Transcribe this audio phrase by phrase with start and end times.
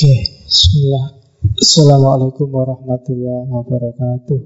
[0.00, 1.12] Oke, bismillah.
[1.60, 4.40] Assalamualaikum warahmatullahi wabarakatuh.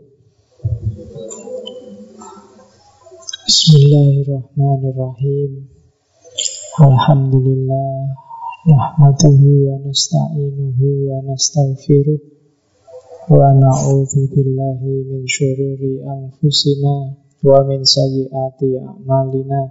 [3.47, 5.71] Bismillahirrahmanirrahim.
[6.83, 8.19] Alhamdulillah.
[8.67, 12.19] Nahmaduhu wa nasta'inuhu wa nastaghfiruh.
[13.31, 17.15] Wa na'udhu billahi min syururi anfusina
[17.47, 19.71] wa min sayyiati a'malina.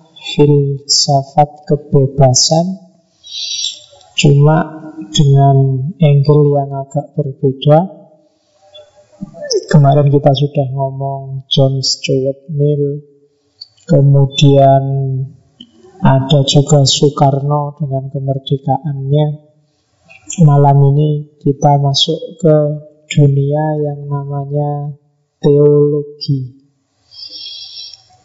[0.21, 2.77] filsafat kebebasan
[4.13, 4.57] cuma
[5.09, 7.79] dengan angle yang agak berbeda.
[9.67, 13.01] Kemarin kita sudah ngomong John Stuart Mill
[13.89, 14.83] kemudian
[16.01, 19.25] ada juga Soekarno dengan kemerdekaannya.
[20.45, 21.09] Malam ini
[21.41, 22.55] kita masuk ke
[23.11, 24.95] dunia yang namanya
[25.43, 26.60] teologi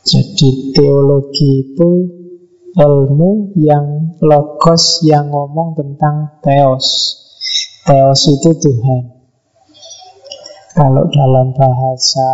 [0.06, 1.90] jadi teologi itu
[2.78, 7.18] ilmu yang logos yang ngomong tentang teos.
[7.82, 9.02] Teos itu Tuhan.
[10.76, 12.30] Kalau dalam bahasa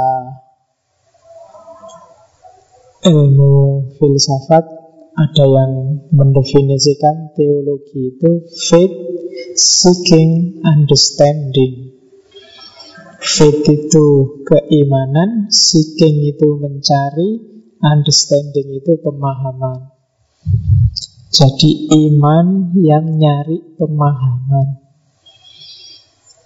[3.08, 4.64] ilmu filsafat
[5.12, 5.72] ada yang
[6.12, 8.30] mendefinisikan teologi itu
[8.68, 8.96] faith
[9.56, 11.94] seeking understanding.
[13.22, 14.06] Faith itu
[14.42, 19.90] keimanan, seeking itu mencari, understanding itu pemahaman.
[21.32, 24.78] Jadi iman yang nyari pemahaman.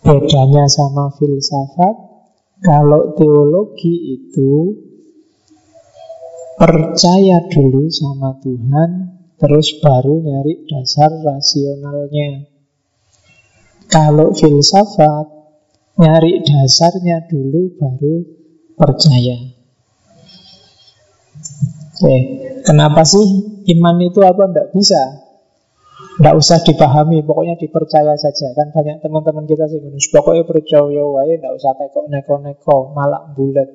[0.07, 1.97] Bedanya sama filsafat,
[2.63, 4.79] kalau teologi itu
[6.55, 8.91] percaya dulu sama Tuhan,
[9.37, 12.47] terus baru nyari dasar rasionalnya.
[13.91, 15.27] Kalau filsafat,
[15.99, 18.15] nyari dasarnya dulu baru
[18.79, 19.56] percaya.
[21.97, 22.17] Oke,
[22.61, 23.25] kenapa sih
[23.73, 24.53] iman itu apa?
[24.53, 25.03] Tidak bisa.
[26.21, 28.53] Tidak usah dipahami, pokoknya dipercaya saja.
[28.53, 29.81] Kan banyak teman-teman kita sih
[30.13, 33.69] pokoknya percaya wae, tidak usah tekok neko-neko, malak bulat.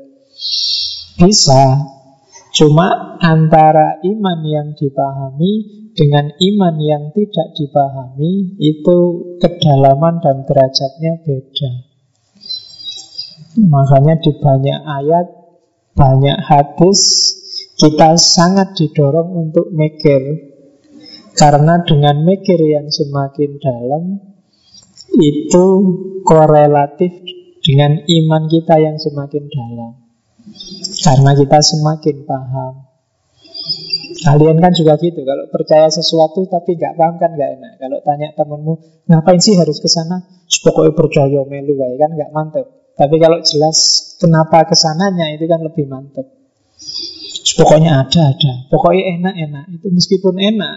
[1.17, 1.81] Bisa,
[2.53, 8.97] cuma antara iman yang dipahami dengan iman yang tidak dipahami itu
[9.41, 11.71] kedalaman dan derajatnya beda.
[13.65, 15.27] Makanya di banyak ayat,
[15.97, 17.40] banyak hadis
[17.81, 20.53] kita sangat didorong untuk mikir.
[21.33, 24.03] Karena dengan mikir yang semakin dalam
[25.17, 25.65] itu
[26.21, 27.09] korelatif
[27.65, 29.97] dengan iman kita yang semakin dalam.
[31.01, 32.73] Karena kita semakin paham.
[34.21, 37.73] Kalian kan juga gitu kalau percaya sesuatu tapi nggak paham kan nggak enak.
[37.81, 38.73] Kalau tanya temenmu
[39.09, 40.21] ngapain sih harus ke sana?
[40.61, 42.67] Pokoknya percaya melu kan nggak mantep.
[42.93, 43.77] Tapi kalau jelas
[44.21, 46.40] kenapa ke sananya itu kan lebih mantep
[47.57, 48.53] Pokoknya ada, ada.
[48.71, 49.65] Pokoknya enak-enak.
[49.75, 50.75] Itu meskipun enak.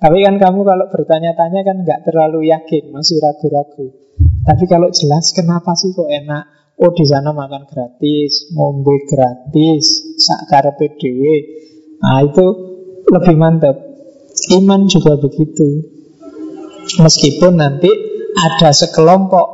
[0.00, 3.92] Tapi kan kamu kalau bertanya-tanya kan nggak terlalu yakin, masih ragu-ragu.
[4.40, 6.48] Tapi kalau jelas kenapa sih kok enak?
[6.80, 11.20] Oh di sana makan gratis, ngombe gratis, sakar PDW.
[12.00, 12.46] Nah itu
[13.12, 13.76] lebih mantap.
[14.56, 15.84] Iman juga begitu.
[16.96, 17.92] Meskipun nanti
[18.32, 19.46] ada sekelompok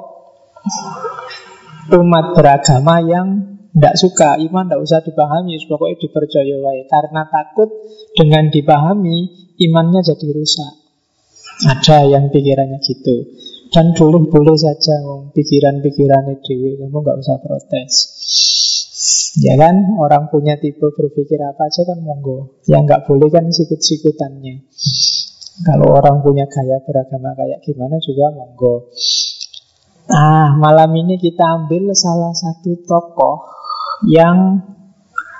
[1.90, 6.88] umat beragama yang tidak suka, iman tidak usah dipahami, pokoknya dipercaya wae.
[6.88, 7.68] Karena takut
[8.16, 10.72] dengan dipahami, imannya jadi rusak.
[11.76, 13.36] Ada yang pikirannya gitu.
[13.68, 14.96] Dan boleh-boleh saja
[15.28, 17.92] pikiran-pikirannya dewi, kamu nggak usah protes.
[19.44, 22.56] Ya kan, orang punya tipe berpikir apa aja kan monggo.
[22.64, 24.64] Yang nggak boleh kan sikut-sikutannya.
[25.68, 28.88] Kalau orang punya gaya beragama kayak gimana juga monggo.
[30.08, 33.55] Nah, malam ini kita ambil salah satu tokoh
[34.04, 34.60] yang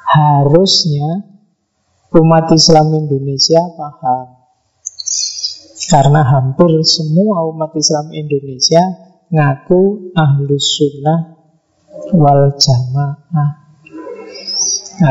[0.06, 1.26] harusnya
[2.16, 4.26] umat Islam Indonesia paham.
[5.86, 8.82] Karena hampir semua umat Islam Indonesia
[9.30, 11.20] ngaku ahlus sunnah
[12.16, 13.50] wal jamaah.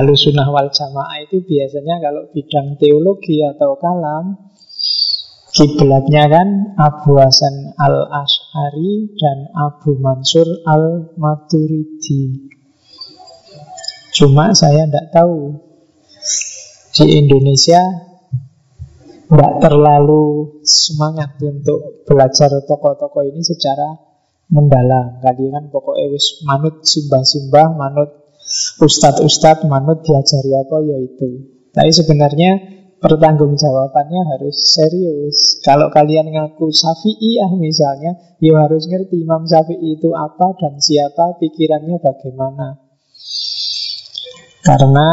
[0.02, 4.36] Ahlus sunnah wal jamaah itu biasanya kalau bidang teologi atau kalam
[5.56, 12.55] Kiblatnya kan Abu Hasan al-Ash'ari dan Abu Mansur al-Maturidi
[14.16, 15.60] Cuma saya tidak tahu
[16.96, 17.84] di Indonesia
[19.26, 23.98] Tidak terlalu semangat untuk belajar tokoh-tokoh ini secara
[24.54, 25.18] mendalam.
[25.18, 28.38] Kalian kan pokoknya wis manut simbah-simbah, manut
[28.86, 31.30] ustadz-ustadz, manut diajari apa ya itu.
[31.74, 32.52] Tapi sebenarnya
[33.02, 35.60] pertanggungjawabannya harus serius.
[35.66, 41.98] Kalau kalian ngaku Syafi'iyah misalnya, ya harus ngerti Imam Syafi'i itu apa dan siapa, pikirannya
[41.98, 42.86] bagaimana.
[44.66, 45.08] Karena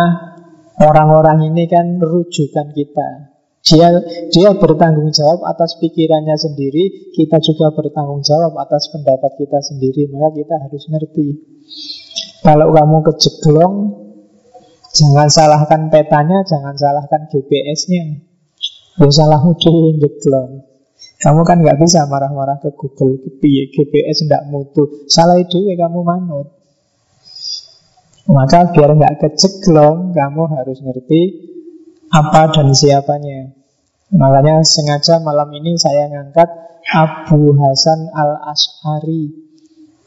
[0.81, 3.37] orang-orang ini kan rujukan kita.
[3.63, 3.95] Dia
[4.33, 10.35] dia bertanggung jawab atas pikirannya sendiri, kita juga bertanggung jawab atas pendapat kita sendiri, maka
[10.35, 11.29] kita harus ngerti.
[12.43, 13.75] Kalau kamu kejeglong,
[14.91, 18.33] jangan salahkan petanya, jangan salahkan GPS-nya.
[18.99, 20.67] Ya salah udah jeglong.
[21.23, 23.31] Kamu kan nggak bisa marah-marah ke Google, ke
[23.71, 25.07] GPS tidak mutu.
[25.07, 26.62] Salah ide kamu manut.
[28.31, 31.23] Maka biar nggak keceglong, kamu harus ngerti
[32.13, 33.51] apa dan siapanya.
[34.13, 36.47] Makanya sengaja malam ini saya ngangkat
[36.93, 39.43] Abu Hasan al-Ash'ari.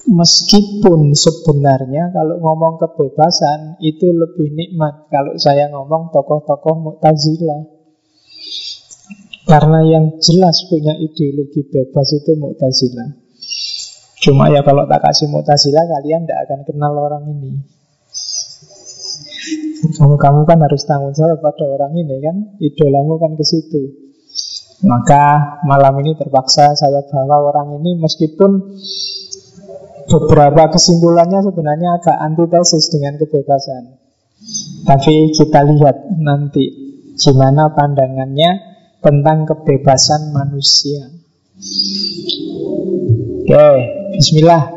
[0.05, 7.73] Meskipun sebenarnya kalau ngomong kebebasan itu lebih nikmat kalau saya ngomong tokoh-tokoh Mu'tazilah.
[9.49, 13.09] Karena yang jelas punya ideologi bebas itu Mu'tazilah.
[14.21, 17.65] Cuma ya kalau tak kasih Mu'tazilah kalian tidak akan kenal orang ini.
[19.95, 22.35] Kamu, kamu kan harus tanggung jawab pada orang ini kan?
[22.57, 23.83] Idolamu kan ke situ.
[24.85, 28.51] Maka malam ini terpaksa saya bawa orang ini Meskipun
[30.05, 33.97] beberapa kesimpulannya sebenarnya agak antitesis dengan kebebasan.
[34.85, 41.07] Tapi kita lihat nanti Gimana pandangannya tentang kebebasan manusia.
[43.47, 43.67] Oke,
[44.19, 44.67] bismillah.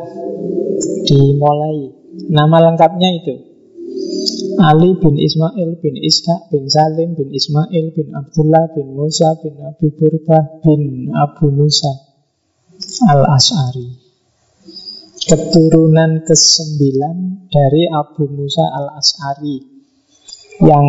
[1.03, 1.99] Dimulai.
[2.31, 3.48] Nama lengkapnya itu
[4.59, 9.89] Ali bin Ismail bin Iska bin Salim bin Ismail bin Abdullah bin Musa bin Abi
[9.95, 11.91] Burdah bin Abu Musa
[13.11, 13.89] Al-As'ari
[15.19, 19.59] Keturunan kesembilan dari Abu Musa Al-As'ari
[20.63, 20.87] Yang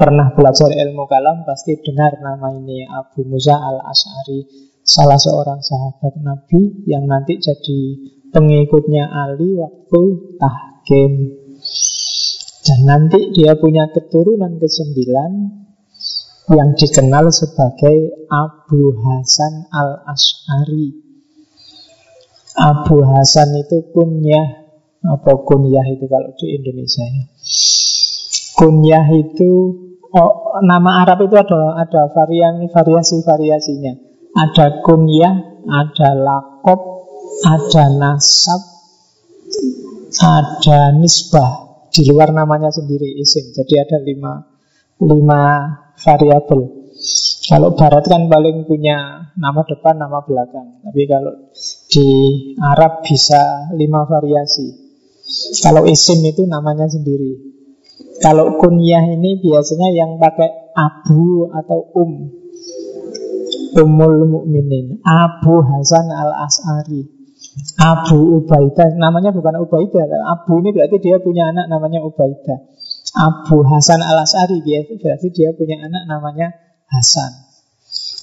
[0.00, 6.88] pernah belajar ilmu kalam pasti dengar nama ini Abu Musa Al-As'ari Salah seorang sahabat Nabi
[6.90, 7.80] yang nanti jadi
[8.32, 10.02] pengikutnya Ali waktu
[10.40, 11.41] tahkim
[12.62, 15.02] dan nanti dia punya keturunan ke-9
[16.54, 20.94] yang dikenal sebagai Abu Hasan al-Ash'ari.
[22.54, 24.62] Abu Hasan itu kunyah
[25.02, 27.24] apa kunyah itu kalau di Indonesia ya.
[28.54, 29.50] Kunyah itu
[30.14, 33.98] oh, nama Arab itu ada ada varian variasi variasinya.
[34.38, 37.10] Ada kunyah, ada lakop,
[37.42, 38.62] ada nasab,
[40.22, 43.52] ada nisbah di luar namanya sendiri isim.
[43.52, 44.32] Jadi ada lima,
[45.04, 45.42] lima
[46.00, 46.60] variabel.
[47.44, 50.80] Kalau Barat kan paling punya nama depan, nama belakang.
[50.80, 51.52] Tapi kalau
[51.92, 52.08] di
[52.56, 54.72] Arab bisa lima variasi.
[55.60, 57.52] Kalau isim itu namanya sendiri.
[58.24, 62.12] Kalau kunyah ini biasanya yang pakai abu atau um.
[63.72, 67.21] Umul Mukminin Abu Hasan Al-As'ari
[67.76, 68.96] Abu Ubaidah.
[68.96, 70.08] Namanya bukan Ubaidah.
[70.24, 72.58] Abu ini berarti dia punya anak namanya Ubaidah.
[73.12, 74.64] Abu Hasan al-As'ari
[74.96, 76.56] Berarti dia punya anak namanya
[76.88, 77.52] Hasan.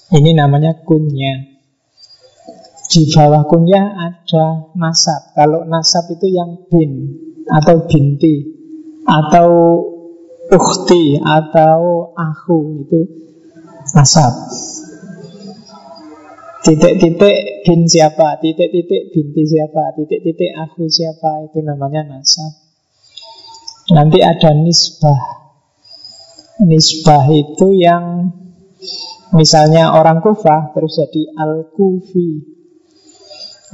[0.09, 1.61] Ini namanya kunya
[2.89, 5.37] Di bawah kunya ada nasab.
[5.37, 7.13] Kalau nasab itu yang bin
[7.45, 8.49] Atau binti
[9.05, 9.49] Atau
[10.49, 13.01] ukhti Atau aku Itu
[13.93, 14.33] nasab
[16.59, 22.51] Titik-titik bin siapa, titik-titik binti siapa, titik-titik aku siapa, itu namanya nasab.
[23.95, 25.39] Nanti ada nisbah.
[26.59, 28.35] Nisbah itu yang
[29.31, 32.59] misalnya orang Kufah terus jadi Al-Kufi.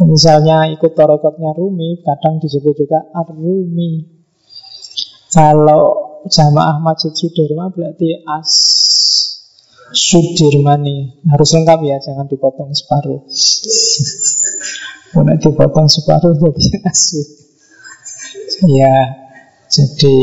[0.06, 4.13] Misalnya ikut torekotnya Rumi, kadang disebut juga Ar-Rumi.
[5.32, 5.84] Kalau
[6.27, 8.51] jamaah Masjid Sudirman berarti As
[9.96, 11.24] Sudirmani.
[11.32, 13.24] Harus lengkap ya, jangan dipotong separuh.
[15.16, 17.28] Kalau dipotong separuh jadi asud
[18.68, 18.96] Ya,
[19.72, 20.20] jadi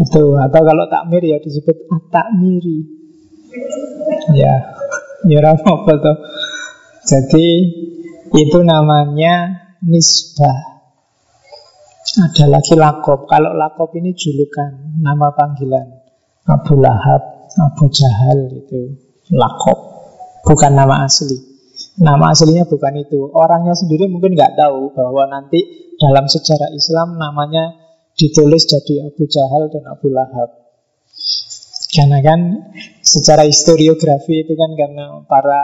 [0.00, 0.24] itu.
[0.40, 1.76] Atau kalau takmir ya disebut
[2.08, 2.98] takmiri
[4.36, 4.54] ya
[5.26, 6.16] ya apa tuh
[7.08, 7.46] jadi
[8.36, 10.76] itu namanya nisbah.
[12.18, 16.04] Ada lagi lakop kalau lakop ini julukan nama panggilan.
[16.48, 18.94] Abu Lahab Abu Jahal itu.
[19.28, 19.88] Lakop
[20.48, 21.36] Bukan nama asli?
[22.00, 23.20] Nama aslinya bukan itu.
[23.36, 27.76] Orangnya sendiri mungkin nggak tahu bahwa nanti dalam sejarah Islam namanya
[28.16, 30.72] ditulis jadi Abu Jahal dan Abu Lahab.
[31.92, 32.40] Karena kan
[33.04, 35.60] secara historiografi itu kan karena para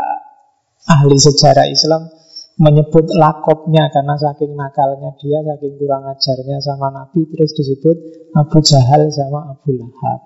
[0.84, 2.12] ahli sejarah Islam
[2.60, 7.96] menyebut lakopnya karena saking nakalnya dia, saking kurang ajarnya sama Nabi, terus disebut
[8.36, 10.20] Abu Jahal sama Abu Lahab.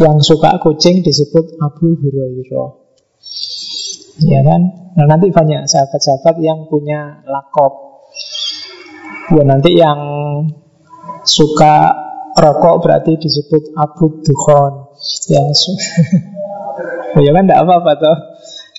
[0.00, 2.70] Yang suka kucing disebut Abu Hurairah.
[4.24, 4.60] Ya kan?
[4.96, 8.04] Nah nanti banyak sahabat-sahabat yang punya lakop.
[9.36, 10.00] Ya nanti yang
[11.24, 11.92] suka
[12.36, 14.96] rokok berarti disebut Abu Dukhon.
[15.28, 15.76] Yang
[17.24, 18.16] ya kan tidak apa-apa toh.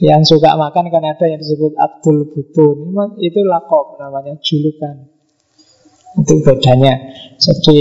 [0.01, 5.05] Yang suka makan kan ada yang disebut Abdul Butun Itu lakop namanya julukan
[6.17, 6.97] Itu bedanya
[7.37, 7.79] Jadi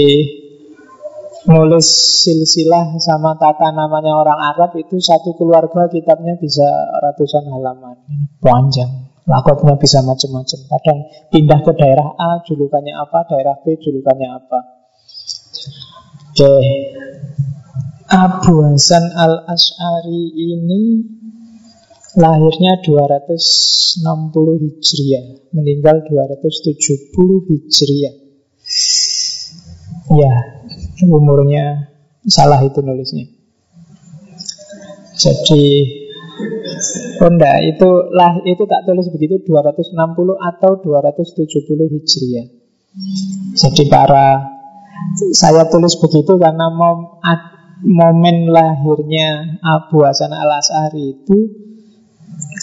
[1.43, 1.87] nulis
[2.23, 6.65] silsilah sama tata namanya orang Arab itu satu keluarga kitabnya bisa
[7.03, 7.99] ratusan halaman.
[8.39, 9.11] Panjang.
[9.23, 10.59] Lakopnya bisa macam-macam.
[10.67, 10.99] Kadang
[11.31, 14.59] pindah ke daerah A julukannya apa daerah B julukannya apa.
[16.31, 16.53] Oke.
[18.13, 20.81] Abu Hasan al Ashari ini
[22.13, 24.05] Lahirnya 260
[24.61, 26.77] Hijriah Meninggal 270
[27.49, 28.15] Hijriah.
[30.13, 30.52] Ya
[31.01, 33.27] Umurnya Salah itu nulisnya.
[35.19, 35.63] Jadi
[37.19, 39.91] enggak, itu lah itu tak tulis begitu 260
[40.39, 42.47] atau 270 Hijriah.
[43.59, 44.55] Jadi para
[45.35, 47.19] saya tulis begitu karena mom,
[47.83, 51.37] momen lahirnya Abu Hasan al Asari itu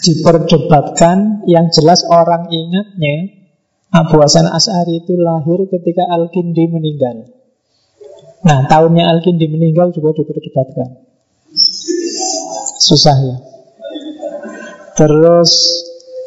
[0.09, 1.45] diperdebatkan.
[1.45, 3.37] Yang jelas orang ingatnya
[3.93, 7.40] Abu Hasan As'ari itu lahir ketika Al-Kindi meninggal
[8.41, 10.89] Nah tahunnya Al-Kindi meninggal juga diperdebatkan
[12.81, 13.37] Susah ya
[14.97, 15.51] Terus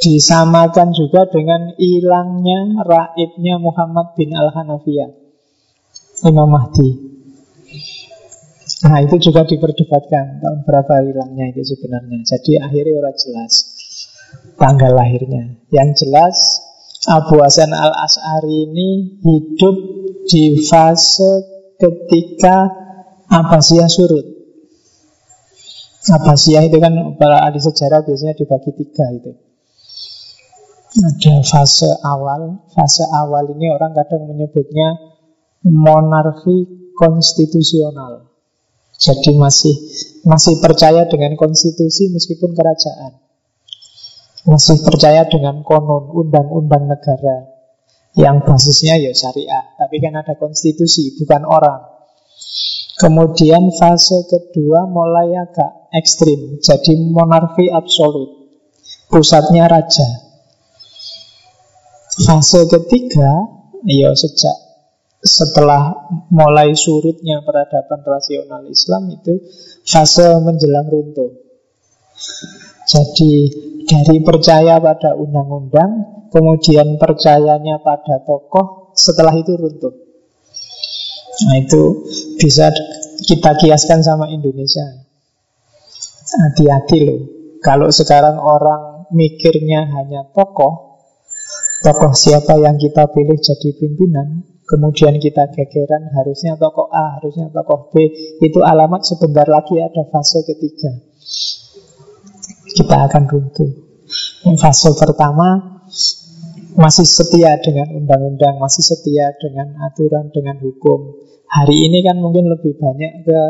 [0.04, 5.10] disamakan juga dengan hilangnya raibnya Muhammad bin Al-Hanafiyah
[6.30, 7.14] Imam Mahdi
[8.84, 12.20] Nah itu juga diperdebatkan tahun berapa hilangnya itu sebenarnya.
[12.28, 13.54] Jadi akhirnya orang jelas
[14.60, 15.56] tanggal lahirnya.
[15.72, 16.36] Yang jelas
[17.08, 19.76] Abu Hasan al As'ari ini hidup
[20.28, 22.84] di fase ketika
[23.34, 24.26] Abbasiyah surut.
[26.04, 29.32] Abbasiyah itu kan para ahli sejarah biasanya dibagi tiga itu.
[30.94, 34.94] Ada fase awal, fase awal ini orang kadang menyebutnya
[35.66, 38.30] monarki konstitusional.
[39.02, 39.74] Jadi masih
[40.22, 43.18] masih percaya dengan konstitusi meskipun kerajaan.
[44.44, 47.53] Masih percaya dengan konon, undang-undang negara
[48.14, 51.82] yang basisnya ya syariah, tapi kan ada konstitusi, bukan orang.
[52.94, 58.54] Kemudian fase kedua mulai agak ekstrim, jadi monarki absolut,
[59.10, 60.06] pusatnya raja.
[62.14, 63.50] Fase ketiga,
[63.82, 64.64] ya sejak
[65.24, 69.40] setelah mulai surutnya peradaban rasional Islam itu
[69.88, 71.32] fase menjelang runtuh.
[72.84, 73.34] Jadi
[73.88, 79.94] dari percaya pada undang-undang, kemudian percayanya pada tokoh, setelah itu runtuh.
[81.46, 82.10] Nah itu
[82.42, 82.74] bisa
[83.24, 85.06] kita kiaskan sama Indonesia.
[86.34, 87.22] Hati-hati loh.
[87.62, 91.00] Kalau sekarang orang mikirnya hanya tokoh,
[91.86, 97.92] tokoh siapa yang kita pilih jadi pimpinan, Kemudian kita gegeran harusnya tokoh A, harusnya tokoh
[97.92, 98.08] B
[98.40, 101.04] Itu alamat sebentar lagi ada fase ketiga
[102.72, 103.84] Kita akan runtuh
[104.60, 105.73] fase pertama
[106.78, 112.78] masih setia dengan undang-undang Masih setia dengan aturan, dengan hukum Hari ini kan mungkin lebih
[112.78, 113.42] banyak ke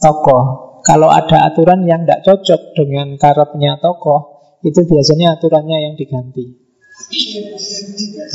[0.00, 0.44] tokoh
[0.84, 6.68] Kalau ada aturan yang tidak cocok dengan karepnya tokoh Itu biasanya aturannya yang diganti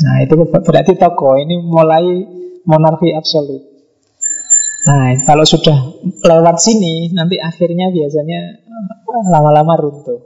[0.04, 2.04] Nah itu berarti toko ini mulai
[2.64, 3.60] monarki absolut.
[4.88, 5.76] Nah kalau sudah
[6.24, 10.20] lewat sini nanti akhirnya biasanya eh, lama-lama runtuh.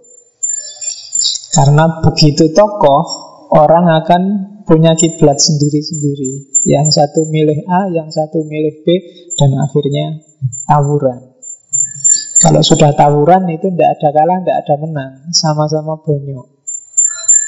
[1.50, 4.22] Karena begitu tokoh orang akan
[4.68, 6.62] punya kiblat sendiri-sendiri.
[6.68, 8.86] Yang satu milih A, yang satu milih B,
[9.40, 10.20] dan akhirnya
[10.68, 11.32] tawuran.
[12.38, 16.46] Kalau sudah tawuran itu tidak ada kalah, tidak ada menang, sama-sama bonyok.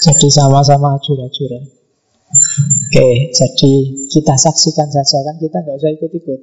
[0.00, 1.64] Jadi sama-sama ajur-ajuran.
[2.30, 3.72] Oke, jadi
[4.06, 6.40] kita saksikan saja kan kita nggak usah ikut-ikut.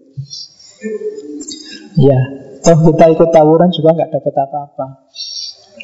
[1.98, 2.20] Ya,
[2.62, 5.10] toh kita ikut tawuran juga nggak dapat apa-apa.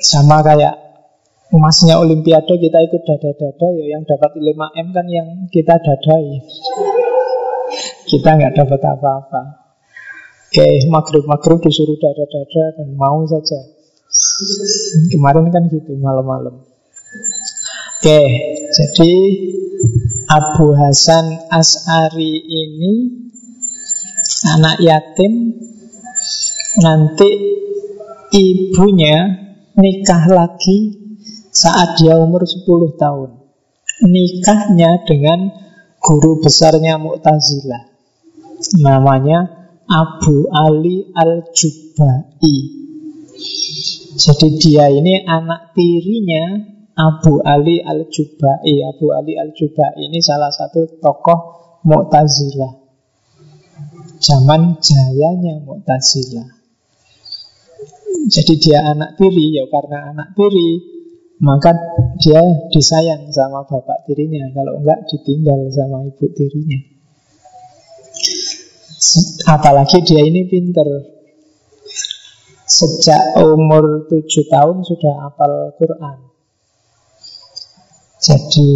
[0.03, 0.92] Sama kayak
[1.53, 6.41] emasnya Olimpiade kita ikut dada-dada ya yang dapat 5 m kan yang kita dadai.
[8.10, 9.41] Kita nggak dapat apa-apa.
[10.50, 13.62] Oke, maghrib-maghrib disuruh dada-dada dan mau saja.
[15.10, 16.62] Kemarin kan gitu malam-malam.
[17.98, 18.22] Oke,
[18.74, 19.13] jadi
[20.29, 22.93] Abu Hasan As'ari ini
[24.57, 25.33] anak yatim
[26.74, 27.29] Nanti
[28.33, 29.17] ibunya
[29.77, 31.02] nikah lagi
[31.53, 33.29] saat dia umur 10 tahun.
[34.03, 35.53] Nikahnya dengan
[36.01, 37.93] guru besarnya Mu'tazilah.
[38.81, 42.57] Namanya Abu Ali Al-Jubai.
[44.13, 46.57] Jadi dia ini anak tirinya
[46.98, 48.74] Abu Ali Al-Jubai.
[48.89, 51.39] Abu Ali Al-Jubai ini salah satu tokoh
[51.86, 52.81] Mu'tazilah.
[54.17, 56.50] Zaman jayanya Mu'tazilah.
[58.24, 60.92] Jadi dia anak tiri ya karena anak tiri
[61.43, 61.75] maka
[62.23, 62.39] dia
[62.71, 66.79] disayang sama bapak tirinya Kalau enggak ditinggal sama ibu tirinya
[69.51, 70.88] Apalagi dia ini pinter
[72.63, 76.17] Sejak umur tujuh tahun sudah hafal Quran
[78.23, 78.69] Jadi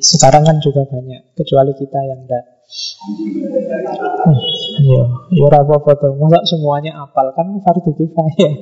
[0.00, 4.42] sekarang kan juga banyak Kecuali kita yang enggak Hmm,
[4.82, 6.18] iya, iya apa-apa tuh.
[6.18, 8.54] Masa semuanya apal kan fardu kifayah.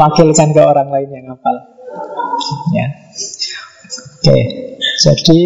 [0.00, 1.73] Wakilkan ke orang lain yang apal.
[2.74, 2.86] Ya.
[4.24, 4.38] Oke,
[5.04, 5.40] jadi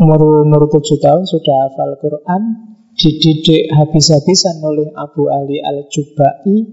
[0.00, 2.42] umur umur tujuh tahun sudah hafal Quran,
[2.98, 6.66] dididik habis-habisan oleh Abu Ali Al Jubai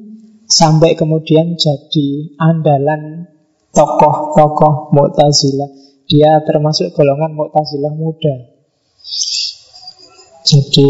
[0.48, 3.28] sampai kemudian jadi andalan
[3.72, 5.70] tokoh-tokoh Mu'tazilah.
[6.08, 8.36] Dia termasuk golongan Mu'tazilah muda.
[10.42, 10.90] Jadi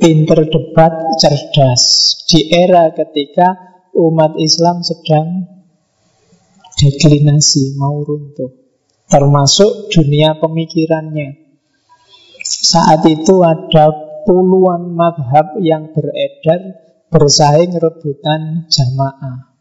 [0.00, 1.82] pinter debat, cerdas
[2.24, 3.56] Di era ketika
[3.94, 5.57] umat Islam sedang
[6.78, 8.54] deklinasi, mau runtuh.
[9.10, 11.50] Termasuk dunia pemikirannya.
[12.46, 13.90] Saat itu ada
[14.22, 19.56] puluhan madhab yang beredar Bersaing rebutan jamaah.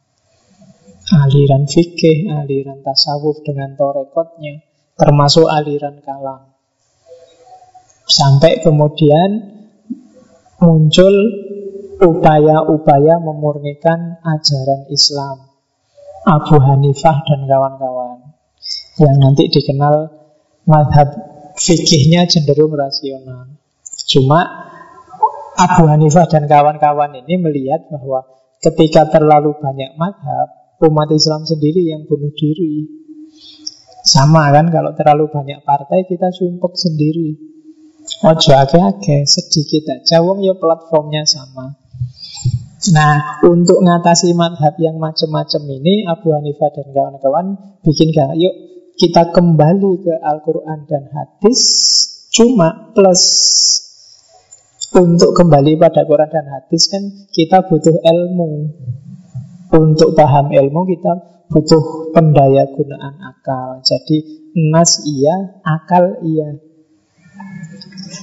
[1.16, 4.68] Aliran fikih, aliran tasawuf dengan torekotnya
[5.00, 6.52] Termasuk aliran kalam.
[8.04, 9.64] Sampai kemudian
[10.60, 11.16] muncul
[12.04, 15.47] upaya-upaya memurnikan ajaran Islam.
[16.28, 18.36] Abu Hanifah dan kawan-kawan
[19.00, 20.12] yang nanti dikenal
[20.68, 21.08] madhab
[21.56, 23.56] fikihnya cenderung rasional.
[24.12, 24.44] Cuma
[25.56, 28.28] Abu Hanifah dan kawan-kawan ini melihat bahwa
[28.60, 30.52] ketika terlalu banyak madhab,
[30.84, 32.92] umat Islam sendiri yang bunuh diri.
[34.04, 37.40] Sama kan kalau terlalu banyak partai kita sumpek sendiri.
[38.28, 41.87] Ojo ake-ake, sedikit aja wong ya platformnya sama.
[42.94, 47.48] Nah, untuk ngatasi madhab yang macam-macam ini, Abu Hanifah dan kawan-kawan
[47.84, 48.56] bikin gak, yuk
[48.98, 51.60] kita kembali ke Al-Quran dan hadis,
[52.32, 53.24] cuma plus
[54.96, 57.04] untuk kembali pada Quran dan hadis kan
[57.36, 58.52] kita butuh ilmu.
[59.68, 63.84] Untuk paham ilmu kita butuh pendaya gunaan akal.
[63.84, 66.56] Jadi nas iya, akal iya.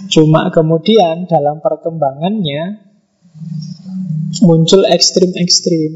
[0.09, 2.84] Cuma kemudian dalam perkembangannya
[4.43, 5.93] muncul ekstrim-ekstrim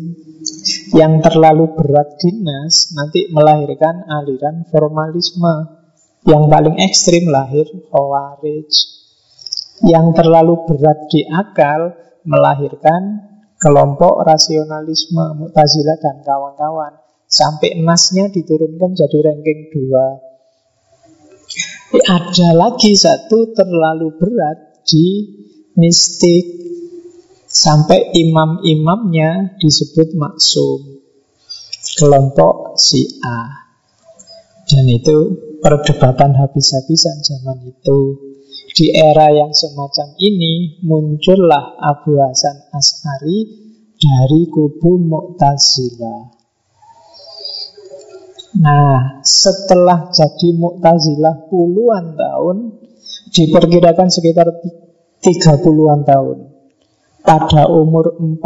[0.95, 5.77] yang terlalu berat dinas nanti melahirkan aliran formalisme.
[6.27, 8.73] Yang paling ekstrim lahir Khawarij.
[9.87, 11.95] Yang terlalu berat di akal
[12.27, 13.25] melahirkan
[13.57, 17.01] kelompok rasionalisme Mu'tazilah dan kawan-kawan.
[17.29, 20.29] Sampai nasnya diturunkan jadi ranking 2
[21.89, 25.25] ada lagi satu terlalu berat di
[25.81, 26.45] mistik
[27.49, 31.01] sampai imam-imamnya disebut maksum.
[31.97, 33.67] Kelompok si A.
[34.69, 35.19] Dan itu
[35.65, 38.29] perdebatan habis-habisan zaman itu.
[38.77, 43.39] Di era yang semacam ini muncullah Abu Hasan As'ari
[43.99, 46.39] dari kubu Mu'tazilah
[48.59, 52.57] Nah, setelah jadi Mu'tazilah puluhan tahun,
[53.31, 54.49] diperkirakan sekitar
[55.21, 56.39] 30-an tahun.
[57.29, 58.41] Pada umur 40,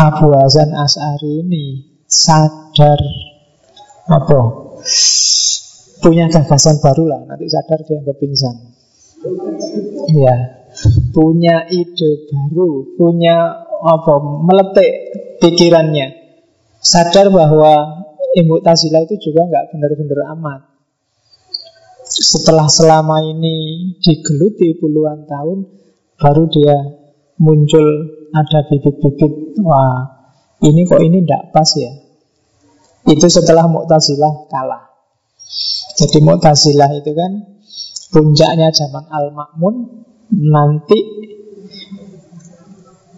[0.00, 2.96] Abu Hasan As'ari ini sadar
[4.08, 4.40] apa?
[6.00, 8.56] Punya gagasan baru lah, nanti sadar dia pingsan.
[10.16, 10.64] Ya,
[11.12, 13.36] punya ide baru, punya
[13.84, 14.40] apa?
[14.40, 14.92] Meletik
[15.44, 16.08] pikirannya
[16.80, 18.00] sadar bahwa
[18.32, 20.60] Ibu Tazila itu juga nggak benar-benar amat.
[22.08, 25.79] Setelah selama ini digeluti puluhan tahun,
[26.20, 26.76] baru dia
[27.40, 27.86] muncul
[28.30, 30.20] ada bibit-bibit, wah
[30.62, 31.92] ini kok ini tidak pas ya.
[33.08, 34.92] Itu setelah Mu'tazilah kalah.
[35.96, 37.32] Jadi Mu'tazilah itu kan
[38.12, 39.74] puncaknya zaman Al-Ma'mun,
[40.30, 41.20] nanti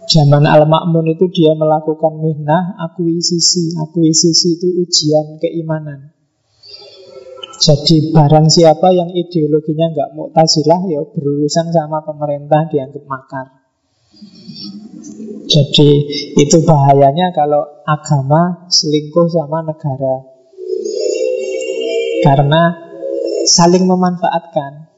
[0.03, 3.73] Zaman Al-Ma'mun itu dia melakukan mihnah akuisisi.
[3.81, 6.12] Akuisisi itu ujian keimanan.
[7.63, 13.47] Jadi barang siapa yang ideologinya nggak mu'tazilah ya berurusan sama pemerintah dianggap makar.
[15.47, 15.89] Jadi
[16.43, 20.27] itu bahayanya kalau agama selingkuh sama negara.
[22.23, 22.61] Karena
[23.47, 24.91] saling memanfaatkan.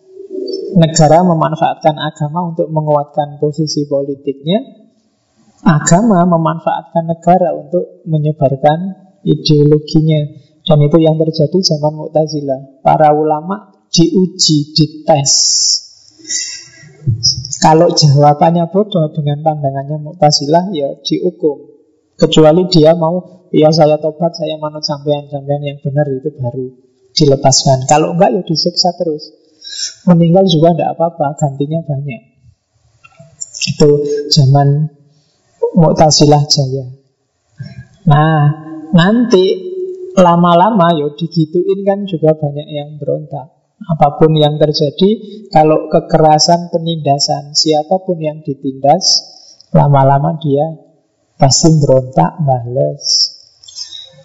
[0.76, 4.86] Negara memanfaatkan agama untuk menguatkan posisi politiknya.
[5.66, 8.80] Agama memanfaatkan negara untuk menyebarkan
[9.22, 10.45] ideologinya.
[10.66, 12.82] Dan itu yang terjadi zaman Mu'tazilah.
[12.82, 15.34] Para ulama diuji, dites.
[17.62, 21.70] Kalau jawabannya bodoh dengan pandangannya Mu'tazilah, ya dihukum.
[22.18, 26.66] Kecuali dia mau, ya saya tobat, saya manut sampean-sampean yang benar itu baru
[27.14, 27.86] dilepaskan.
[27.86, 29.32] Kalau enggak ya disiksa terus.
[30.10, 32.22] Meninggal juga tidak apa-apa, gantinya banyak.
[33.70, 33.90] Itu
[34.34, 34.90] zaman
[35.78, 36.86] Mu'tazilah jaya.
[38.06, 38.38] Nah,
[38.94, 39.75] nanti
[40.16, 43.56] lama-lama ya digituin kan juga banyak yang berontak.
[43.76, 49.04] Apa pun yang terjadi, kalau kekerasan penindasan, siapa pun yang ditindas,
[49.76, 50.80] lama-lama dia
[51.36, 53.36] pasti berontak, bales.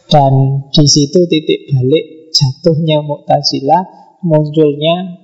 [0.07, 3.83] Dan di situ titik balik jatuhnya Mu'tazilah,
[4.23, 5.19] munculnya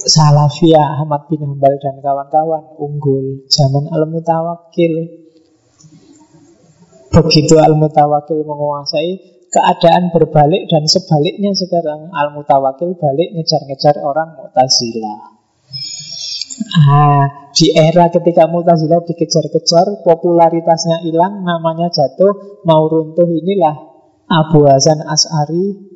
[0.00, 4.94] Salafiyah Ahmad bin Hambal dan kawan-kawan unggul zaman Al-Mutawakil.
[7.12, 15.18] Begitu Al-Mutawakil menguasai, keadaan berbalik dan sebaliknya sekarang Al-Mutawakil balik ngejar-ngejar orang Mu'tazilah.
[16.70, 23.74] Ah, di era ketika Mu'tazilah dikejar-kejar, popularitasnya hilang, namanya jatuh, mau runtuh inilah
[24.30, 25.90] Abu Hasan As'ari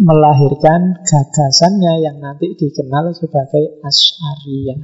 [0.00, 4.80] melahirkan gagasannya yang nanti dikenal sebagai Asy'ariyah.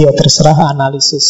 [0.00, 1.26] Ya terserah analisis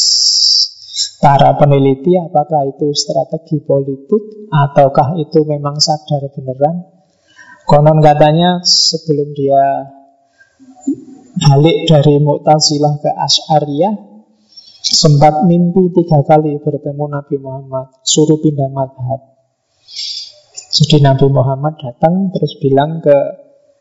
[1.20, 6.88] para peneliti apakah itu strategi politik ataukah itu memang sadar beneran.
[7.66, 9.90] Konon katanya sebelum dia
[11.36, 13.94] balik dari Mu'tazilah ke Asy'ariyah
[14.86, 19.36] sempat mimpi tiga kali bertemu Nabi Muhammad, suruh pindah madhab.
[20.76, 23.16] Jadi Nabi Muhammad datang terus bilang ke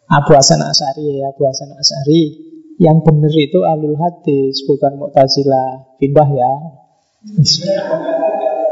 [0.09, 2.21] Abu Hasan As'ari, Abu Hasan As'ari,
[2.81, 5.97] yang benar itu alul hadis, bukan Mu'tazilah.
[6.01, 6.53] Pindah ya,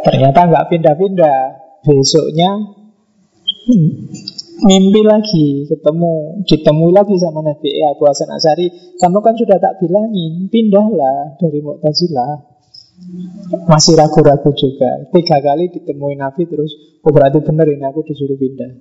[0.04, 1.40] Ternyata nggak pindah-pindah.
[1.84, 2.48] Besoknya
[3.68, 3.90] hmm,
[4.64, 8.96] mimpi lagi, ketemu, ditemui lagi sama Nabi Abu Hasan Asari.
[8.96, 12.56] Kamu kan sudah tak bilangin, pindahlah dari Mu'tazilah.
[13.68, 15.12] Masih ragu-ragu juga.
[15.12, 16.72] Tiga kali ditemui Nabi terus,
[17.04, 18.72] oh berarti benar ini aku disuruh pindah.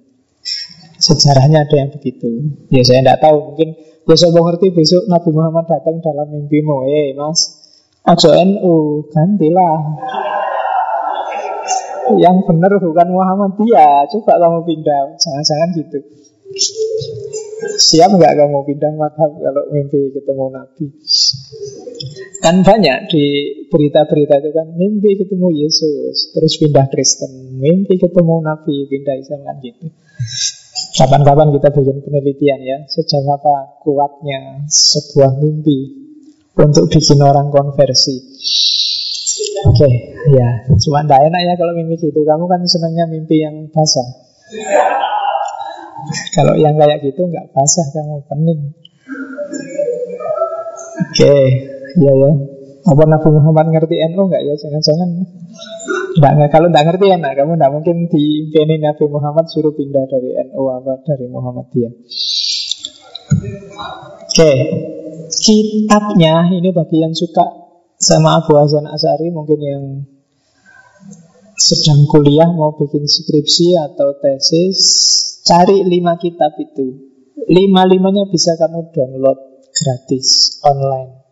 [1.02, 2.54] Sejarahnya ada yang begitu.
[2.70, 3.74] Ya saya tidak tahu, mungkin
[4.06, 6.86] besok mau ngerti besok Nabi Muhammad datang dalam mimpimu.
[6.86, 7.61] Eh mas,
[8.02, 9.78] Aja NU, gantilah.
[12.18, 14.10] Yang benar bukan Muhammadiyah.
[14.10, 15.98] Coba kamu pindah, jangan-jangan gitu.
[17.78, 20.86] Siap nggak kamu pindah madhab kalau mimpi ketemu Nabi?
[22.42, 23.24] Kan banyak di
[23.70, 29.62] berita-berita itu kan mimpi ketemu Yesus, terus pindah Kristen, mimpi ketemu Nabi, pindah Islam kan
[29.62, 29.94] gitu.
[30.98, 36.02] Kapan-kapan kita bikin penelitian ya, sejauh apa kuatnya sebuah mimpi
[36.56, 38.16] untuk bikin orang konversi.
[39.62, 39.92] Oke, okay,
[40.34, 40.48] ya,
[40.82, 42.20] cuma tidak enak ya kalau mimpi gitu.
[42.26, 44.08] Kamu kan senangnya mimpi yang basah.
[46.34, 48.60] Kalau yang kayak gitu nggak basah, kamu pening.
[51.14, 51.42] Oke, okay,
[51.94, 52.30] ya ya.
[52.82, 54.54] Apa Nabi Muhammad ngerti NU nggak ya?
[54.58, 55.08] Jangan-jangan
[56.18, 60.62] nggak kalau nggak ngerti nah, kamu nggak mungkin diimpiani Nabi Muhammad suruh pindah dari NU
[60.74, 61.92] apa dari Muhammadiyah.
[63.32, 64.58] Oke, okay
[65.38, 67.44] kitabnya ini bagi yang suka
[67.96, 69.84] sama Abu Hasan Asari mungkin yang
[71.54, 74.78] sedang kuliah mau bikin skripsi atau tesis
[75.46, 77.14] cari lima kitab itu.
[77.46, 79.38] Lima limanya bisa kamu download
[79.70, 81.22] gratis online.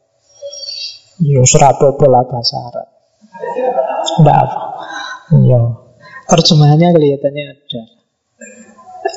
[1.20, 2.88] Yo serabu bola bahasa Arab.
[4.18, 4.60] Enggak apa.
[5.44, 5.62] Yo.
[6.30, 7.82] Terjemahannya kelihatannya ada.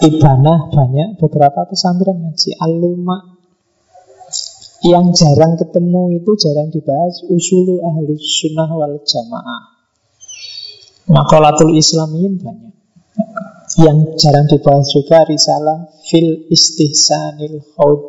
[0.01, 2.57] Ibanah banyak beberapa pesantren ngaji.
[2.57, 3.37] Aluma
[4.83, 9.63] yang jarang ketemu itu jarang dibahas usulu ahlus sunnah wal jamaah.
[11.07, 12.75] Makolatul islamiyin banyak.
[13.79, 18.01] Yang jarang dibahas juga risalah fil istihsanil haud.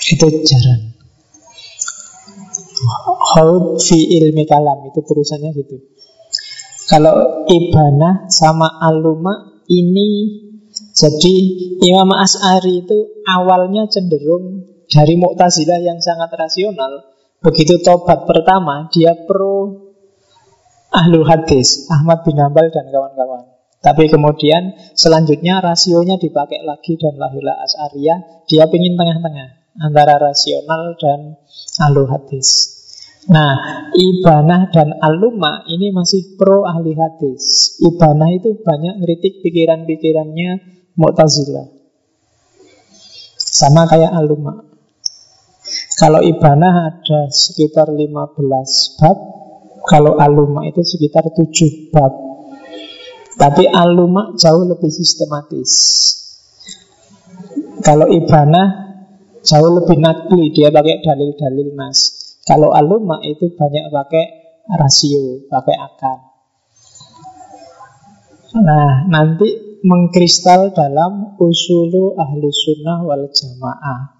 [0.00, 0.96] Itu jarang.
[3.36, 5.76] Haud fi ilmi kalam itu terusannya gitu.
[6.88, 10.40] Kalau ibanah sama aluma ini
[10.96, 11.36] jadi
[11.84, 19.86] Imam As'ari itu awalnya cenderung dari Mu'tazilah yang sangat rasional Begitu tobat pertama Dia pro
[20.90, 23.50] Ahlul Hadis Ahmad bin Hambal dan kawan-kawan
[23.82, 31.36] Tapi kemudian selanjutnya rasionya dipakai lagi Dan lahirlah As'ariyah Dia pingin tengah-tengah antara rasional dan
[31.80, 32.74] ahlu hadis.
[33.26, 37.76] Nah, Ibanah dan Aluma ini masih pro ahli hadis.
[37.82, 40.50] Ibanah itu banyak ngeritik pikiran-pikirannya
[40.94, 41.66] Mu'tazilah.
[43.36, 44.62] Sama kayak Aluma.
[45.96, 49.16] Kalau Ibanah ada sekitar 15 bab,
[49.88, 52.12] kalau Aluma itu sekitar 7 bab.
[53.36, 55.72] Tapi Aluma jauh lebih sistematis.
[57.80, 58.86] Kalau Ibanah
[59.46, 62.12] jauh lebih nakli, dia pakai dalil-dalil nas.
[62.42, 64.24] Kalau aluma itu banyak pakai
[64.74, 66.18] rasio, pakai akal.
[68.62, 74.15] Nah, nanti mengkristal dalam usulu ahlu sunnah wal jamaah.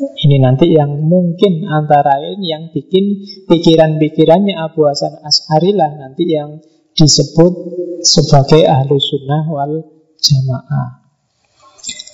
[0.00, 6.56] Ini nanti yang mungkin antara ini yang bikin pikiran-pikirannya Abu Hasan As'ari lah nanti yang
[6.96, 7.52] disebut
[8.00, 9.84] sebagai ahlu sunnah wal
[10.16, 11.00] jamaah.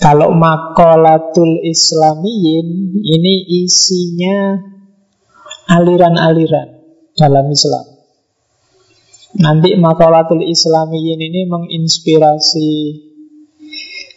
[0.03, 4.61] Kalau makolatul islamiyin ini isinya
[5.71, 6.69] aliran-aliran
[7.17, 7.87] dalam Islam.
[9.37, 12.71] Nanti makalatul islamiyin ini menginspirasi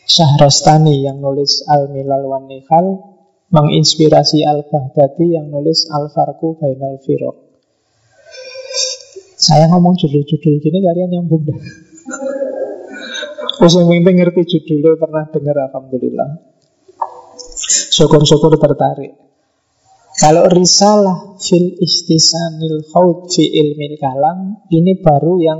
[0.09, 3.08] Syahrastani yang nulis Al-Milal wan Nihal,
[3.49, 7.49] menginspirasi Al-Baghdadi yang nulis Al-Farku Bainal Firok.
[9.39, 11.25] Saya ngomong judul-judul gini kalian yang.
[13.59, 16.29] Terus yang penting ngerti judulnya pernah dengar Alhamdulillah.
[17.89, 19.17] Syukur-syukur tertarik.
[20.19, 25.59] Kalau risalah fil istisanil khawd fi ilmil kalam Ini baru yang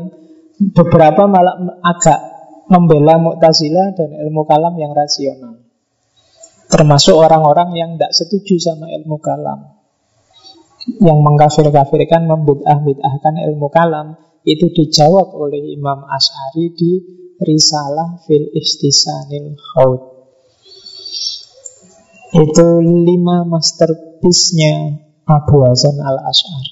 [0.75, 2.19] beberapa malah agak
[2.67, 5.48] membela Mu'tazilah dan ilmu kalam yang rasional
[6.69, 9.79] Termasuk orang-orang yang tidak setuju sama ilmu kalam.
[11.01, 14.15] Yang mengkafir-kafirkan, membid'ah-bid'ahkan ilmu kalam
[14.47, 17.03] Itu dijawab oleh Imam Ash'ari di
[17.43, 20.01] risalah fil istisanil khawd
[22.32, 26.65] Itu lima master masterpiece Abu Hasan al-Ash'ar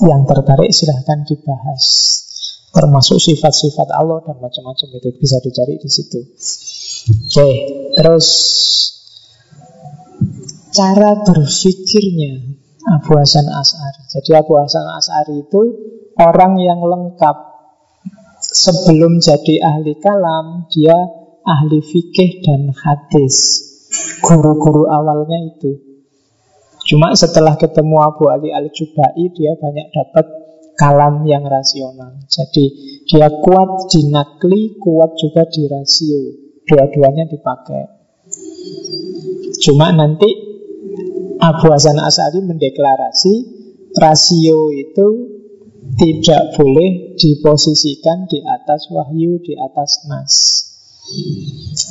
[0.00, 1.84] Yang tertarik silahkan dibahas.
[2.70, 6.22] Termasuk sifat-sifat Allah dan macam-macam itu bisa dicari di situ.
[7.08, 7.50] Oke,
[7.96, 8.28] terus
[10.68, 12.32] cara berpikirnya
[13.00, 14.04] Abu Hasan As'ari.
[14.12, 15.60] Jadi Abu Hasan As'ari itu
[16.20, 17.48] orang yang lengkap.
[18.40, 20.96] Sebelum jadi ahli kalam, dia
[21.44, 23.64] ahli fikih dan hadis.
[24.20, 25.90] Guru-guru awalnya itu.
[26.84, 30.26] Cuma setelah ketemu Abu Ali al-Jubai Dia banyak dapat
[30.74, 32.64] kalam yang rasional Jadi
[33.04, 37.82] dia kuat di nakli Kuat juga di rasio Dua-duanya dipakai.
[39.58, 40.30] Cuma nanti
[41.42, 43.34] Abu Hasan As'ari mendeklarasi
[43.98, 45.08] Rasio itu
[45.98, 50.34] tidak boleh diposisikan di atas wahyu, di atas nas.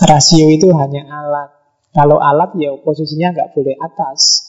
[0.08, 1.50] Rasio itu hanya alat.
[1.92, 4.48] Kalau alat ya posisinya nggak boleh atas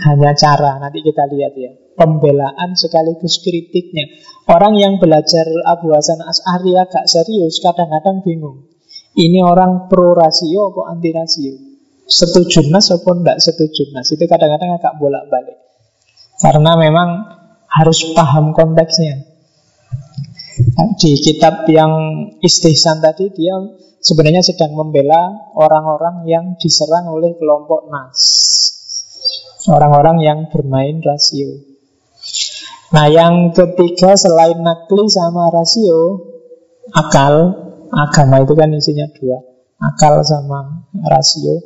[0.00, 1.72] hanya cara, nanti kita lihat ya.
[1.96, 4.08] Pembelaan sekaligus kritiknya.
[4.48, 8.64] Orang yang belajar Abu Hasan As'ari agak serius Kadang-kadang bingung.
[9.12, 11.54] Ini orang pro rasio atau anti rasio?
[12.08, 14.08] Setuju nas ataupun tidak setuju nas?
[14.08, 15.58] Itu kadang-kadang agak bolak-balik.
[16.40, 17.08] Karena memang
[17.68, 19.28] harus paham konteksnya.
[21.00, 21.92] Di kitab yang
[22.44, 23.56] istihsan tadi Dia
[24.04, 28.20] sebenarnya sedang membela orang-orang yang diserang oleh kelompok nas
[29.68, 31.60] Orang-orang yang bermain rasio.
[32.96, 36.30] Nah yang ketiga selain nakli sama rasio,
[36.96, 37.34] akal,
[37.92, 39.38] agama itu kan isinya dua,
[39.78, 41.60] akal sama rasio.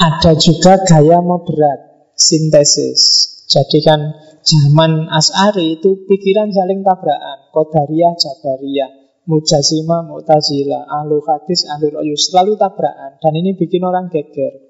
[0.00, 3.28] Ada juga gaya moderat, sintesis.
[3.46, 4.00] Jadi kan
[4.40, 8.90] zaman As'ari itu pikiran saling tabrakan, Qadariyah, Jabariyah,
[9.28, 13.20] Mujasima, Mu'tazila, Ahlu Hadis, Ahlu Royus, selalu tabrakan.
[13.22, 14.61] Dan ini bikin orang geger.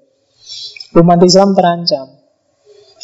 [1.25, 2.07] Islam terancam.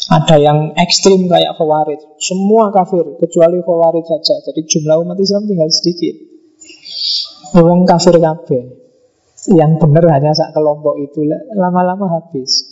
[0.08, 2.00] Ada yang ekstrim kayak Khawarij.
[2.16, 4.40] Semua kafir, kecuali Khawarij saja.
[4.48, 6.16] Jadi jumlah umat Islam tinggal sedikit.
[7.60, 8.64] Wong kafir kabeh.
[9.50, 11.28] Yang benar hanya sak kelompok itu.
[11.52, 12.64] Lama-lama habis.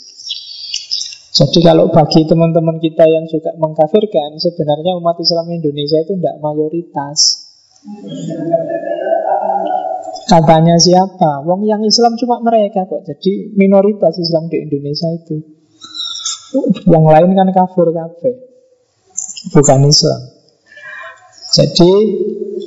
[1.39, 7.47] Jadi kalau bagi teman-teman kita yang juga mengkafirkan, sebenarnya umat Islam Indonesia itu tidak mayoritas.
[10.29, 11.41] Katanya siapa?
[11.49, 13.01] Wong yang Islam cuma mereka kok.
[13.09, 15.41] Jadi minoritas Islam di Indonesia itu.
[16.85, 18.35] Yang lain kan kafir kafir.
[19.57, 20.21] Bukan Islam.
[21.49, 21.93] Jadi,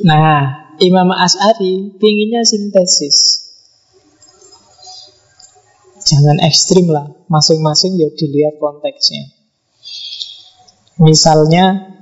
[0.02, 3.46] nah, Imam As'ari pinginnya sintesis.
[6.02, 7.14] Jangan ekstrim lah.
[7.30, 9.38] Masing-masing ya dilihat konteksnya.
[10.98, 11.94] Misalnya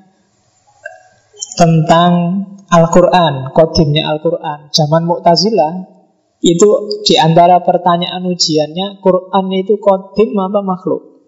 [1.59, 2.11] tentang
[2.69, 4.69] Al-Quran, kodimnya Al-Quran.
[4.69, 5.99] Zaman Mu'tazilah,
[6.39, 11.19] Itu di antara pertanyaan ujiannya Quran itu kodim apa makhluk?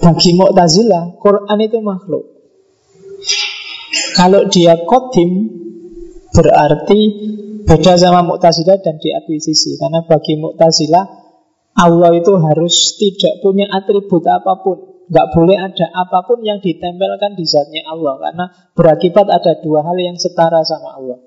[0.00, 2.24] Bagi Mu'tazilah Quran itu makhluk
[4.16, 5.52] Kalau dia kodim
[6.32, 7.00] Berarti
[7.68, 11.04] beda sama Mu'tazilah dan diakuisisi Karena bagi Mu'tazilah
[11.76, 17.38] Allah itu harus tidak punya atribut apa pun Gak boleh ada apa pun yang ditempelkan
[17.38, 21.22] di zatnya Allah Karena berakibat ada dua hal yang setara sama Allah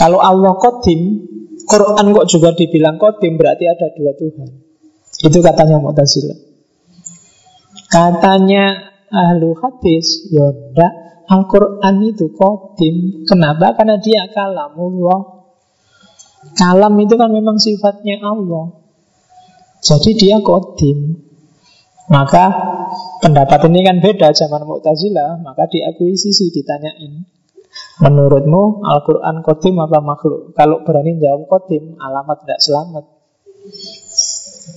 [0.00, 1.28] Kalau Allah kodim
[1.70, 4.48] Quran kok juga dibilang kodim berarti ada dua Tuhan.
[5.22, 6.38] Itu katanya Mu'tazilah.
[7.90, 10.50] Katanya ahlu hadis, ya
[11.30, 13.22] Al-Quran itu kodim.
[13.22, 13.78] Kenapa?
[13.78, 15.46] Karena dia kalamullah.
[16.58, 18.74] Kalam itu kan memang sifatnya Allah.
[19.78, 21.22] Jadi dia kodim.
[22.10, 22.50] Maka
[23.20, 27.24] pendapat ini kan beda zaman Mu'tazilah, maka diakuisisi ditanyain.
[28.00, 30.56] Menurutmu Al-Quran kodim apa makhluk?
[30.56, 33.04] Kalau berani jawab kodim, alamat tidak selamat.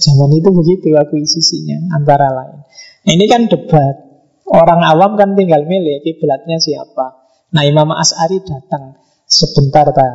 [0.04, 2.68] Zaman itu begitu akuisisinya, antara lain.
[3.08, 3.96] Ini kan debat.
[4.44, 7.26] Orang awam kan tinggal milih kiblatnya siapa.
[7.56, 10.08] Nah Imam As'ari datang sebentar ta.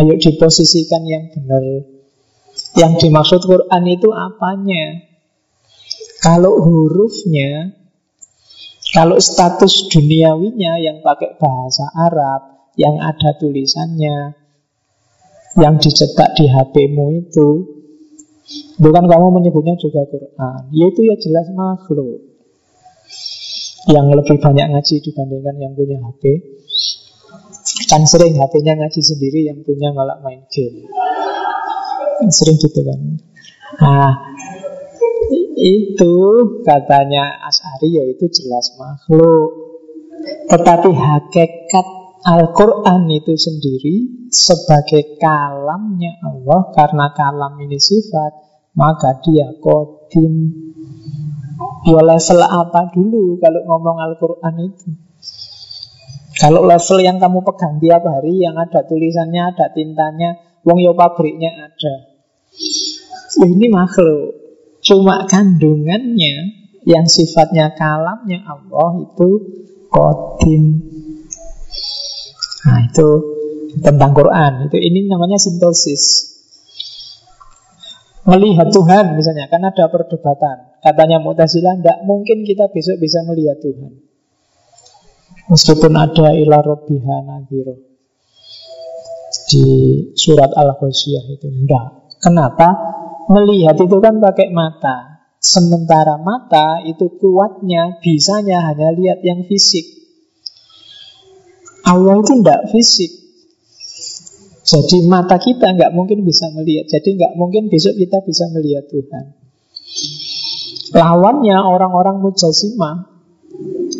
[0.00, 1.62] Ayo diposisikan yang benar.
[2.74, 5.06] Yang dimaksud Quran itu apanya?
[6.24, 7.76] Kalau hurufnya
[8.96, 14.32] kalau status duniawinya yang pakai bahasa Arab, yang ada tulisannya,
[15.58, 17.48] yang dicetak di HP-mu itu,
[18.78, 22.24] bukan kamu menyebutnya juga Quran, yaitu ya jelas makhluk.
[23.86, 26.22] Yang lebih banyak ngaji dibandingkan yang punya HP.
[27.86, 30.88] Kan sering HP-nya ngaji sendiri, yang punya malah main game.
[32.32, 33.00] Sering gitu kan.
[33.76, 34.10] Nah,
[35.56, 36.14] itu
[36.68, 39.50] katanya As'ari yaitu jelas makhluk.
[40.52, 41.86] Tetapi hakikat
[42.26, 48.32] Al-Quran itu sendiri sebagai kalamnya Allah karena kalam ini sifat
[48.76, 50.52] maka dia kodim.
[51.88, 54.88] Ya level apa dulu kalau ngomong Al-Quran itu?
[56.36, 60.36] Kalau level yang kamu pegang tiap hari yang ada tulisannya, ada tintanya
[60.68, 61.94] wong yo pabriknya ada.
[63.40, 64.45] Ini makhluk
[64.86, 66.34] Cuma kandungannya
[66.86, 69.30] yang sifatnya kalamnya Allah itu
[69.90, 70.78] kodim.
[72.70, 73.08] Nah itu
[73.82, 74.70] tentang Quran.
[74.70, 76.34] Itu ini namanya sintesis.
[78.26, 80.82] Melihat Tuhan misalnya, kan ada perdebatan.
[80.82, 84.02] Katanya Mu'tazilah, tidak mungkin kita besok bisa melihat Tuhan.
[85.46, 87.78] Meskipun ada ila robbiha nadhiro
[89.46, 89.66] di
[90.18, 91.46] surat Al-Ghasyiyah itu.
[91.46, 91.86] Tidak.
[92.18, 92.68] Kenapa?
[93.26, 95.26] Melihat itu kan pakai mata.
[95.42, 99.84] Sementara mata itu kuatnya, bisanya hanya lihat yang fisik.
[101.86, 103.12] Allah itu tidak fisik.
[104.66, 106.90] Jadi mata kita nggak mungkin bisa melihat.
[106.90, 109.24] Jadi nggak mungkin besok kita bisa melihat Tuhan.
[110.90, 113.14] Lawannya orang-orang mujasimah.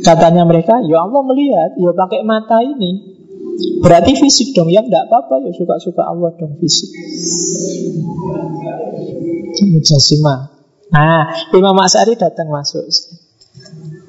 [0.03, 3.16] Katanya mereka, ya Allah melihat, ya pakai mata ini.
[3.81, 6.91] Berarti fisik dong, ya enggak apa-apa ya suka-suka Allah dong fisik.
[9.73, 10.53] Mujasima.
[10.93, 12.87] Nah, Imam As'ari datang masuk.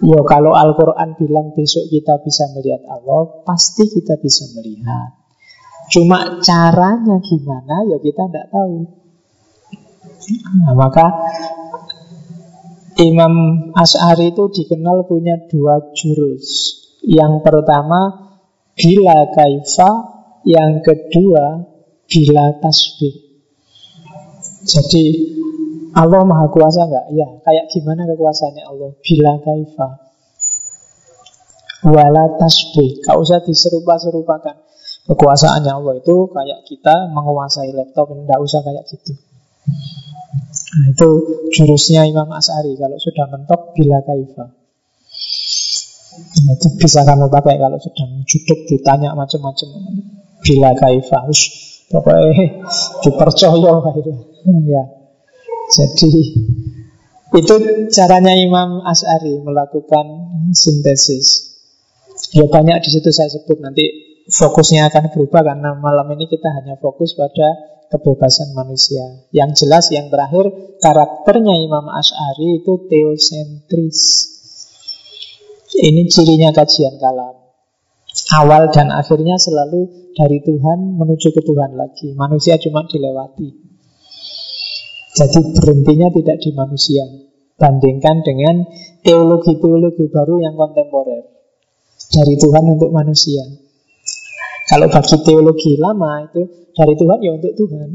[0.03, 5.15] Ya kalau Al-Quran bilang besok kita bisa melihat Allah, pasti kita bisa melihat.
[5.87, 8.75] Cuma caranya gimana ya kita tidak tahu.
[10.59, 11.07] Nah, maka
[12.99, 13.33] Imam
[13.77, 16.75] As'ari itu dikenal punya dua jurus.
[17.07, 18.26] Yang pertama
[18.77, 19.89] Bila kaifa
[20.45, 21.43] Yang kedua
[22.07, 23.27] Bila tasbih.
[24.63, 25.05] Jadi
[25.97, 27.05] Allah maha kuasa nggak?
[27.15, 28.95] Ya, kayak gimana kekuasaannya Allah?
[29.01, 29.87] Bila kaifa?
[31.89, 33.01] Wala tasbih.
[33.01, 34.55] Gak usah diserupa-serupakan.
[35.07, 39.15] Kekuasaannya Allah itu kayak kita menguasai laptop Tidak usah kayak gitu.
[40.67, 41.09] Nah itu
[41.51, 44.56] jurusnya Imam As'ari Kalau sudah mentok bila kaifa
[46.37, 49.67] itu bisa kamu pakai kalau sedang juduk ditanya macam-macam.
[50.41, 51.23] Bila kaifah,
[51.91, 52.61] pokoknya
[53.03, 54.11] dipercaya itu.
[54.67, 54.83] Ya.
[55.67, 56.11] Jadi
[57.35, 57.55] itu
[57.91, 60.05] caranya Imam As'ari melakukan
[60.55, 61.57] sintesis.
[62.31, 63.83] Ya banyak di situ saya sebut nanti
[64.31, 69.27] fokusnya akan berubah karena malam ini kita hanya fokus pada kebebasan manusia.
[69.31, 73.99] Yang jelas yang terakhir karakternya Imam As'ari itu teosentris.
[75.77, 77.37] Ini cirinya kajian kalam.
[78.33, 82.17] Awal dan akhirnya selalu dari Tuhan menuju ke Tuhan lagi.
[82.17, 83.53] Manusia cuma dilewati.
[85.13, 87.05] Jadi berhentinya tidak di manusia.
[87.61, 88.65] Bandingkan dengan
[89.05, 91.29] teologi-teologi baru yang kontemporer.
[92.09, 93.45] Dari Tuhan untuk manusia.
[94.73, 97.89] Kalau bagi teologi lama itu dari Tuhan ya untuk Tuhan.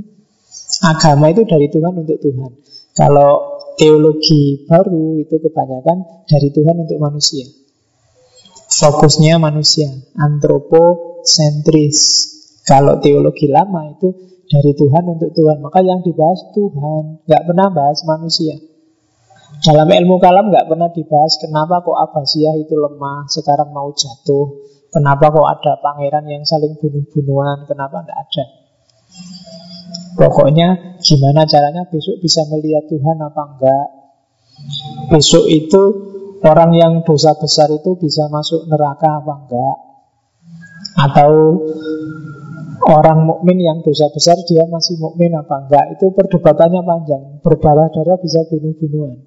[0.86, 2.50] Agama itu dari Tuhan untuk Tuhan.
[2.94, 7.46] Kalau teologi baru itu kebanyakan dari Tuhan untuk manusia.
[8.72, 11.98] Fokusnya manusia, antroposentris.
[12.64, 14.08] Kalau teologi lama itu
[14.48, 15.60] dari Tuhan untuk Tuhan.
[15.60, 18.56] Maka yang dibahas Tuhan, nggak pernah bahas manusia.
[19.60, 24.46] Dalam ilmu kalam nggak pernah dibahas kenapa kok Abbasiyah itu lemah, sekarang mau jatuh.
[24.92, 28.44] Kenapa kok ada pangeran yang saling bunuh-bunuhan, kenapa nggak ada.
[30.12, 33.88] Pokoknya gimana caranya besok bisa melihat Tuhan apa enggak.
[35.08, 35.82] Besok itu
[36.42, 39.76] orang yang dosa besar itu bisa masuk neraka apa enggak.
[40.92, 41.30] Atau
[42.82, 45.98] orang mukmin yang dosa besar dia masih mukmin apa enggak.
[45.98, 47.22] Itu perdebatannya panjang.
[47.40, 49.18] Berdarah darah bisa bunuh-bunuhan.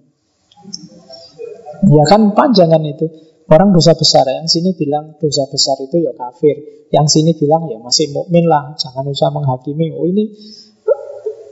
[1.86, 3.08] Ya kan panjang kan itu.
[3.46, 7.78] Orang dosa besar, yang sini bilang dosa besar itu ya kafir, yang sini bilang ya
[7.78, 9.94] masih mukmin lah, jangan usah menghakimi.
[9.94, 10.34] Oh ini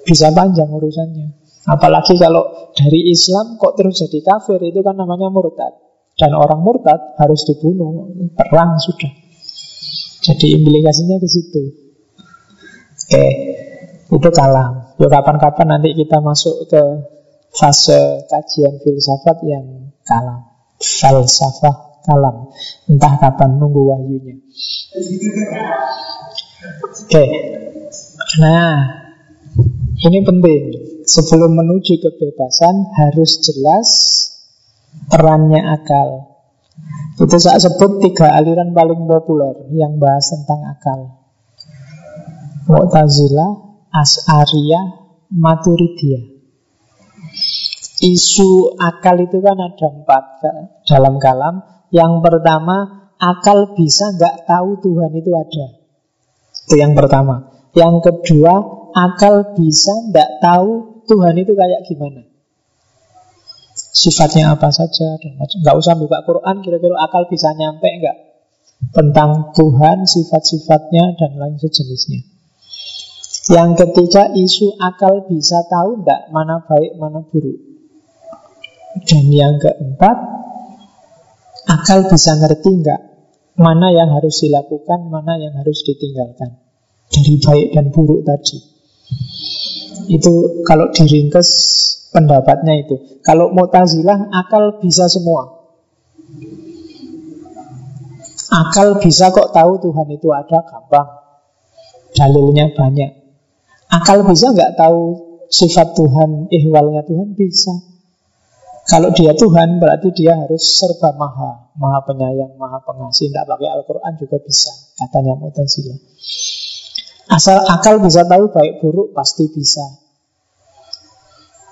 [0.02, 1.43] bisa panjang urusannya.
[1.64, 5.72] Apalagi kalau dari Islam kok terus jadi kafir itu kan namanya murtad.
[6.14, 9.10] Dan orang murtad harus dibunuh, perang sudah.
[10.24, 11.64] Jadi implikasinya ke situ.
[13.04, 13.26] Oke,
[14.12, 14.96] itu kalah.
[15.02, 16.84] Yuk kapan-kapan nanti kita masuk ke
[17.52, 20.48] fase kajian filsafat yang kalam.
[20.80, 22.52] Falsafah kalam.
[22.92, 24.36] Entah kapan nunggu wahyunya.
[27.04, 27.26] Oke.
[28.40, 28.76] Nah,
[30.08, 30.93] ini penting.
[31.04, 33.90] Sebelum menuju kebebasan harus jelas
[35.12, 36.40] perannya akal.
[37.20, 41.00] Itu saya sebut tiga aliran paling populer yang bahas tentang akal.
[42.72, 43.52] Mu'tazilah,
[43.92, 44.86] As'ariyah,
[45.30, 46.26] Maturidiyah.
[48.04, 50.24] Isu akal itu kan ada empat
[50.88, 51.64] dalam kalam.
[51.94, 52.78] Yang pertama,
[53.22, 55.68] akal bisa nggak tahu Tuhan itu ada.
[56.68, 57.54] Itu yang pertama.
[57.78, 58.54] Yang kedua,
[58.92, 62.24] akal bisa nggak tahu Tuhan itu kayak gimana.
[63.94, 68.18] Sifatnya apa saja dan Nggak usah buka Quran, kira-kira akal bisa nyampe nggak
[68.92, 72.26] tentang Tuhan, sifat-sifatnya dan lain sejenisnya.
[73.54, 77.60] Yang ketiga, isu akal bisa tahu nggak mana baik, mana buruk.
[79.04, 80.18] Dan yang keempat,
[81.68, 83.02] akal bisa ngerti nggak
[83.60, 86.58] mana yang harus dilakukan, mana yang harus ditinggalkan
[87.14, 88.58] dari baik dan buruk tadi.
[90.10, 91.50] Itu kalau diringkes
[92.14, 93.20] pendapatnya itu.
[93.26, 95.66] Kalau Mu'tazilah akal bisa semua.
[98.54, 101.10] Akal bisa kok tahu Tuhan itu ada gampang.
[102.14, 103.12] Dalilnya banyak.
[103.90, 105.02] Akal bisa nggak tahu
[105.50, 107.74] sifat Tuhan, ihwalnya Tuhan bisa.
[108.84, 114.14] Kalau dia Tuhan berarti dia harus serba maha Maha penyayang, maha pengasih Tidak pakai Al-Quran
[114.20, 115.96] juga bisa Katanya Mu'tazilah
[117.32, 119.84] Asal akal bisa tahu baik buruk pasti bisa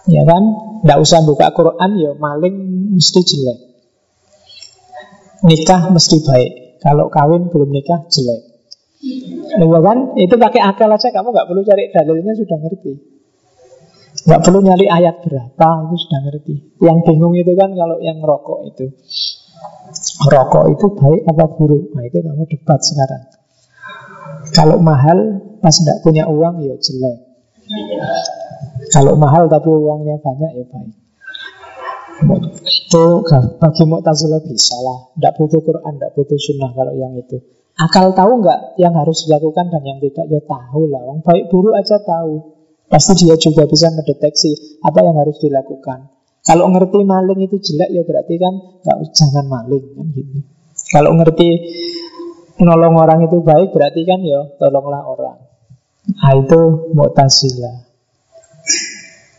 [0.08, 0.44] Ya kan?
[0.82, 2.56] Tidak usah buka Quran ya maling
[2.96, 3.60] mesti jelek
[5.44, 8.42] Nikah mesti baik Kalau kawin belum nikah jelek
[9.60, 9.98] Ya kan?
[10.16, 13.12] Itu pakai akal aja kamu nggak perlu cari dalilnya sudah ngerti
[14.22, 16.56] Nggak perlu nyari ayat berapa, itu sudah ngerti.
[16.84, 18.86] Yang bingung itu kan kalau yang rokok itu.
[20.30, 21.96] Rokok itu baik apa buruk?
[21.96, 23.24] Nah itu kamu debat sekarang.
[24.52, 27.18] Kalau mahal, pas tidak punya uang, ya jelek.
[28.92, 30.96] Kalau mahal tapi uangnya banyak, ya baik.
[32.22, 33.26] Itu
[33.58, 35.00] bagi Mu'tazilah bisa lah.
[35.18, 37.42] Tidak butuh Quran, tidak butuh sunnah kalau yang itu.
[37.82, 40.30] Akal tahu nggak yang harus dilakukan dan yang tidak?
[40.30, 41.02] Ya tahu lah.
[41.02, 42.62] Wong baik buruk aja tahu.
[42.92, 46.12] Pasti dia juga bisa mendeteksi apa yang harus dilakukan.
[46.44, 48.54] Kalau ngerti maling itu jelek ya berarti kan
[48.84, 50.38] gak, jangan maling kan gitu.
[50.92, 51.50] Kalau ngerti
[52.62, 55.38] nolong orang itu baik berarti kan ya tolonglah orang.
[56.18, 56.60] Nah itu
[56.94, 57.92] Mu'tazilah.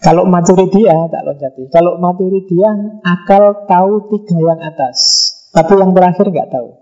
[0.03, 1.71] Kalau Maturidiyah tak loncati.
[1.71, 4.99] Kalau Maturidiyah akal tahu tiga yang atas,
[5.55, 6.75] tapi yang terakhir nggak tahu.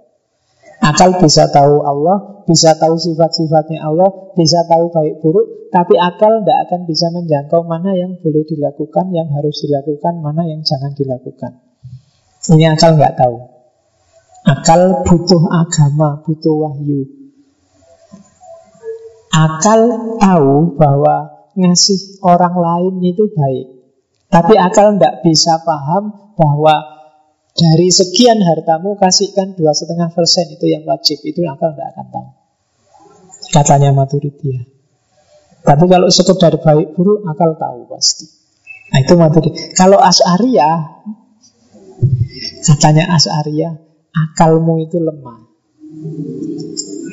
[0.81, 6.59] Akal bisa tahu Allah, bisa tahu sifat-sifatnya Allah, bisa tahu baik buruk, tapi akal tidak
[6.65, 11.61] akan bisa menjangkau mana yang boleh dilakukan, yang harus dilakukan, mana yang jangan dilakukan.
[12.57, 13.37] Ini akal nggak tahu.
[14.41, 17.05] Akal butuh agama, butuh wahyu.
[19.31, 19.81] Akal
[20.17, 23.67] tahu bahwa ngasih orang lain itu baik.
[24.31, 26.73] Tapi akal tidak bisa paham bahwa
[27.53, 32.29] dari sekian hartamu kasihkan dua setengah persen itu yang wajib itu akal tidak akan tahu.
[33.51, 34.65] Katanya Maturidiyah.
[35.61, 38.25] Tapi kalau sekedar baik buruk akal tahu pasti.
[38.95, 39.77] Nah itu Maturidiyah.
[39.77, 41.05] Kalau As'ariyah
[42.65, 45.51] katanya As'ariyah akalmu itu lemah.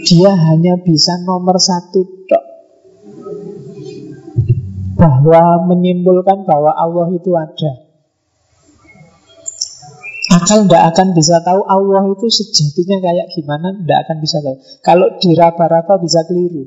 [0.08, 2.46] Dia hanya bisa nomor satu dok
[4.98, 7.72] Bahwa menyimpulkan bahwa Allah itu ada.
[10.28, 14.58] Akal tidak akan bisa tahu Allah itu sejatinya kayak gimana Tidak akan bisa tahu.
[14.84, 16.66] Kalau diraba-raba bisa keliru.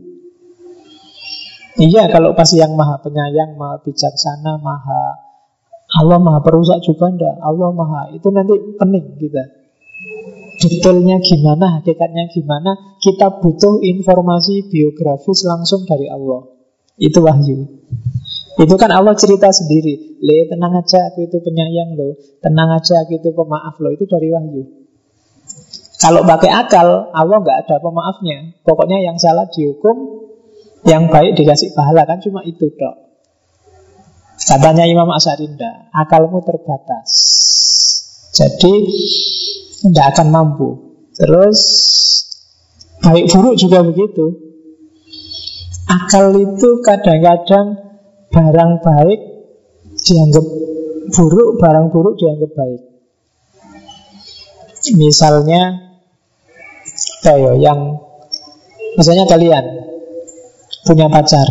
[1.81, 5.05] Iya kalau pasti yang maha penyayang Maha bijaksana Maha
[6.03, 9.60] Allah maha perusak juga enggak Allah maha Itu nanti pening kita
[10.61, 16.45] Detailnya gimana Hakikatnya gimana Kita butuh informasi biografis langsung dari Allah
[17.01, 17.81] Itu wahyu
[18.61, 20.21] itu kan Allah cerita sendiri.
[20.21, 22.13] Le, tenang aja aku itu penyayang loh.
[22.45, 23.89] Tenang aja aku itu pemaaf loh.
[23.97, 24.63] Itu dari wahyu.
[26.01, 28.57] Kalau pakai akal, Allah nggak ada pemaafnya.
[28.65, 29.97] Pokoknya yang salah dihukum,
[30.85, 32.97] yang baik dikasih pahala kan cuma itu dok.
[34.41, 37.13] Katanya Imam Asarinda, akalmu terbatas.
[38.33, 38.73] Jadi
[39.81, 40.69] tidak akan mampu.
[41.17, 41.61] Terus
[43.01, 44.37] baik buruk juga begitu.
[45.91, 47.77] Akal itu kadang-kadang
[48.31, 49.21] barang baik
[50.07, 50.47] dianggap
[51.11, 52.83] buruk, barang buruk dianggap baik.
[54.95, 55.91] Misalnya
[57.21, 58.01] kayak yang
[58.97, 59.65] misalnya kalian
[60.87, 61.49] punya pacar.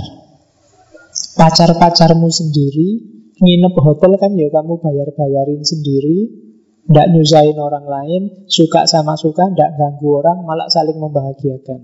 [1.40, 3.00] Pacar-pacarmu sendiri
[3.40, 6.49] nginep hotel kan ya kamu bayar-bayarin sendiri,
[6.88, 11.80] tidak nyusahin orang lain, suka sama suka, tidak ganggu orang, malah saling membahagiakan.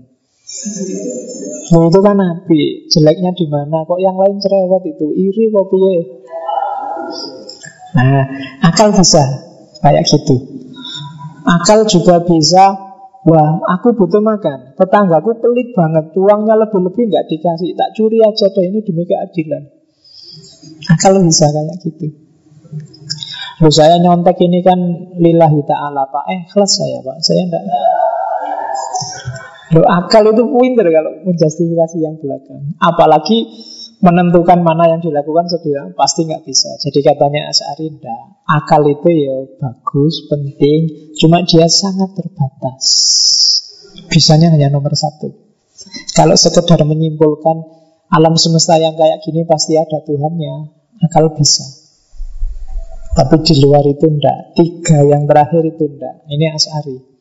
[1.74, 3.82] Oh, itu kan nabi, jeleknya di mana?
[3.82, 5.96] Kok yang lain cerewet itu iri kok piye?
[7.98, 8.24] Nah,
[8.62, 9.24] akal bisa
[9.82, 10.36] kayak gitu.
[11.46, 12.86] Akal juga bisa
[13.26, 14.78] Wah, aku butuh makan.
[14.78, 16.14] Tetanggaku pelit banget.
[16.14, 17.74] Uangnya lebih-lebih nggak dikasih.
[17.74, 19.66] Tak curi aja deh ini demi keadilan.
[20.94, 22.06] Akal bisa kayak gitu.
[23.56, 24.76] Loh saya nyontek ini kan
[25.16, 26.24] lillahi ta'ala Pak.
[26.28, 27.16] Eh, kelas saya Pak.
[27.24, 27.64] Saya enggak
[29.74, 32.78] Loh, akal itu pinter kalau menjustifikasi yang belakang.
[32.78, 33.50] Apalagi
[33.98, 36.70] menentukan mana yang dilakukan sedih pasti nggak bisa.
[36.78, 37.90] Jadi katanya Asari
[38.46, 42.84] akal itu ya bagus, penting, cuma dia sangat terbatas.
[44.06, 45.34] Bisanya hanya nomor satu.
[46.14, 47.56] Kalau sekedar menyimpulkan
[48.08, 50.54] alam semesta yang kayak gini pasti ada Tuhannya,
[51.04, 51.66] akal bisa.
[53.16, 54.52] Tapi di luar itu enggak.
[54.52, 56.28] Tiga yang terakhir itu enggak.
[56.28, 57.16] Ini Asari.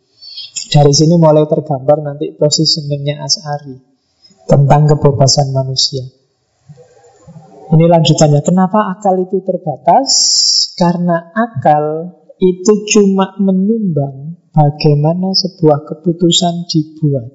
[0.65, 3.79] Dari sini mulai tergambar nanti positioningnya As'ari
[4.43, 6.03] tentang kebebasan manusia.
[7.71, 8.43] Ini lanjutannya.
[8.43, 10.09] Kenapa akal itu terbatas?
[10.75, 17.31] Karena akal itu cuma menyumbang bagaimana sebuah keputusan dibuat.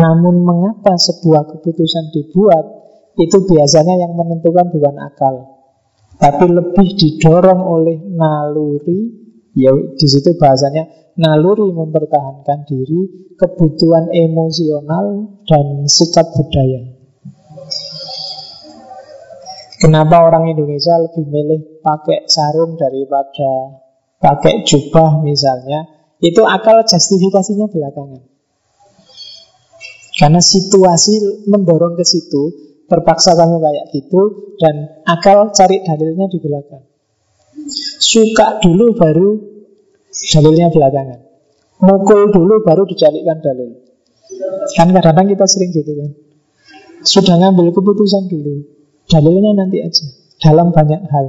[0.00, 2.64] Namun mengapa sebuah keputusan dibuat
[3.18, 5.59] itu biasanya yang menentukan bukan akal,
[6.20, 9.18] tapi lebih didorong oleh naluri.
[9.56, 16.86] Ya di situ bahasanya naluri mempertahankan diri, kebutuhan emosional, dan sikap budaya.
[19.80, 23.80] Kenapa orang Indonesia lebih milih pakai sarung daripada
[24.20, 25.88] pakai jubah misalnya?
[26.20, 28.22] Itu akal justifikasinya belakangan.
[30.20, 34.20] Karena situasi mendorong ke situ, terpaksa kamu kayak gitu,
[34.58, 36.82] dan akal cari dalilnya di belakang.
[38.02, 39.50] Suka dulu baru
[40.10, 41.20] Dalilnya belakangan.
[41.80, 43.78] Mukul dulu baru dicalikkan dalil.
[44.74, 46.10] Kan kadang-kadang kita sering gitu kan.
[47.06, 48.66] Sudah ngambil keputusan dulu.
[49.06, 50.04] Dalilnya nanti aja.
[50.42, 51.26] Dalam banyak hal.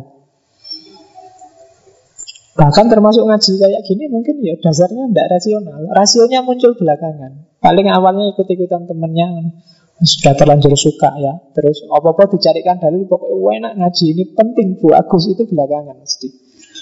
[2.51, 5.81] Bahkan termasuk ngaji kayak gini mungkin ya dasarnya tidak rasional.
[5.95, 7.47] Rasionya muncul belakangan.
[7.63, 9.55] Paling awalnya ikut-ikutan temennya
[10.01, 11.33] sudah terlanjur suka ya.
[11.53, 16.29] Terus apa-apa dicarikan dalil pokoknya enak ngaji ini penting Bu Agus itu belakangan mesti.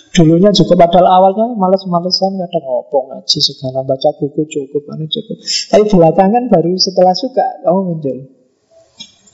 [0.09, 5.37] Dulunya juga padahal awalnya males-malesan kadang ngopong ngaji segala baca buku cukup anu cukup.
[5.43, 8.17] Tapi belakangan baru setelah suka kamu muncul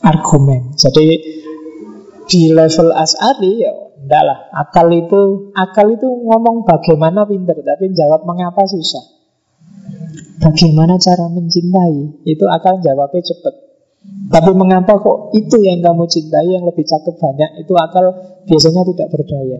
[0.03, 0.75] argumen.
[0.75, 1.07] Jadi
[2.25, 3.71] di level asari ya
[4.03, 4.39] enggak lah.
[4.51, 9.15] Akal itu akal itu ngomong bagaimana pinter tapi jawab mengapa susah.
[10.43, 13.65] Bagaimana cara mencintai itu akal jawabnya cepat.
[14.25, 17.61] Tapi mengapa kok itu yang kamu cintai yang lebih cakep banyak?
[17.61, 18.05] Itu akal
[18.49, 19.59] biasanya tidak berdaya.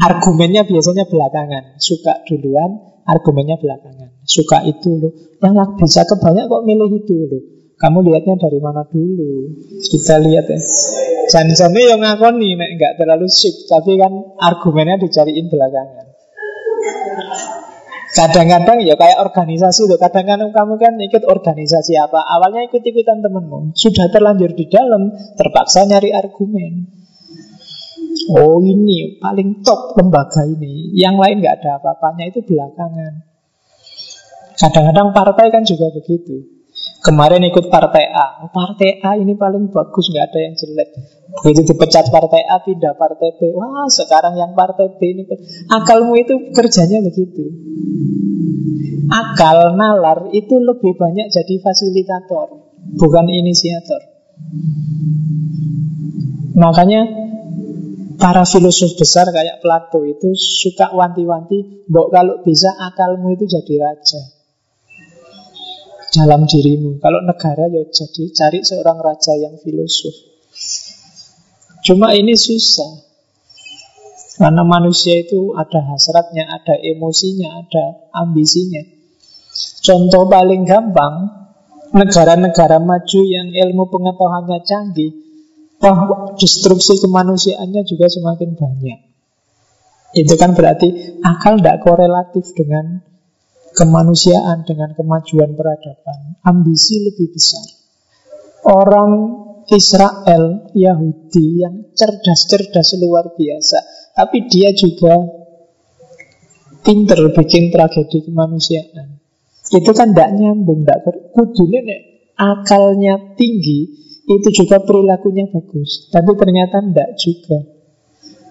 [0.00, 1.78] Argumennya biasanya belakangan.
[1.78, 4.10] Suka duluan, argumennya belakangan.
[4.26, 5.12] Suka itu loh
[5.42, 7.42] Yang bisa kebanyak kok milih itu loh
[7.80, 9.48] Kamu lihatnya dari mana dulu?
[9.80, 10.60] Kita lihat ya.
[11.32, 13.56] Jangan-jangan yang ngakoni nek nggak terlalu sip.
[13.64, 16.10] Tapi kan argumennya dicariin belakangan
[18.10, 23.70] Kadang-kadang ya kayak organisasi loh Kadang-kadang kamu kan ikut organisasi apa Awalnya ikut-ikutan temenmu.
[23.78, 27.00] Sudah terlanjur di dalam Terpaksa nyari argumen.
[28.30, 30.94] Oh ini paling top lembaga ini.
[30.94, 33.26] Yang lain nggak ada apa-apanya itu belakangan.
[34.54, 36.59] Kadang-kadang partai kan juga begitu.
[37.00, 40.88] Kemarin ikut partai A, oh, partai A ini paling bagus, nggak ada yang jelek.
[41.40, 43.56] Begitu dipecat partai A, pindah partai B.
[43.56, 45.24] Wah, sekarang yang partai B ini
[45.72, 47.56] akalmu itu kerjanya begitu.
[49.08, 52.68] Akal nalar itu lebih banyak jadi fasilitator,
[53.00, 54.04] bukan inisiator.
[56.52, 57.08] Makanya
[58.20, 64.39] para filosof besar kayak Plato itu suka wanti-wanti, mbok kalau bisa akalmu itu jadi raja
[66.10, 66.98] dalam dirimu.
[66.98, 70.14] Kalau negara ya jadi cari seorang raja yang filosof.
[71.86, 73.08] Cuma ini susah.
[74.40, 78.80] Karena manusia itu ada hasratnya, ada emosinya, ada ambisinya.
[79.84, 81.28] Contoh paling gampang,
[81.92, 85.12] negara-negara maju yang ilmu pengetahuannya canggih,
[85.84, 89.00] oh, destruksi kemanusiaannya juga semakin banyak.
[90.16, 93.04] Itu kan berarti akal tidak korelatif dengan
[93.74, 96.40] kemanusiaan, dengan kemajuan peradaban.
[96.42, 97.64] Ambisi lebih besar.
[98.66, 99.12] Orang
[99.70, 103.78] Israel, Yahudi yang cerdas-cerdas luar biasa,
[104.18, 105.14] tapi dia juga
[106.82, 109.22] pinter bikin tragedi kemanusiaan.
[109.70, 112.00] Itu kan tidak nyambung, tidak kudu nek
[112.34, 113.86] akalnya tinggi,
[114.26, 116.10] itu juga perilakunya bagus.
[116.10, 117.58] Tapi ternyata tidak juga.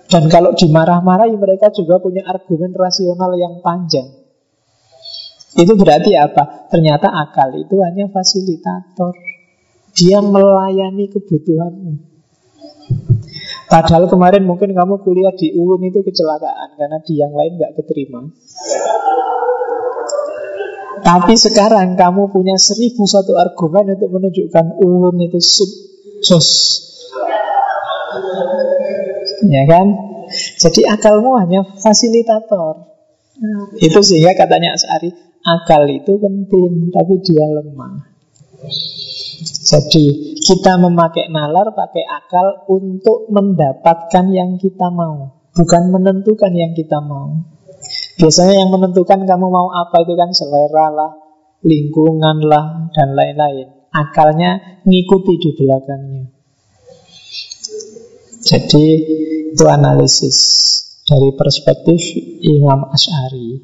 [0.10, 4.19] Dan kalau dimarah-marahi mereka juga punya argumen rasional yang panjang.
[5.60, 6.72] Itu berarti apa?
[6.72, 9.12] Ternyata akal itu hanya fasilitator.
[9.92, 11.94] Dia melayani kebutuhanmu.
[13.70, 18.26] Padahal kemarin mungkin kamu kuliah di UUN itu kecelakaan karena di yang lain nggak keterima.
[21.06, 25.40] Tapi sekarang kamu punya seribu satu argumen untuk menunjukkan UUN itu
[26.24, 26.48] sus.
[29.46, 29.88] Ya kan?
[30.60, 32.90] Jadi akalmu hanya fasilitator.
[33.80, 38.10] Itu sehingga katanya Asari Akal itu penting, tapi dia lemah.
[39.40, 47.00] Jadi kita memakai nalar, pakai akal untuk mendapatkan yang kita mau, bukan menentukan yang kita
[47.00, 47.40] mau.
[48.20, 51.12] Biasanya yang menentukan kamu mau apa itu kan selera lah,
[51.64, 53.88] lingkungan lah, dan lain-lain.
[53.96, 56.24] Akalnya ngikuti di belakangnya.
[58.44, 58.86] Jadi
[59.56, 60.38] itu analisis
[61.08, 62.00] dari perspektif
[62.44, 63.60] Imam Ash'ari.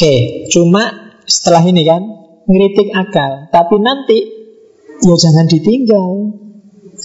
[0.00, 2.00] Oke, cuma setelah ini kan
[2.48, 4.16] ngeritik akal, tapi nanti
[5.04, 6.40] ya jangan ditinggal.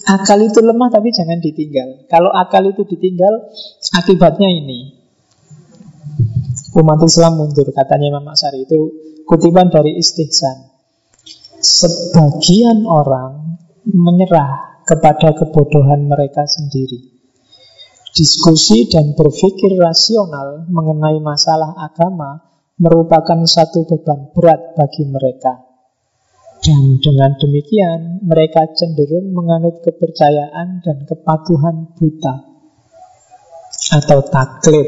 [0.08, 2.08] Akal itu lemah tapi jangan ditinggal.
[2.08, 3.52] Kalau akal itu ditinggal,
[4.00, 4.96] akibatnya ini.
[6.80, 8.80] Umat Islam mundur, katanya Imam Aksari itu
[9.28, 10.56] kutipan dari istihsan.
[11.60, 13.60] Sebagian orang
[13.92, 17.12] menyerah kepada kebodohan mereka sendiri.
[18.16, 25.64] Diskusi dan berpikir rasional mengenai masalah agama merupakan satu beban berat bagi mereka.
[26.60, 32.36] Dan dengan demikian, mereka cenderung menganut kepercayaan dan kepatuhan buta
[34.02, 34.88] atau taklid.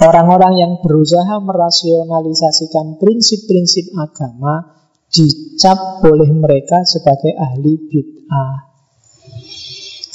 [0.00, 8.70] Orang-orang yang berusaha merasionalisasikan prinsip-prinsip agama dicap oleh mereka sebagai ahli bid'ah.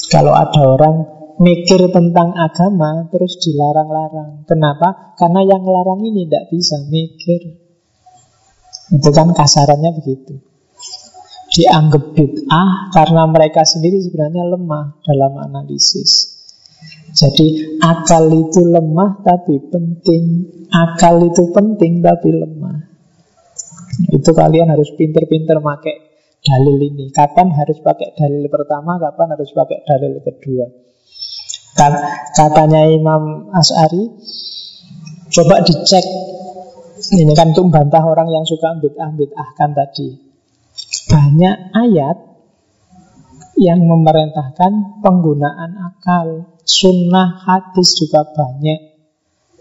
[0.09, 0.95] Kalau ada orang
[1.39, 4.47] mikir tentang agama terus dilarang-larang.
[4.47, 5.15] Kenapa?
[5.19, 7.41] Karena yang larang ini tidak bisa mikir.
[8.93, 10.39] Itu kan kasarannya begitu.
[11.55, 16.35] Dianggap bid'ah karena mereka sendiri sebenarnya lemah dalam analisis.
[17.15, 20.23] Jadi akal itu lemah tapi penting.
[20.67, 22.77] Akal itu penting tapi lemah.
[24.11, 25.95] Itu kalian harus pinter-pinter pakai
[26.43, 27.09] dalil ini.
[27.15, 30.67] Kapan harus pakai dalil pertama, kapan harus pakai dalil kedua.
[31.75, 34.07] Katanya Imam As'ari
[35.35, 36.05] Coba dicek.
[37.11, 40.15] Ini kan untuk bantah orang yang suka bid'ah-bid'ahkan tadi.
[41.11, 42.17] Banyak ayat
[43.59, 46.55] Yang memerintahkan penggunaan akal.
[46.63, 48.95] Sunnah hadis juga banyak.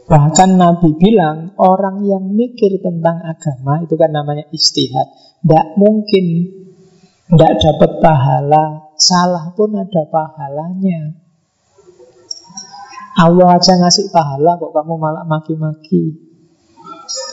[0.06, 5.08] Bahkan Nabi bilang Orang yang mikir tentang agama Itu kan namanya istihad
[5.40, 6.24] Tidak mungkin
[7.32, 8.92] Tidak dapat pahala.
[9.00, 11.23] Salah pun ada pahalanya
[13.14, 16.18] Allah aja ngasih pahala kok kamu malah maki-maki.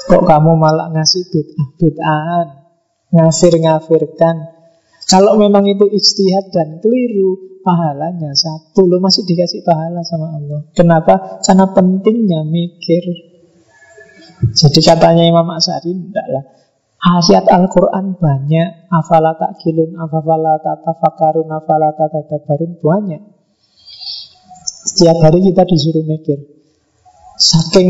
[0.06, 2.48] Kok kamu malah ngasih bid'ah bid'ahan,
[3.18, 4.36] ngafir-ngafirkan.
[5.10, 8.86] Kalau memang itu ijtihad dan keliru, pahalanya satu.
[8.86, 10.62] Lo masih dikasih pahala sama Allah.
[10.78, 11.42] Kenapa?
[11.42, 13.04] Karena pentingnya mikir.
[14.54, 16.44] Jadi katanya Imam Asyari, enggak lah.
[17.02, 23.22] Ayat Al-Quran banyak Afala ta'kilun, afala ta'tafakarun, afala ta'tadabarun Banyak
[24.82, 26.40] setiap hari kita disuruh mikir.
[27.42, 27.90] saking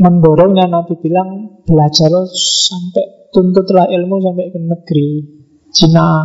[0.00, 5.10] mendorongnya Nabi bilang belajar sampai tuntutlah ilmu sampai ke negeri.
[5.68, 6.24] Cina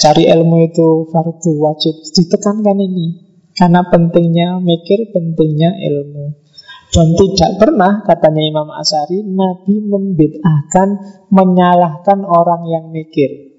[0.00, 2.00] cari ilmu itu fardu wajib.
[2.00, 3.28] Ditekankan ini.
[3.52, 6.40] Karena pentingnya mikir pentingnya ilmu.
[6.88, 10.88] Dan tidak pernah katanya Imam Asari Nabi membid'ahkan
[11.28, 13.49] menyalahkan orang yang mikir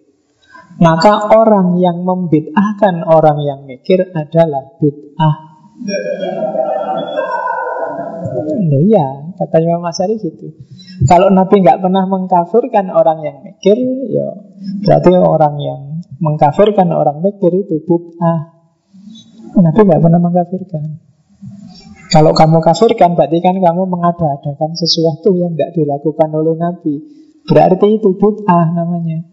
[0.79, 5.35] maka orang yang membid'ahkan orang yang mikir adalah bid'ah.
[8.61, 10.53] Loh iya, kata Imam Asyari gitu.
[11.09, 13.75] Kalau Nabi nggak pernah mengkafirkan orang yang mikir,
[14.07, 14.27] ya
[14.85, 15.81] berarti orang yang
[16.21, 18.39] mengkafirkan orang mikir itu bid'ah.
[19.57, 20.83] Nabi nggak pernah mengkafirkan.
[22.11, 26.95] Kalau kamu kafirkan, berarti kan kamu mengada-adakan sesuatu yang nggak dilakukan oleh Nabi.
[27.47, 29.30] Berarti itu bid'ah namanya.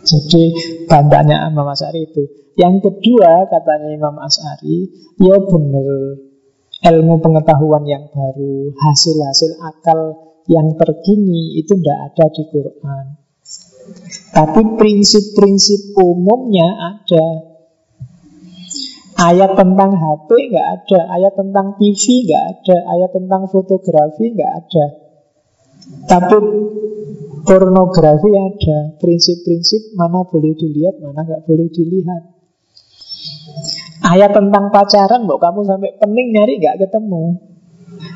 [0.00, 0.42] Jadi
[0.88, 2.24] bantahnya Imam As'ari itu.
[2.56, 4.88] Yang kedua katanya Imam As'ari,
[5.20, 6.30] ya benar
[6.80, 10.16] ilmu pengetahuan yang baru, hasil-hasil akal
[10.48, 13.04] yang terkini itu tidak ada di Quran.
[14.32, 17.26] Tapi prinsip-prinsip umumnya ada.
[19.20, 24.86] Ayat tentang HP nggak ada, ayat tentang TV nggak ada, ayat tentang fotografi nggak ada.
[26.08, 26.36] Tapi
[27.44, 32.22] pornografi ada prinsip-prinsip mana boleh dilihat, mana nggak boleh dilihat.
[34.00, 37.36] Ayat tentang pacaran, mau kamu sampai pening nyari nggak ketemu.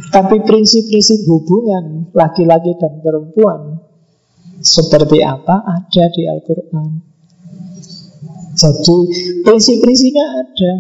[0.09, 3.85] Tapi prinsip-prinsip hubungan laki-laki dan perempuan
[4.65, 6.89] seperti apa ada di Al-Quran.
[8.55, 8.97] Jadi
[9.43, 10.73] prinsip-prinsipnya ada,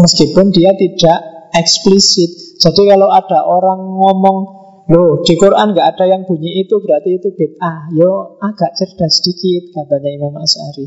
[0.00, 1.18] meskipun dia tidak
[1.54, 2.58] eksplisit.
[2.58, 7.32] Jadi kalau ada orang ngomong Loh, di Quran nggak ada yang bunyi itu berarti itu
[7.32, 7.88] bid'ah.
[7.96, 10.84] Yo agak cerdas sedikit katanya Imam As'ari.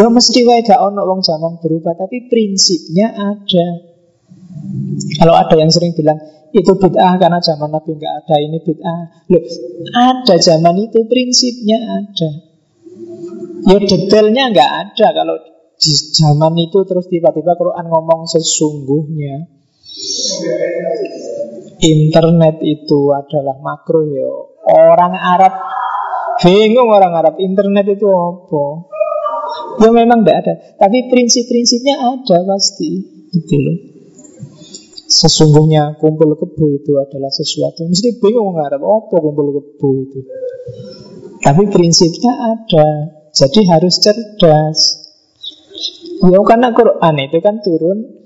[0.00, 3.66] Yo mesti wae gak ono wong zaman berubah, tapi prinsipnya ada.
[5.20, 6.16] Kalau ada yang sering bilang
[6.56, 9.02] itu bid'ah karena zaman Nabi nggak ada ini bid'ah.
[9.28, 9.42] Loh,
[9.92, 12.30] ada zaman itu prinsipnya ada.
[13.68, 15.36] Yo detailnya nggak ada kalau
[15.76, 19.50] di zaman itu terus tiba-tiba Quran ngomong sesungguhnya
[21.84, 24.32] internet itu adalah makro ya.
[24.64, 25.52] Orang Arab
[26.40, 28.64] bingung orang Arab internet itu apa?
[29.84, 32.90] Ya memang tidak ada, tapi prinsip-prinsipnya ada pasti,
[33.28, 33.76] gitu loh.
[35.04, 40.20] Sesungguhnya kumpul kebu itu adalah sesuatu Mesti bingung orang Arab, apa kumpul kebu itu
[41.44, 42.88] Tapi prinsipnya ada
[43.28, 44.78] Jadi harus cerdas
[46.24, 48.23] Ya karena Quran itu kan turun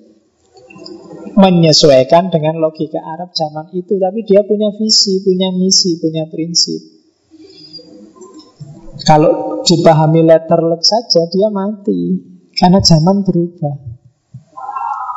[1.38, 3.94] menyesuaikan dengan logika Arab zaman itu.
[3.96, 6.82] Tapi dia punya visi, punya misi, punya prinsip.
[9.06, 12.18] Kalau dipahami letterlek saja dia mati.
[12.58, 13.76] Karena zaman berubah.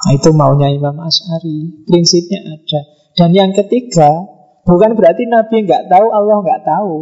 [0.02, 1.90] Nah itu maunya Imam Ash'ari.
[1.90, 2.82] Prinsipnya ada.
[3.18, 6.96] Dan yang ketiga Bukan berarti Nabi nggak tahu, Allah nggak tahu.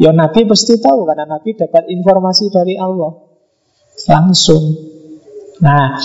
[0.00, 3.12] Ya Nabi pasti tahu Karena Nabi dapat informasi dari Allah.
[4.08, 4.64] Langsung.
[5.60, 6.00] Nah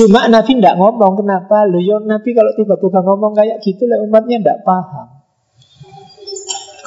[0.00, 1.68] Cuma Nabi tidak ngomong kenapa?
[1.68, 5.08] Loh ya Nabi kalau tiba-tiba ngomong kayak gitu lah umatnya tidak paham.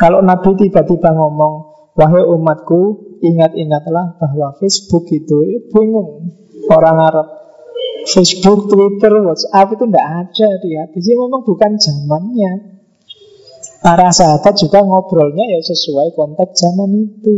[0.01, 6.33] Kalau Nabi tiba-tiba ngomong Wahai umatku Ingat-ingatlah bahwa Facebook itu ya bingung
[6.67, 7.27] Orang Arab.
[8.03, 12.51] Facebook, Twitter, WhatsApp itu tidak ada di Jadi memang bukan zamannya.
[13.79, 17.35] Para sahabat juga ngobrolnya ya sesuai konteks zaman itu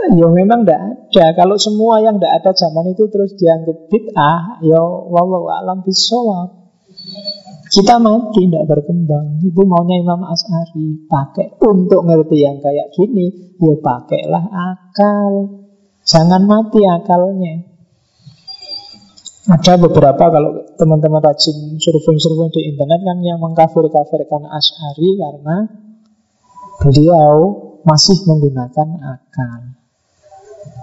[0.00, 0.80] Ya memang tidak
[1.12, 1.26] ada.
[1.36, 6.60] Kalau semua yang tidak ada zaman itu terus dianggap bid'ah, ya wallahu alam bisawab.
[7.70, 9.38] Kita mati tidak berkembang.
[9.46, 15.32] Itu maunya Imam As'ari pakai untuk ngerti yang kayak gini, ya pakailah akal.
[16.02, 17.70] Jangan mati akalnya.
[19.50, 25.56] Ada beberapa kalau teman-teman rajin survei-survei di internet kan yang mengkafir-kafirkan As'ari karena
[26.82, 27.34] beliau
[27.86, 29.79] masih menggunakan akal.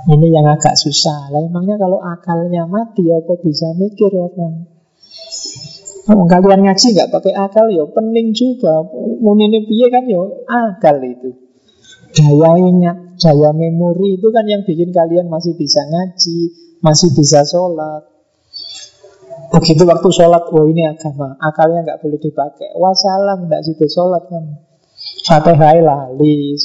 [0.07, 1.27] Ini yang agak susah.
[1.35, 4.63] Lah emangnya kalau akalnya mati apa bisa mikir orang?
[6.07, 8.87] Oh, kalian ngaji nggak pakai akal ya pening juga.
[9.19, 11.35] Munine piye kan ya akal itu.
[12.15, 18.07] Daya ingat, daya memori itu kan yang bikin kalian masih bisa ngaji, masih bisa sholat.
[19.51, 22.71] Begitu waktu sholat, oh ini agama, akalnya nggak boleh dipakai.
[22.79, 24.43] Wassalam, nggak situ sholat kan.
[25.27, 26.55] Fatihah lali,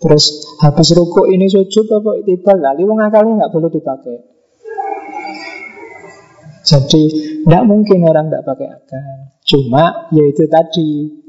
[0.00, 0.24] Terus
[0.64, 4.16] habis rukuk ini sujud apa itibal Lali wong akalnya nggak boleh dipakai.
[6.64, 7.02] Jadi
[7.44, 9.06] tidak mungkin orang tidak pakai akal.
[9.44, 11.20] Cuma yaitu tadi.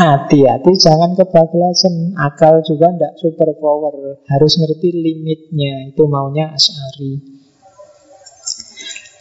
[0.00, 2.16] Hati-hati jangan kebablasan.
[2.16, 5.92] Akal juga tidak super power Harus ngerti limitnya.
[5.92, 7.20] Itu maunya As'ari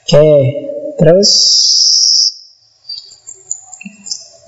[0.08, 0.30] Oke
[0.96, 1.32] Terus.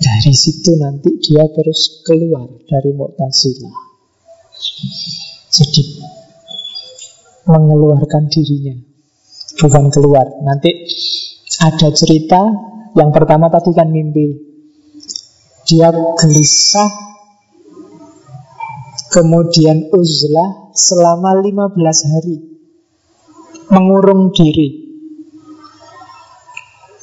[0.01, 3.91] Dari situ nanti dia terus keluar dari Mu'tazilah.
[5.52, 5.84] Jadi
[7.48, 8.76] mengeluarkan dirinya,
[9.60, 10.26] bukan keluar.
[10.42, 10.88] Nanti
[11.60, 12.42] ada cerita
[12.96, 14.52] yang pertama tadi kan mimpi.
[15.68, 16.92] Dia gelisah,
[19.12, 22.38] kemudian uzlah selama 15 hari.
[23.72, 24.82] Mengurung diri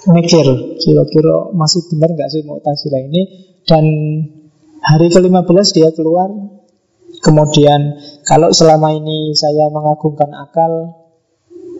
[0.09, 0.47] mikir
[0.81, 3.23] kira-kira masih benar nggak sih Mu'tazilah ini
[3.69, 3.85] dan
[4.81, 6.33] hari ke-15 dia keluar
[7.21, 10.99] kemudian kalau selama ini saya mengagungkan akal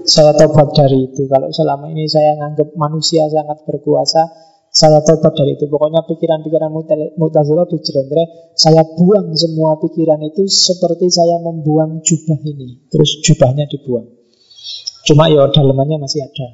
[0.09, 1.29] saya tobat dari itu.
[1.29, 4.25] Kalau selama ini saya menganggap manusia sangat berkuasa
[4.73, 5.69] saya tobat dari itu.
[5.69, 6.73] Pokoknya pikiran-pikiran
[7.21, 8.25] Mu'tazilah di Jerendre
[8.57, 12.89] saya buang semua pikiran itu seperti saya membuang jubah ini.
[12.89, 14.09] Terus jubahnya dibuang.
[15.05, 16.49] Cuma ya dalemannya masih ada.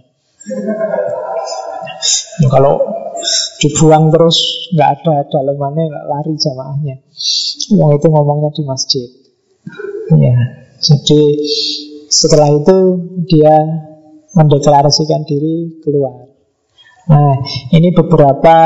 [2.43, 2.82] Ya, kalau
[3.62, 6.97] dibuang terus nggak ada dalemannya lari jamaahnya.
[7.73, 9.09] Wong itu ngomongnya di masjid.
[10.12, 10.37] Ya,
[10.85, 11.23] jadi
[12.12, 12.77] setelah itu
[13.25, 13.55] dia
[14.37, 16.29] mendeklarasikan diri keluar.
[17.09, 17.37] Nah,
[17.73, 18.57] ini beberapa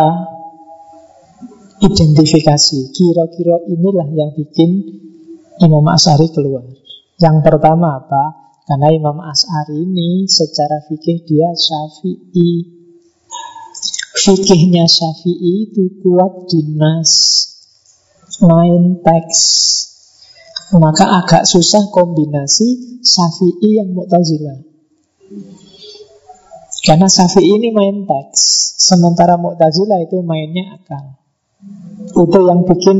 [1.78, 2.90] identifikasi.
[2.90, 4.70] Kira-kira inilah yang bikin
[5.62, 6.66] Imam Asari keluar.
[7.18, 8.24] Yang pertama apa?
[8.68, 12.78] Karena Imam As'ari ini secara fikih dia syafi'i
[14.18, 17.10] Fikihnya Syafi'i itu kuat di nas
[18.42, 19.40] Main teks.
[20.68, 24.60] Maka agak susah kombinasi Syafi'i yang Mu'tazilah
[26.84, 31.16] Karena Syafi'i ini main teks Sementara Mu'tazilah itu mainnya akal.
[32.12, 32.98] Itu yang bikin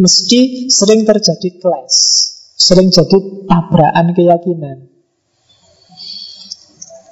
[0.00, 2.30] Mesti sering terjadi clash
[2.60, 4.84] Sering jadi tabrakan keyakinan.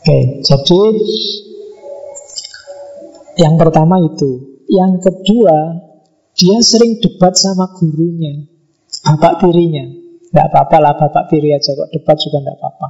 [0.05, 0.81] Oke, jadi
[3.41, 4.61] yang pertama itu.
[4.68, 5.88] Yang kedua,
[6.39, 8.47] dia sering debat sama gurunya,
[9.03, 9.99] bapak tirinya.
[10.28, 12.89] Tidak apa-apa lah bapak tiri aja kok debat juga tidak apa-apa.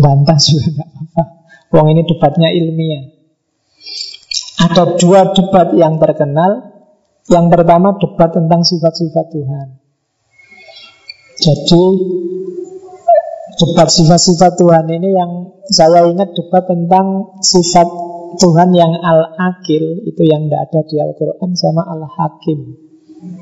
[0.00, 1.22] Bantah juga tidak apa-apa.
[1.68, 3.04] Wong ini debatnya ilmiah.
[4.64, 6.72] Ada dua debat yang terkenal.
[7.28, 9.68] Yang pertama debat tentang sifat-sifat Tuhan.
[11.44, 11.84] Jadi
[13.60, 15.32] debat sifat-sifat Tuhan ini yang
[15.68, 17.88] saya ingat debat tentang sifat
[18.38, 22.84] Tuhan yang Al-Akil itu yang tidak ada di Al-Quran sama Al-Hakim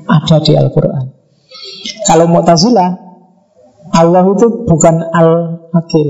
[0.07, 1.05] ada di Al-Quran.
[2.07, 2.89] Kalau Mu'tazilah
[3.93, 6.09] Allah itu bukan Al-Akil.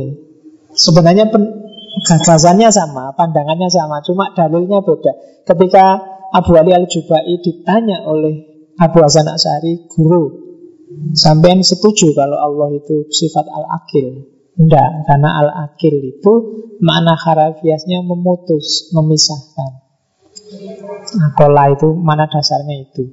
[0.73, 1.43] Sebenarnya pen,
[2.09, 5.13] gagasannya sama, pandangannya sama, cuma dalilnya beda.
[5.45, 6.01] Ketika
[6.33, 10.41] Abu Ali Al-Jubai ditanya oleh Abu Hasan Asari, guru,
[11.13, 14.32] sampean setuju kalau Allah itu sifat Al-Akil?
[14.53, 16.33] Tidak, karena al-akil itu
[16.77, 19.81] makna harafiasnya memutus, memisahkan.
[21.33, 23.09] Akola itu mana dasarnya itu.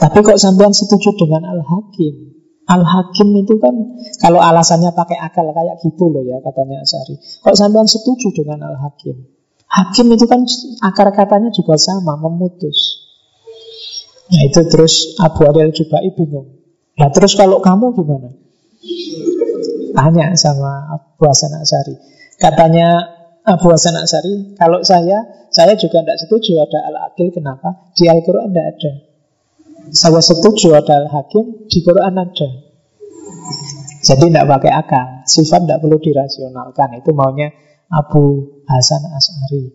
[0.00, 2.32] Tapi kok sampean setuju dengan al-hakim?
[2.64, 3.76] Al-hakim itu kan
[4.24, 7.20] kalau alasannya pakai akal kayak gitu loh ya katanya Asari.
[7.20, 9.20] Kok sampean setuju dengan al-hakim?
[9.68, 10.48] Hakim itu kan
[10.80, 13.04] akar katanya juga sama, memutus.
[14.32, 16.56] Nah itu terus Abu Adil Jubai bingung.
[16.96, 18.32] Nah terus kalau kamu gimana?
[19.94, 21.94] Tanya sama Abu Hasan Asari.
[22.34, 22.98] Katanya
[23.46, 27.30] Abu Hasan Asari, kalau saya, saya juga tidak setuju ada al-akil.
[27.30, 27.94] Kenapa?
[27.94, 28.92] Di Al-Quran tidak ada.
[29.94, 32.48] Saya setuju ada al-hakim, di Quran ada.
[34.04, 35.06] Jadi tidak pakai akal.
[35.24, 36.98] Sifat tidak perlu dirasionalkan.
[36.98, 37.54] Itu maunya
[37.88, 39.70] Abu Hasan Asari.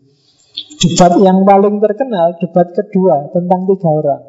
[0.80, 4.24] Debat yang paling terkenal, debat kedua tentang tiga orang.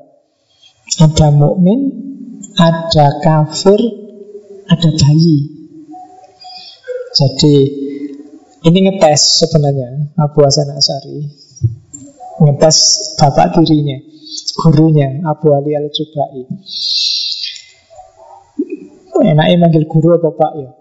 [1.01, 1.81] Ada mukmin,
[2.59, 3.81] ada kafir,
[4.71, 5.60] ada bayi.
[7.11, 7.55] Jadi
[8.61, 11.27] ini ngetes sebenarnya Abu Hasan Asari.
[12.41, 12.77] Ngetes
[13.21, 13.99] bapak dirinya
[14.57, 16.47] Gurunya Abu Ali al-Jubai.
[19.21, 20.53] Enaknya manggil guru apa pak?
[20.57, 20.71] Ya.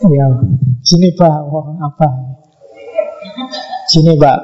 [0.00, 0.26] Ya
[0.80, 1.34] Gini pak.
[1.52, 2.08] Oh, Apa?
[3.92, 4.38] Gini pak.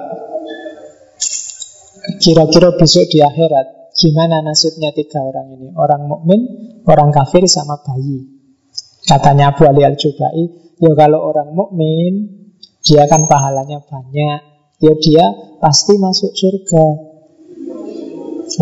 [2.21, 5.73] Kira-kira besok di akhirat Gimana nasibnya tiga orang ini?
[5.73, 6.41] Orang mukmin,
[6.85, 8.36] orang kafir sama bayi
[9.07, 10.43] Katanya Abu Ali Al-Jubai,
[10.83, 12.27] ya kalau orang mukmin
[12.83, 14.41] dia kan pahalanya banyak,
[14.83, 15.25] ya dia
[15.63, 16.87] pasti masuk surga.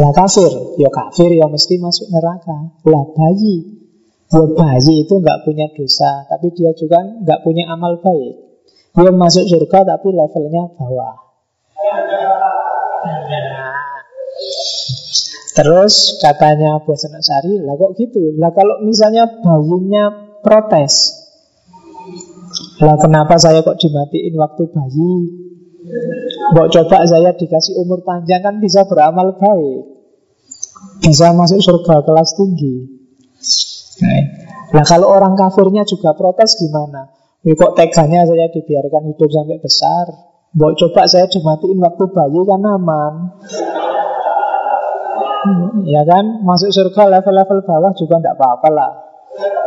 [0.04, 2.76] Lah kafir, ya kafir ya mesti masuk neraka.
[2.84, 3.84] Lah bayi,
[4.28, 8.34] ya bayi itu nggak punya dosa, tapi dia juga nggak punya amal baik.
[8.94, 11.24] Dia masuk surga tapi levelnya bawah.
[15.54, 18.34] Terus katanya Abu Hasan Sari, lah kok gitu?
[18.40, 21.24] Lah kalau misalnya bayinya protes.
[22.84, 25.12] Lah kenapa saya kok dimatiin waktu bayi?
[26.52, 29.82] Mbok coba saya dikasih umur panjang kan bisa beramal baik.
[31.00, 32.76] Bisa masuk surga kelas tinggi.
[34.74, 37.08] Nah, kalau orang kafirnya juga protes gimana?
[37.44, 40.06] Ya kok teganya saya dibiarkan hidup sampai besar?
[40.54, 43.14] Mbok coba saya dimatiin waktu bayi kan aman.
[45.84, 48.92] Ya kan, masuk surga level-level bawah juga tidak apa-apa lah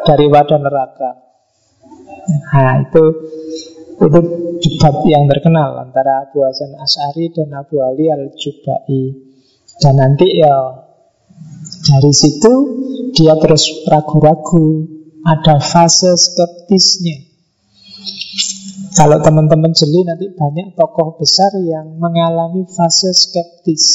[0.04, 1.12] daripada neraka.
[2.54, 3.04] Nah itu
[3.98, 4.20] itu
[4.62, 9.02] debat yang terkenal antara Abu Hasan As'ari dan Abu Ali al-Jubai.
[9.78, 10.86] Dan nanti ya
[11.88, 12.54] dari situ
[13.14, 14.86] dia terus ragu-ragu,
[15.26, 17.26] ada fase skeptisnya.
[18.98, 23.86] Kalau teman-teman jeli nanti banyak tokoh besar yang mengalami fase skeptis.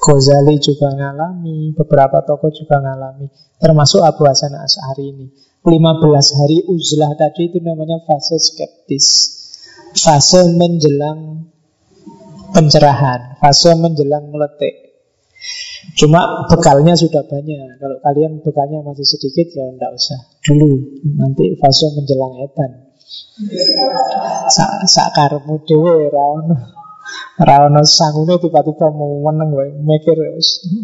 [0.00, 3.28] Ghazali juga mengalami, beberapa tokoh juga mengalami,
[3.60, 5.26] termasuk Abu Hasan As'ari ini.
[5.60, 9.36] 15 hari uzlah tadi itu namanya fase skeptis.
[9.92, 11.52] Fase menjelang
[12.56, 14.90] pencerahan, fase menjelang meletik.
[16.00, 17.76] Cuma bekalnya sudah banyak.
[17.76, 20.20] Kalau kalian bekalnya masih sedikit ya enggak usah.
[20.40, 22.88] Dulu nanti fase menjelang etan.
[24.48, 26.28] Sak sakarmu dhewe ra.
[27.40, 30.18] Ra ono sangune tiba-tiba mau meneng wae mikir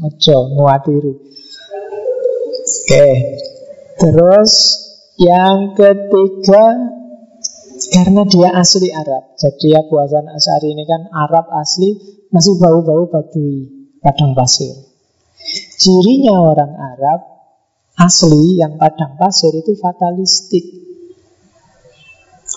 [0.01, 1.13] aja nguatiri.
[2.67, 3.09] Oke.
[3.97, 4.53] Terus
[5.21, 6.65] yang ketiga
[7.93, 9.37] karena dia asli Arab.
[9.37, 11.97] Jadi Abu Hasan Asari ini kan Arab asli
[12.33, 14.73] masih bau-bau badui padang pasir.
[15.77, 17.21] Cirinya orang Arab
[18.01, 20.65] asli yang padang pasir itu fatalistik.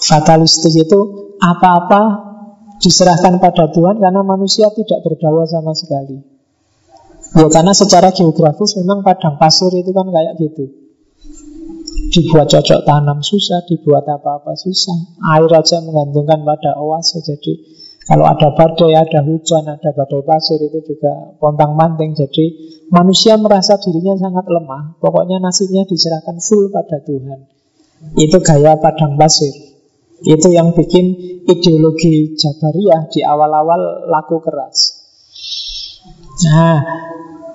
[0.07, 0.99] Fatalistik itu
[1.39, 2.28] apa-apa
[2.79, 6.39] diserahkan pada Tuhan karena manusia tidak berdaya sama sekali.
[7.35, 10.65] Ya karena secara geografis memang padang pasir itu kan kayak gitu.
[12.09, 15.21] Dibuat cocok tanam susah, dibuat apa-apa susah.
[15.37, 17.21] Air aja menggantungkan pada oase.
[17.21, 17.53] Jadi
[18.09, 22.17] kalau ada badai, ada hujan, ada badai pasir itu juga pontang manting.
[22.17, 22.45] Jadi
[22.89, 24.97] manusia merasa dirinya sangat lemah.
[24.97, 27.45] Pokoknya nasibnya diserahkan full pada Tuhan.
[28.17, 29.68] Itu gaya padang pasir.
[30.23, 31.05] Itu yang bikin
[31.47, 34.99] ideologi Jabariyah di awal-awal laku keras.
[36.47, 36.79] Nah,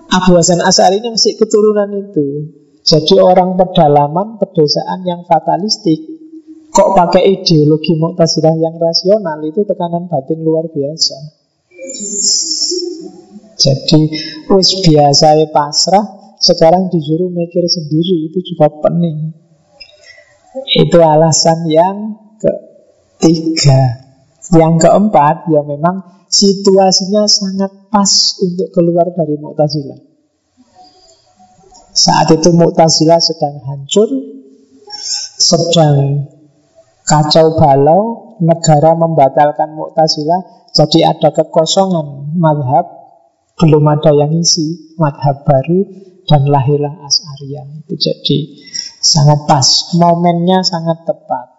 [0.09, 2.55] Abu Hasan As'ari ini masih keturunan itu.
[2.85, 6.05] Jadi orang pedalaman, pedesaan yang fatalistik
[6.75, 11.17] Kok pakai ideologi Mu'tazilah yang rasional Itu tekanan batin luar biasa
[13.55, 14.01] Jadi
[14.51, 19.33] wis biasa ya pasrah Sekarang disuruh mikir sendiri Itu juga pening
[20.77, 21.97] Itu alasan yang
[22.41, 24.05] ketiga.
[24.53, 28.11] Yang keempat ya memang situasinya sangat pas
[28.45, 30.15] untuk keluar dari Mu'tazilah
[31.95, 34.11] saat itu Mu'tazilah sedang hancur
[35.39, 36.27] Sedang
[37.07, 38.03] kacau balau
[38.43, 42.91] Negara membatalkan Mu'tazilah Jadi ada kekosongan madhab
[43.63, 45.87] Belum ada yang isi Madhab baru
[46.27, 47.87] Dan lahirlah As'ariyah.
[47.87, 48.39] Itu jadi
[48.99, 51.54] sangat pas Momennya sangat tepat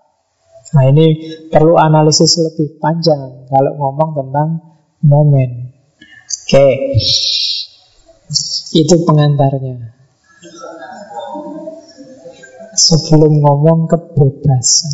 [0.76, 1.08] Nah ini
[1.48, 4.50] perlu analisis lebih panjang Kalau ngomong tentang
[5.08, 5.72] momen
[6.28, 6.68] Oke
[8.76, 9.96] Itu pengantarnya
[12.76, 14.94] sebelum ngomong kebebasan.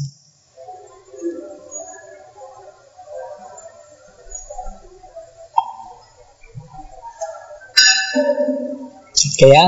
[9.32, 9.65] Oke ya,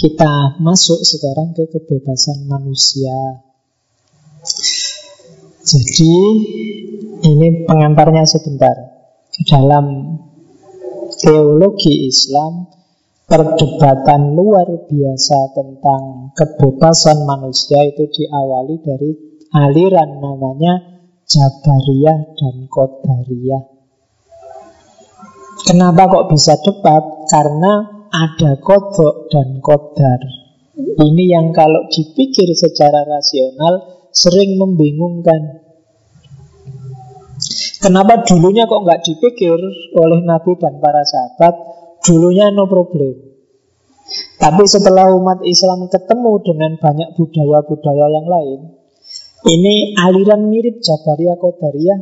[0.00, 3.49] kita masuk sekarang ke kebebasan manusia.
[5.60, 6.14] Jadi
[7.28, 8.72] ini pengantarnya sebentar.
[9.44, 10.16] Dalam
[11.20, 12.64] teologi Islam
[13.28, 19.10] perdebatan luar biasa tentang kebebasan manusia itu diawali dari
[19.54, 20.74] aliran namanya
[21.30, 23.64] Jabariyah dan Qadariyah.
[25.62, 27.04] Kenapa kok bisa debat?
[27.30, 30.18] Karena ada kodok dan kodar.
[30.74, 35.62] Ini yang kalau dipikir secara rasional sering membingungkan.
[37.80, 39.56] Kenapa dulunya kok nggak dipikir
[39.96, 41.54] oleh Nabi dan para sahabat?
[42.04, 43.30] Dulunya no problem.
[44.36, 48.60] Tapi setelah umat Islam ketemu dengan banyak budaya-budaya yang lain,
[49.48, 52.00] ini aliran mirip Jabariyah Qadariyah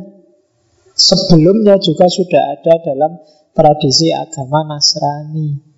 [0.99, 3.23] sebelumnya juga sudah ada dalam
[3.55, 5.71] tradisi agama Nasrani.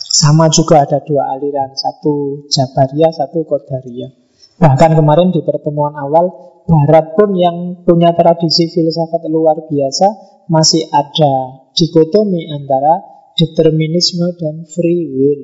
[0.00, 4.25] Sama juga ada dua aliran, satu Jabariyah, satu Qadariyah.
[4.56, 10.06] Bahkan kemarin di pertemuan awal, Barat pun yang punya tradisi filsafat luar biasa
[10.50, 13.06] masih ada dikotomi antara
[13.38, 15.42] determinisme dan free will.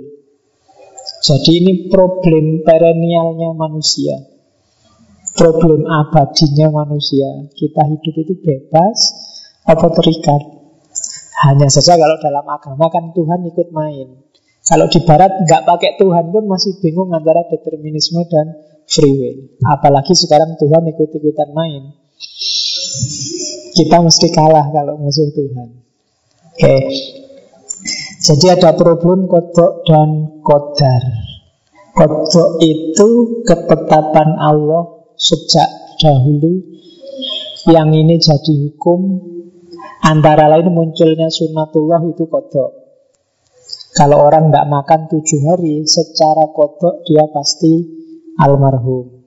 [1.22, 4.34] Jadi ini problem perennialnya manusia.
[5.32, 7.48] problem abadinya manusia.
[7.56, 8.98] Kita hidup itu bebas
[9.64, 10.42] apa terikat.
[11.48, 14.26] Hanya saja kalau dalam agama kan Tuhan ikut main.
[14.66, 19.38] Kalau di barat nggak pakai Tuhan pun masih bingung antara determinisme dan free will.
[19.66, 21.82] Apalagi sekarang Tuhan ikut-ikutan main.
[23.72, 25.68] Kita mesti kalah kalau musuh Tuhan.
[26.52, 26.60] Oke.
[26.60, 26.80] Okay.
[28.22, 31.02] Jadi ada problem kodok dan kodar.
[31.92, 36.62] Kodok itu ketetapan Allah sejak dahulu
[37.70, 39.22] yang ini jadi hukum
[40.02, 42.82] antara lain munculnya sunnatullah itu kodok
[43.94, 48.01] kalau orang tidak makan tujuh hari secara kodok dia pasti
[48.40, 49.24] almarhum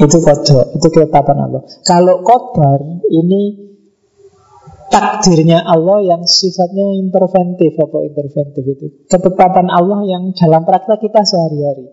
[0.00, 2.80] itu kodok, itu ketetapan Allah kalau kodar
[3.12, 3.72] ini
[4.88, 11.92] takdirnya Allah yang sifatnya interventif apa interventif itu ketetapan Allah yang dalam praktek kita sehari-hari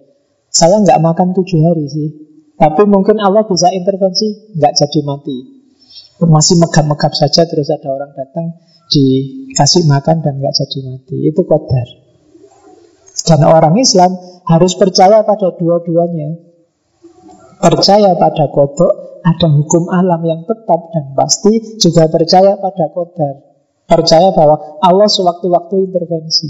[0.49, 2.09] saya nggak makan tujuh hari sih
[2.59, 5.37] tapi mungkin Allah bisa intervensi, nggak jadi mati.
[6.19, 8.59] Masih megap-megap saja terus ada orang datang
[8.91, 11.15] dikasih makan dan nggak jadi mati.
[11.31, 11.87] Itu kodar.
[13.29, 14.17] Dan orang Islam
[14.49, 16.49] harus percaya pada dua-duanya.
[17.61, 23.35] Percaya pada kodok, ada hukum alam yang tetap dan pasti juga percaya pada kodar.
[23.85, 26.49] Percaya bahwa Allah sewaktu-waktu intervensi.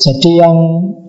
[0.00, 0.56] Jadi yang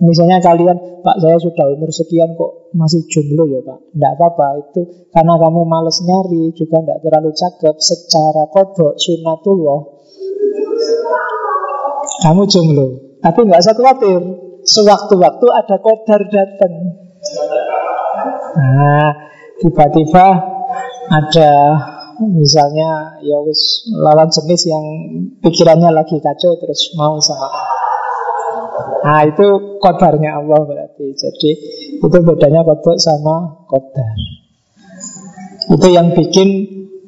[0.04, 3.96] misalnya kalian, Pak saya sudah umur sekian kok masih jomblo ya Pak.
[3.96, 4.80] Tidak apa-apa, itu
[5.10, 9.80] karena kamu males nyari, juga tidak terlalu cakep secara kodok sunatullah.
[12.22, 14.20] Kamu jomblo, tapi nggak usah khawatir.
[14.62, 16.74] Sewaktu-waktu ada kodar datang.
[18.54, 19.10] Nah,
[19.58, 20.26] tiba-tiba
[21.10, 21.50] ada
[22.30, 24.84] misalnya ya wis lawan jenis yang
[25.42, 27.50] pikirannya lagi kacau terus mau sama
[29.02, 31.50] Nah itu kodarnya Allah berarti Jadi
[31.98, 34.14] itu bedanya kodok sama kodar
[35.74, 36.48] Itu yang bikin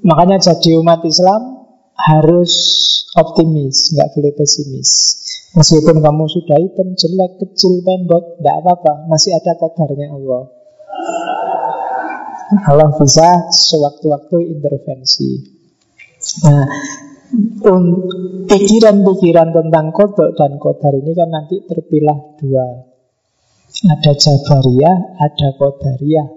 [0.03, 1.54] Makanya jadi umat Islam
[1.95, 2.53] Harus
[3.15, 4.91] optimis nggak boleh pesimis
[5.55, 10.51] Meskipun kamu sudah hitam, jelek, kecil, pendek Tidak apa-apa, masih ada kodarnya Allah
[12.67, 15.55] Allah bisa sewaktu-waktu intervensi
[16.25, 16.65] Nah,
[18.49, 22.67] pikiran-pikiran tentang kodok dan kodar ini kan nanti terpilah dua.
[23.85, 26.29] Ada Jabariyah, ada Kodariyah.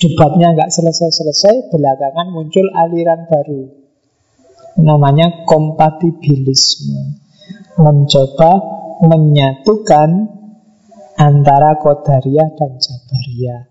[0.00, 3.79] Debatnya nggak selesai-selesai, belakangan muncul aliran baru.
[4.80, 7.20] Namanya kompatibilisme.
[7.76, 8.52] Mencoba
[9.04, 10.10] menyatukan
[11.16, 13.62] antara Kodariyah dan Jabariyah.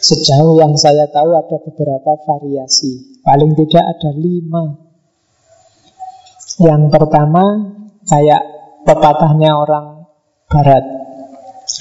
[0.00, 3.20] Sejauh yang saya tahu ada beberapa variasi.
[3.26, 4.86] Paling tidak ada lima
[6.56, 7.42] yang pertama
[8.08, 8.42] kayak
[8.88, 10.08] pepatahnya orang
[10.48, 10.84] barat.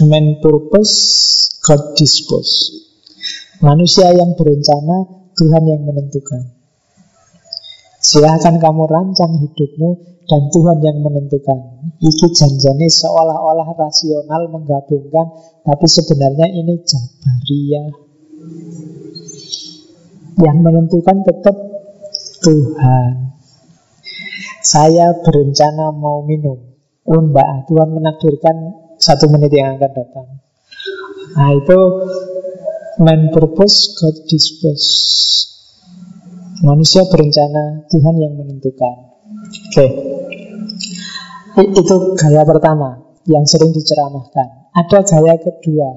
[0.03, 0.95] Man purpose,
[1.63, 2.83] God dispose.
[3.63, 6.64] Manusia yang berencana, Tuhan yang menentukan.
[8.05, 9.89] Silahkan kamu rancang hidupmu
[10.29, 11.89] dan Tuhan yang menentukan.
[11.97, 15.33] Iki janjani seolah-olah rasional menggabungkan,
[15.65, 17.87] tapi sebenarnya ini jabariyah.
[20.37, 21.57] Yang menentukan tetap
[22.45, 23.33] Tuhan.
[24.61, 26.61] Saya berencana mau minum.
[27.09, 28.55] Oh mbak, Tuhan menakdirkan
[29.01, 30.27] satu menit yang akan datang.
[31.33, 31.79] Nah itu
[33.01, 35.54] man purpose, God dispose.
[36.63, 38.95] Manusia berencana, Tuhan yang menentukan.
[39.71, 39.87] Oke.
[41.55, 41.65] Okay.
[41.71, 44.71] Itu gaya pertama yang sering diceramahkan.
[44.75, 45.89] Ada gaya kedua,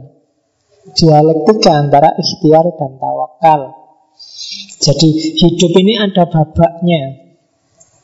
[0.95, 3.75] dialektika antara ikhtiar dan tawakal.
[4.79, 7.27] Jadi hidup ini ada babaknya.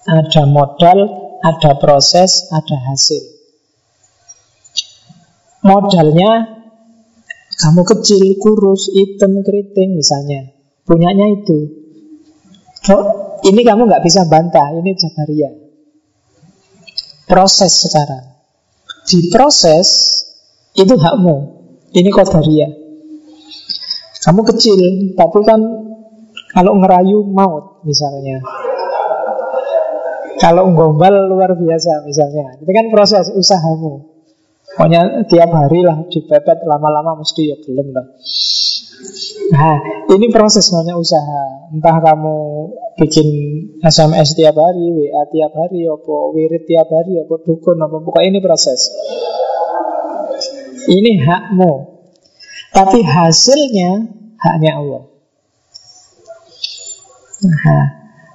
[0.05, 0.98] Ada modal,
[1.40, 3.22] ada proses, ada hasil.
[5.64, 6.60] Modalnya
[7.56, 10.52] kamu kecil, kurus, hitam, keriting misalnya.
[10.85, 11.84] Punyanya itu.
[13.44, 15.51] Ini kamu nggak bisa bantah, ini Jabaria.
[17.24, 18.24] Proses sekarang.
[19.05, 19.89] Di proses
[20.77, 21.36] itu hakmu.
[21.94, 22.69] Ini Kodaria.
[24.24, 25.61] Kamu kecil, tapi kan
[26.52, 28.40] kalau ngerayu maut misalnya.
[30.35, 34.14] Kalau gombal luar biasa misalnya Itu kan proses usahamu
[34.74, 38.06] Pokoknya tiap hari lah dipepet lama-lama mesti ya belum lah.
[39.55, 39.76] Nah
[40.10, 41.70] ini proses namanya usaha.
[41.70, 42.36] Entah kamu
[42.98, 43.28] bikin
[43.78, 48.40] SMS tiap hari, WA tiap hari, apa wirid tiap hari, apa dukun, apa pokoknya ini
[48.42, 48.90] proses.
[50.90, 51.72] Ini hakmu.
[52.74, 54.10] Tapi hasilnya
[54.42, 55.02] haknya Allah.
[57.46, 57.86] Nah,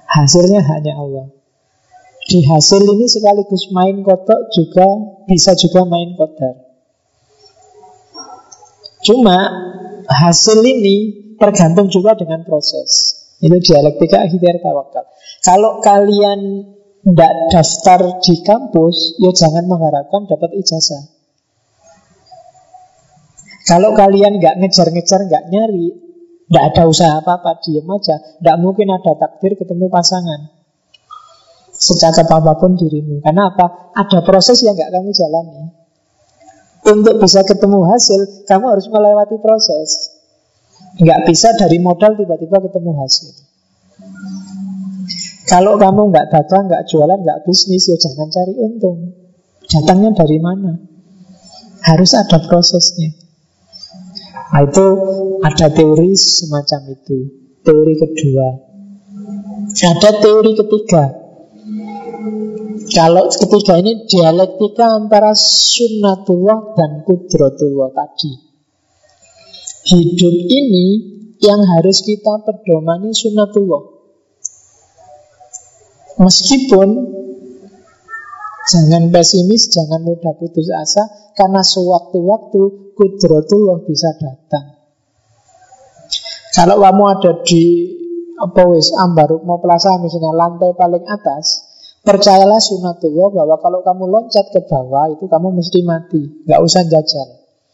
[0.08, 1.39] hasilnya haknya Allah
[2.30, 4.86] di hasil ini sekaligus main kotak juga
[5.26, 6.62] bisa juga main kodar.
[9.02, 9.38] Cuma
[10.06, 10.96] hasil ini
[11.42, 13.18] tergantung juga dengan proses.
[13.42, 15.10] Itu dialektika akhir tawakal.
[15.42, 16.70] Kalau kalian
[17.02, 21.10] tidak daftar di kampus, ya jangan mengharapkan dapat ijazah.
[23.66, 25.88] Kalau kalian nggak ngejar-ngejar, nggak nyari,
[26.46, 30.59] nggak ada usaha apa-apa, diem aja, nggak mungkin ada takdir ketemu pasangan.
[31.80, 33.24] Secakap apa pun dirimu.
[33.24, 33.96] Karena apa?
[33.96, 35.72] Ada proses yang nggak kamu jalani.
[36.80, 40.20] Untuk bisa ketemu hasil, kamu harus melewati proses.
[41.00, 43.32] Nggak bisa dari modal tiba-tiba ketemu hasil.
[45.48, 49.16] Kalau kamu nggak dagang, nggak jualan, nggak bisnis, ya jangan cari untung.
[49.64, 50.76] Datangnya dari mana?
[51.80, 53.16] Harus ada prosesnya.
[54.50, 54.86] Nah, itu
[55.40, 57.18] ada teori semacam itu.
[57.64, 58.48] Teori kedua.
[59.70, 61.19] Ada teori ketiga.
[62.90, 68.32] Kalau ketiga ini dialektika antara sunnatullah dan kudrotullah tadi.
[69.90, 70.86] Hidup ini
[71.40, 73.82] yang harus kita pedomani sunnatullah.
[76.20, 76.88] Meskipun
[78.70, 81.02] Jangan pesimis, jangan mudah putus asa
[81.34, 84.78] Karena sewaktu-waktu Kudrotullah bisa datang
[86.54, 87.64] Kalau kamu ada di
[88.40, 91.69] apa wis Ambarukmo Plaza misalnya lantai paling atas
[92.00, 97.28] Percayalah sunatullah bahwa kalau kamu loncat ke bawah itu kamu mesti mati, nggak usah jajal.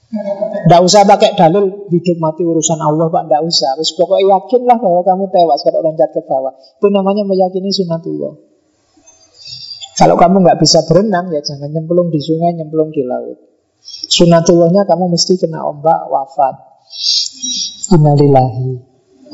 [0.06, 3.74] Tidak usah pakai dalil hidup mati urusan Allah Pak, tidak usah.
[3.78, 6.54] Terus pokoknya yakinlah bahwa kamu tewas kalau loncat ke bawah.
[6.58, 8.34] Itu namanya meyakini sunatullah.
[9.96, 13.38] Kalau kamu nggak bisa berenang ya jangan nyemplung di sungai, nyemplung di laut.
[13.86, 16.54] Sunatullahnya kamu mesti kena ombak wafat.
[17.94, 18.70] Innalillahi.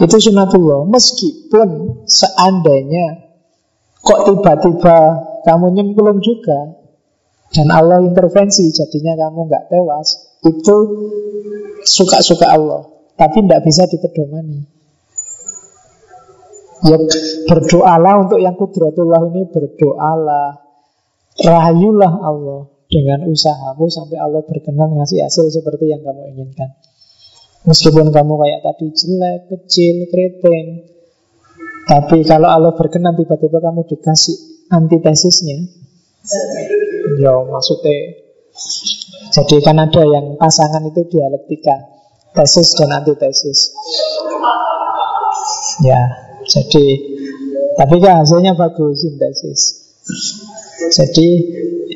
[0.05, 0.85] Itu sunatullah.
[0.89, 1.69] Meskipun
[2.05, 3.31] seandainya
[4.03, 4.99] kok tiba-tiba
[5.47, 6.83] kamu nyemplung juga
[7.53, 10.77] dan Allah intervensi jadinya kamu nggak tewas, itu
[11.85, 12.89] suka-suka Allah,
[13.20, 14.65] tapi tidak bisa dipedomani.
[16.83, 16.99] Ya
[17.47, 20.65] berdoalah untuk yang kudratullah ini berdoalah,
[21.45, 26.73] rayulah Allah dengan usahamu sampai Allah berkenan ngasih hasil seperti yang kamu inginkan.
[27.69, 30.91] Meskipun kamu kayak tadi jelek, kecil, keriting,
[31.88, 35.59] tapi kalau Allah berkenan tiba-tiba kamu dikasih antitesisnya,
[37.18, 38.22] ya maksudnya
[39.32, 41.92] jadi kan ada yang pasangan itu dialektika
[42.32, 43.76] Tesis dan antitesis.
[45.84, 46.00] Ya,
[46.48, 46.86] jadi
[47.76, 49.60] Tapi kan hasilnya bagus sintesis.
[50.92, 51.28] Jadi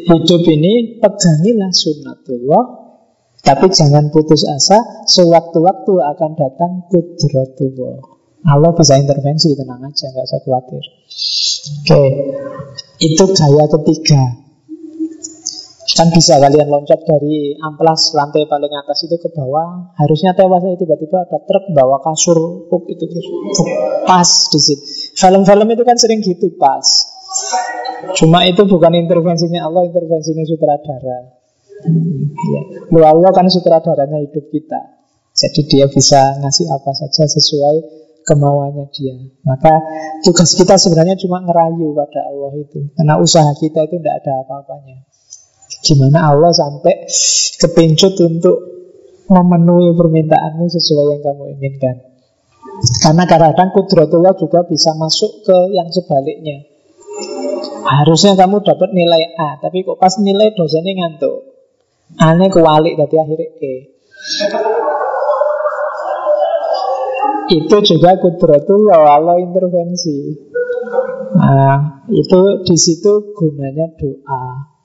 [0.09, 2.65] hidup ini pegangilah sunnatullah
[3.43, 4.79] Tapi jangan putus asa
[5.11, 8.16] Sewaktu-waktu akan datang kudratullah
[8.47, 10.85] Allah bisa intervensi, tenang aja, nggak usah khawatir
[11.83, 12.03] Oke,
[13.03, 14.47] itu gaya ketiga
[15.97, 19.97] Kan bisa kalian loncat dari amplas lantai paling atas itu ke bawah.
[19.97, 23.27] Harusnya tewas saya tiba-tiba ada truk bawa kasur up itu terus
[24.05, 24.85] pas di situ.
[25.17, 26.85] Film-film itu kan sering gitu pas.
[28.13, 31.19] Cuma itu bukan intervensinya Allah, intervensinya sutradara.
[32.45, 32.63] Ya.
[32.93, 35.01] Lu Allah kan sutradaranya hidup kita.
[35.33, 39.15] Jadi dia bisa ngasih apa saja sesuai kemauannya dia.
[39.47, 39.73] Maka
[40.27, 42.91] tugas kita sebenarnya cuma ngerayu pada Allah itu.
[42.99, 45.07] Karena usaha kita itu tidak ada apa-apanya.
[45.87, 47.07] Gimana Allah sampai
[47.63, 48.57] kepincut untuk
[49.31, 51.97] memenuhi permintaanmu sesuai yang kamu inginkan.
[53.01, 56.67] Karena kadang-kadang kudratullah juga bisa masuk ke yang sebaliknya.
[57.87, 61.55] Harusnya kamu dapat nilai A, tapi kok pas nilai dosennya ngantuk.
[62.19, 63.75] Aneh kewalik tadi akhirnya E.
[67.47, 70.35] Itu juga kudratullah Allah intervensi.
[71.37, 74.77] Nah, itu di situ gunanya doa.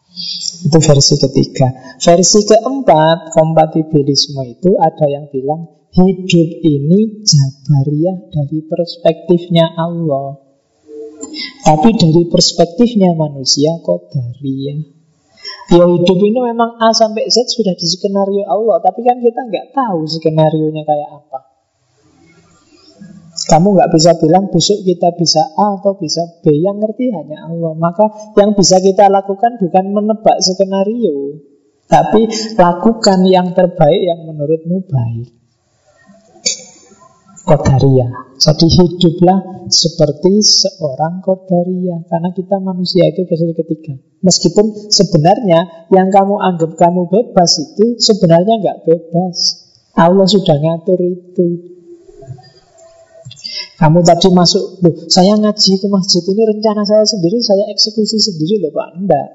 [0.62, 1.98] Itu versi ketiga.
[1.98, 10.38] Versi keempat, kompatibilisme itu ada yang bilang hidup ini jabariyah dari perspektifnya Allah.
[11.66, 14.80] Tapi dari perspektifnya manusia kodariyah.
[15.72, 19.72] Ya hidup ini memang A sampai Z sudah di skenario Allah, tapi kan kita nggak
[19.72, 21.51] tahu skenario nya kayak apa.
[23.52, 26.56] Kamu nggak bisa bilang besok kita bisa A atau bisa B.
[26.56, 27.76] Yang ngerti hanya Allah.
[27.76, 28.08] Maka
[28.40, 31.36] yang bisa kita lakukan bukan menebak skenario
[31.84, 35.36] Tapi lakukan yang terbaik yang menurutmu baik.
[37.44, 38.08] Kodaria
[38.40, 44.00] Jadi hiduplah seperti seorang kodaria Karena kita manusia itu versi ketiga.
[44.24, 49.68] Meskipun sebenarnya yang kamu anggap kamu bebas itu Sebenarnya nggak bebas.
[50.00, 51.81] Allah sudah ngatur itu
[53.82, 54.78] kamu tadi masuk,
[55.10, 58.88] saya ngaji ke masjid ini rencana saya sendiri, saya eksekusi sendiri loh Pak.
[58.94, 59.28] Enggak.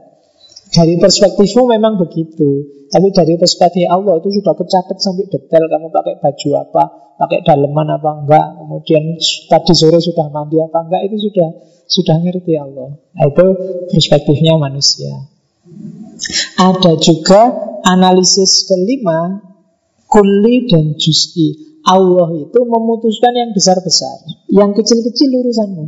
[0.70, 2.62] Dari perspektifmu memang begitu.
[2.86, 5.66] Tapi dari perspektif Allah itu sudah kecatat sampai detail.
[5.66, 6.84] Kamu pakai baju apa,
[7.18, 8.46] pakai daleman apa enggak.
[8.62, 9.18] Kemudian
[9.50, 11.10] tadi sore sudah mandi apa enggak.
[11.10, 11.48] Itu sudah
[11.90, 12.94] sudah ngerti Allah.
[12.94, 13.46] Nah, itu
[13.90, 15.26] perspektifnya manusia.
[16.54, 17.50] Ada juga
[17.82, 19.42] analisis kelima,
[20.06, 21.75] kuli dan juz'i.
[21.86, 24.26] Allah itu memutuskan yang besar-besar.
[24.50, 25.84] Yang kecil-kecil urusanmu.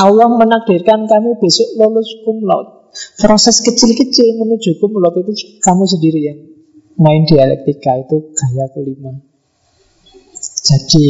[0.00, 2.88] Allah menakdirkan kamu besok lulus cum laude.
[3.20, 6.38] Proses kecil-kecil menuju cum laude itu kamu sendiri yang
[6.96, 9.12] main dialektika itu gaya kelima.
[10.62, 11.06] Jadi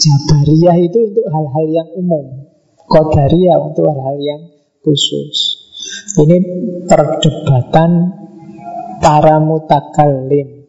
[0.00, 2.48] Jabariyah itu untuk hal-hal yang umum
[2.90, 4.42] Qadariyah untuk hal-hal yang
[4.82, 5.60] khusus
[6.18, 6.36] Ini
[6.90, 7.90] perdebatan
[8.98, 10.59] para mutakalim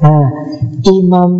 [0.00, 0.26] Nah,
[0.88, 1.32] Imam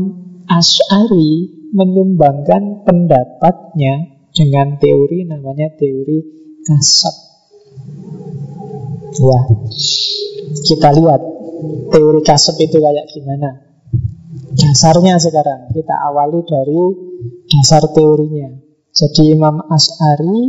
[0.44, 6.18] Ash'ari menyumbangkan pendapatnya dengan teori namanya teori
[6.66, 7.14] kasab.
[9.20, 9.40] Ya,
[10.64, 11.22] kita lihat
[11.90, 13.64] teori kasab itu kayak gimana.
[14.50, 16.82] Dasarnya sekarang kita awali dari
[17.48, 18.60] dasar teorinya.
[18.90, 20.40] Jadi Imam As'ari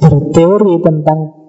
[0.00, 1.41] berteori tentang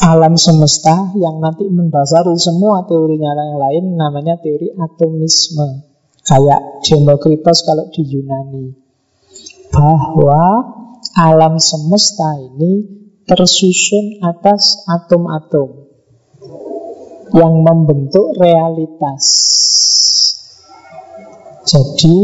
[0.00, 5.84] alam semesta yang nanti mendasari semua teorinya yang lain namanya teori atomisme.
[6.22, 8.72] Kayak Demokritos kalau di Yunani.
[9.68, 10.64] Bahwa
[11.18, 12.88] alam semesta ini
[13.28, 15.92] tersusun atas atom-atom
[17.36, 19.24] yang membentuk realitas.
[21.68, 22.16] Jadi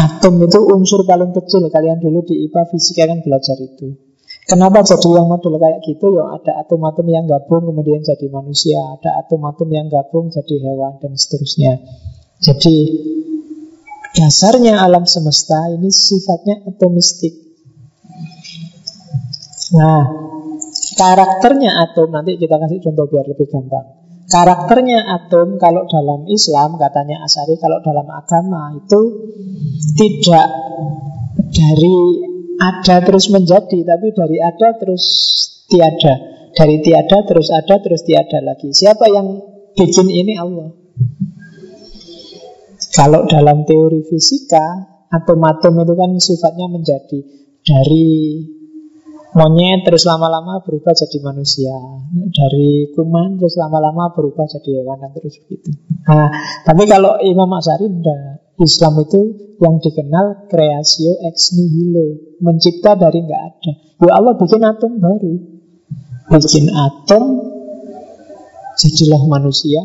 [0.00, 1.68] atom itu unsur paling kecil.
[1.68, 4.11] Kalian dulu di IPA fisika kan belajar itu.
[4.42, 6.18] Kenapa jadi yang model kayak gitu?
[6.18, 11.14] Ya ada atom-atom yang gabung kemudian jadi manusia, ada atom-atom yang gabung jadi hewan dan
[11.14, 11.78] seterusnya.
[12.42, 12.76] Jadi
[14.18, 17.38] dasarnya alam semesta ini sifatnya atomistik.
[19.78, 20.04] Nah,
[20.98, 23.86] karakternya atom nanti kita kasih contoh biar lebih gampang.
[24.26, 29.00] Karakternya atom kalau dalam Islam katanya Asari kalau dalam agama itu
[29.94, 30.48] tidak
[31.52, 32.31] dari
[32.62, 35.04] ada terus menjadi tapi dari ada terus
[35.66, 36.14] tiada.
[36.52, 38.70] Dari tiada terus ada terus tiada lagi.
[38.70, 39.40] Siapa yang
[39.74, 40.70] bikin ini Allah.
[42.92, 47.18] Kalau dalam teori fisika, atom-atom itu kan sifatnya menjadi
[47.64, 48.08] dari
[49.32, 51.72] monyet terus lama-lama berubah jadi manusia,
[52.36, 55.72] dari kuman terus lama-lama berubah jadi hewan dan terus begitu.
[56.04, 56.28] Nah,
[56.68, 58.41] tapi kalau Imam Asyari enggak.
[58.60, 59.20] Islam itu
[59.62, 63.72] yang dikenal kreasio ex nihilo, mencipta dari nggak ada.
[64.02, 65.34] Ya Allah bikin atom baru,
[66.28, 67.24] bikin atom,
[68.76, 69.80] jadilah manusia,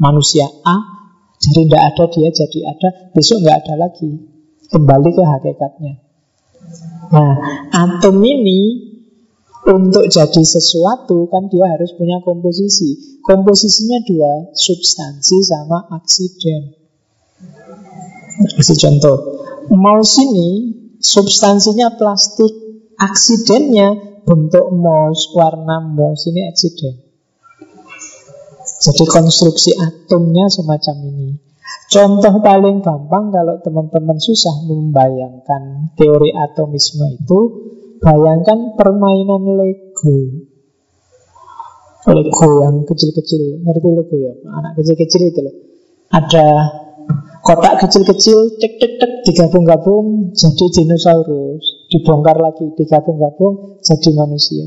[0.00, 1.00] manusia A
[1.40, 4.10] jadi tidak ada dia jadi ada, besok nggak ada lagi.
[4.68, 5.94] Kembali ke hakikatnya.
[7.10, 7.34] Nah,
[7.72, 8.92] atom ini
[9.66, 13.18] untuk jadi sesuatu kan dia harus punya komposisi.
[13.24, 16.79] Komposisinya dua, substansi sama aksiden.
[18.40, 19.16] Kasih contoh.
[19.68, 20.48] Mouse ini
[20.96, 22.50] substansinya plastik,
[22.96, 26.94] aksidennya bentuk mouse, warna mouse ini aksiden.
[28.80, 31.28] Jadi konstruksi atomnya semacam ini.
[31.90, 37.38] Contoh paling gampang kalau teman-teman susah membayangkan teori atomisme itu,
[38.00, 40.18] bayangkan permainan Lego.
[42.08, 44.32] Lego yang kecil-kecil, ngerti Lego ya?
[44.48, 45.54] Anak kecil-kecil itu loh.
[46.10, 46.46] Ada
[47.40, 54.66] kotak kecil-kecil, tek tek tek digabung-gabung jadi dinosaurus, dibongkar lagi, digabung-gabung jadi manusia.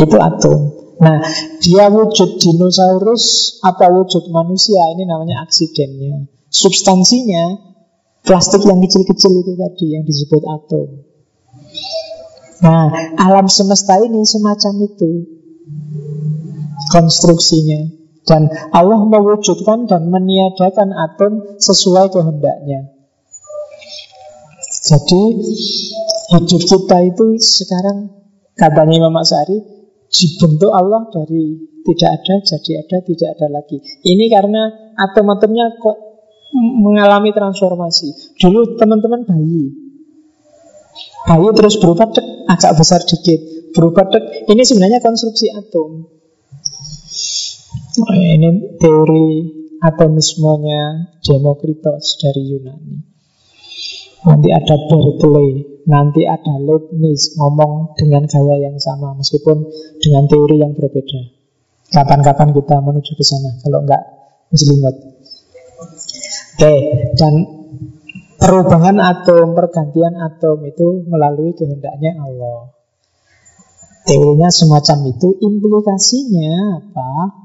[0.00, 0.60] Itu atom.
[1.02, 1.18] Nah,
[1.58, 6.30] dia wujud dinosaurus apa wujud manusia ini namanya aksidennya.
[6.52, 7.58] Substansinya
[8.22, 10.88] plastik yang kecil-kecil itu tadi yang disebut atom.
[12.62, 12.86] Nah,
[13.18, 15.12] alam semesta ini semacam itu
[16.94, 18.01] konstruksinya.
[18.22, 22.92] Dan Allah mewujudkan dan meniadakan atom sesuai kehendaknya.
[24.82, 25.22] Jadi
[26.34, 28.10] hidup kita itu sekarang
[28.58, 29.58] katanya Imam Sari
[30.10, 33.78] dibentuk Allah dari tidak ada jadi ada tidak ada lagi.
[33.80, 35.96] Ini karena atom-atomnya kok
[36.54, 38.38] mengalami transformasi.
[38.38, 39.72] Dulu teman-teman bayi,
[41.26, 44.46] bayi terus berubah dek, agak besar dikit, berubah dek.
[44.46, 46.11] Ini sebenarnya konstruksi atom.
[47.92, 49.28] Ini teori
[49.76, 52.96] atomismenya Demokritos dari Yunani.
[54.24, 59.68] Nanti ada Berkeley nanti ada Leibniz ngomong dengan gaya yang sama meskipun
[60.00, 61.20] dengan teori yang berbeda.
[61.92, 64.00] Kapan-kapan kita menuju ke sana kalau enggak
[64.48, 64.94] muslimat.
[66.56, 66.74] Oke,
[67.18, 67.34] dan
[68.40, 72.72] perubahan atom, pergantian atom itu melalui kehendaknya Allah.
[74.08, 77.41] Teorinya semacam itu, implikasinya apa?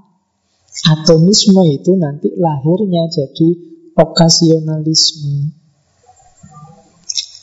[0.86, 3.50] Atomisme itu nanti lahirnya jadi
[3.98, 5.58] okasionalisme.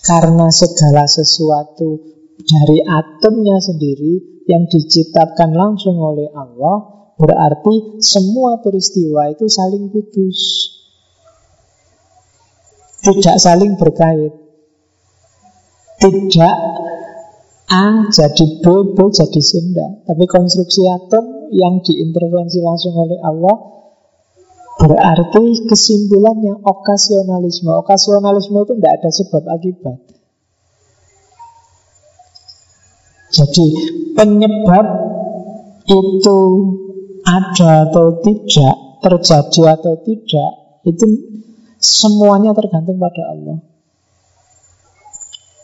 [0.05, 1.99] Karena segala sesuatu
[2.45, 10.71] dari atomnya sendiri yang diciptakan langsung oleh Allah, berarti semua peristiwa itu saling putus.
[13.01, 14.33] Tidak saling berkait.
[16.05, 16.57] Tidak
[17.65, 19.51] A jadi B, B jadi C
[20.05, 23.75] Tapi konstruksi atom yang diintervensi langsung oleh Allah
[24.75, 27.71] Berarti kesimpulannya okasionalisme.
[27.79, 29.99] Okasionalisme itu tidak ada sebab akibat.
[33.31, 33.67] Jadi
[34.19, 34.87] penyebab
[35.87, 36.41] itu
[37.23, 40.51] ada atau tidak Terjadi atau tidak
[40.89, 41.07] Itu
[41.79, 43.63] semuanya tergantung pada Allah.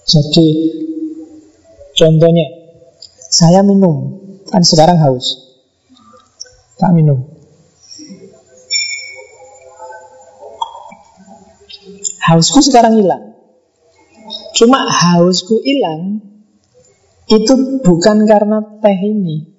[0.06, 0.48] Jadi
[2.00, 2.48] Contohnya,
[3.28, 5.49] saya minum, kan sekarang haus.
[6.80, 7.20] Tak minum.
[12.24, 13.36] Hausku sekarang hilang.
[14.56, 16.24] Cuma hausku hilang
[17.28, 19.52] itu bukan karena teh ini.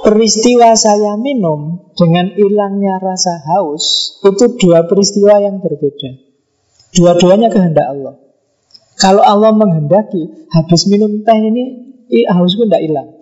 [0.00, 6.16] Peristiwa saya minum dengan hilangnya rasa haus itu dua peristiwa yang berbeda.
[6.96, 8.14] Dua-duanya kehendak Allah.
[8.96, 11.64] Kalau Allah menghendaki habis minum teh ini
[12.30, 13.19] haus pun tidak hilang.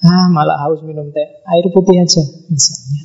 [0.00, 3.00] Ah, malah haus minum teh, air putih aja misalnya.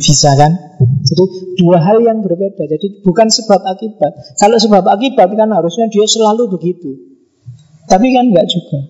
[0.00, 0.52] Bisa kan?
[0.80, 1.24] Jadi
[1.60, 2.64] dua hal yang berbeda.
[2.68, 4.12] Jadi bukan sebab akibat.
[4.40, 6.96] Kalau sebab akibat kan harusnya dia selalu begitu.
[7.84, 8.80] Tapi kan enggak juga.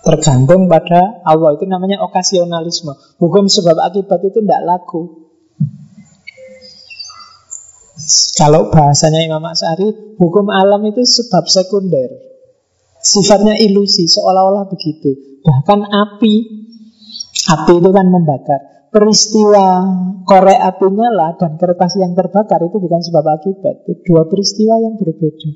[0.00, 2.94] Tergantung pada Allah itu namanya okasionalisme.
[3.20, 5.28] Hukum sebab akibat itu tidak laku.
[8.40, 12.08] Kalau bahasanya Imam Asyari, hukum alam itu sebab sekunder.
[12.96, 15.29] Sifatnya ilusi, seolah-olah begitu.
[15.40, 16.34] Bahkan api,
[17.48, 18.60] api itu kan membakar.
[18.90, 19.66] Peristiwa
[20.26, 23.86] korek api nyala dan kertas yang terbakar itu bukan sebab akibat.
[23.86, 25.50] Itu dua peristiwa yang berbeda.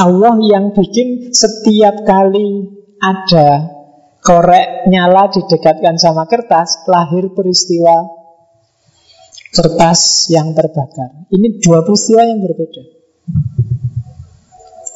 [0.00, 3.68] Allah yang bikin setiap kali ada
[4.24, 8.22] korek nyala didekatkan sama kertas, lahir peristiwa
[9.52, 11.28] kertas yang terbakar.
[11.28, 12.82] Ini dua peristiwa yang berbeda.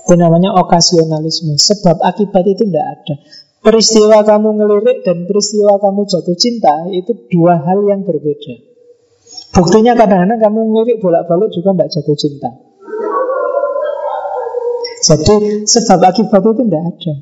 [0.07, 1.59] Itu namanya okasionalisme.
[1.59, 3.15] Sebab akibat itu tidak ada.
[3.59, 8.55] Peristiwa kamu ngelirik dan peristiwa kamu jatuh cinta itu dua hal yang berbeda.
[9.51, 12.51] Buktinya kadang-kadang kamu ngelirik bolak-balik juga tidak jatuh cinta.
[15.03, 17.15] Jadi sebab akibat itu tidak ada.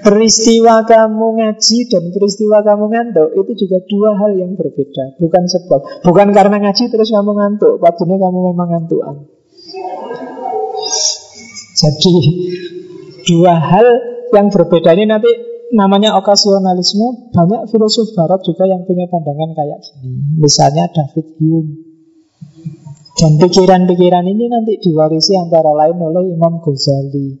[0.00, 6.04] Peristiwa kamu ngaji dan peristiwa kamu ngantuk itu juga dua hal yang berbeda, bukan sebab.
[6.04, 9.16] Bukan karena ngaji terus kamu ngantuk, waktunya kamu memang ngantukan.
[11.80, 12.14] Jadi
[13.24, 13.86] dua hal
[14.36, 15.30] yang berbeda ini nanti
[15.72, 17.32] namanya okasionalisme.
[17.32, 20.36] Banyak filosof barat juga yang punya pandangan kayak gini.
[20.36, 21.88] Misalnya David Hume.
[23.16, 27.36] Dan pikiran-pikiran ini nanti diwarisi antara lain oleh Imam Ghazali.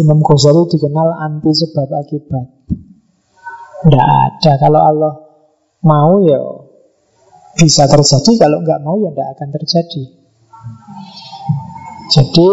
[0.00, 2.46] Imam Ghazali dikenal anti sebab akibat.
[3.84, 4.52] Tidak ada.
[4.60, 5.14] Kalau Allah
[5.84, 6.40] mau ya
[7.60, 8.32] bisa terjadi.
[8.40, 10.23] Kalau nggak mau ya tidak akan terjadi.
[12.04, 12.48] Jadi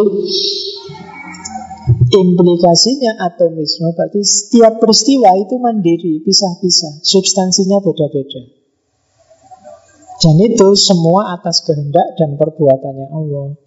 [2.11, 7.03] implikasinya atomisme berarti setiap peristiwa itu mandiri, pisah-pisah.
[7.03, 8.41] Substansinya beda-beda.
[10.21, 13.57] Dan itu semua atas kehendak dan perbuatannya Allah.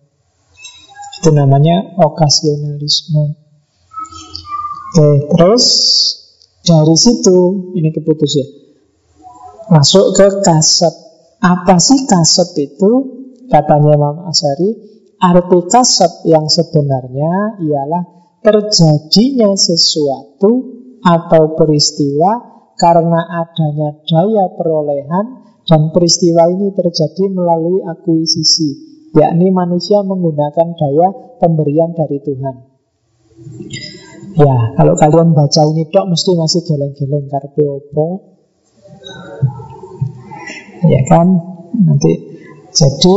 [1.20, 3.34] Itu namanya okasionalisme.
[4.94, 5.64] Oke, terus
[6.62, 8.46] dari situ ini keputus ya.
[9.74, 10.94] Masuk ke kasep.
[11.42, 12.90] Apa sih kasep itu?
[13.50, 14.70] Katanya Imam Asari,
[15.20, 18.02] arti kasep yang sebenarnya ialah
[18.44, 20.50] terjadinya sesuatu
[21.00, 25.26] atau peristiwa karena adanya daya perolehan
[25.64, 28.70] dan peristiwa ini terjadi melalui akuisisi,
[29.16, 31.08] yakni manusia menggunakan daya
[31.40, 32.56] pemberian dari Tuhan.
[34.34, 38.06] Ya, kalau kalian baca ini dok mesti masih geleng-geleng karpe opo.
[40.84, 41.26] Ya kan?
[41.74, 42.12] Nanti
[42.74, 43.16] jadi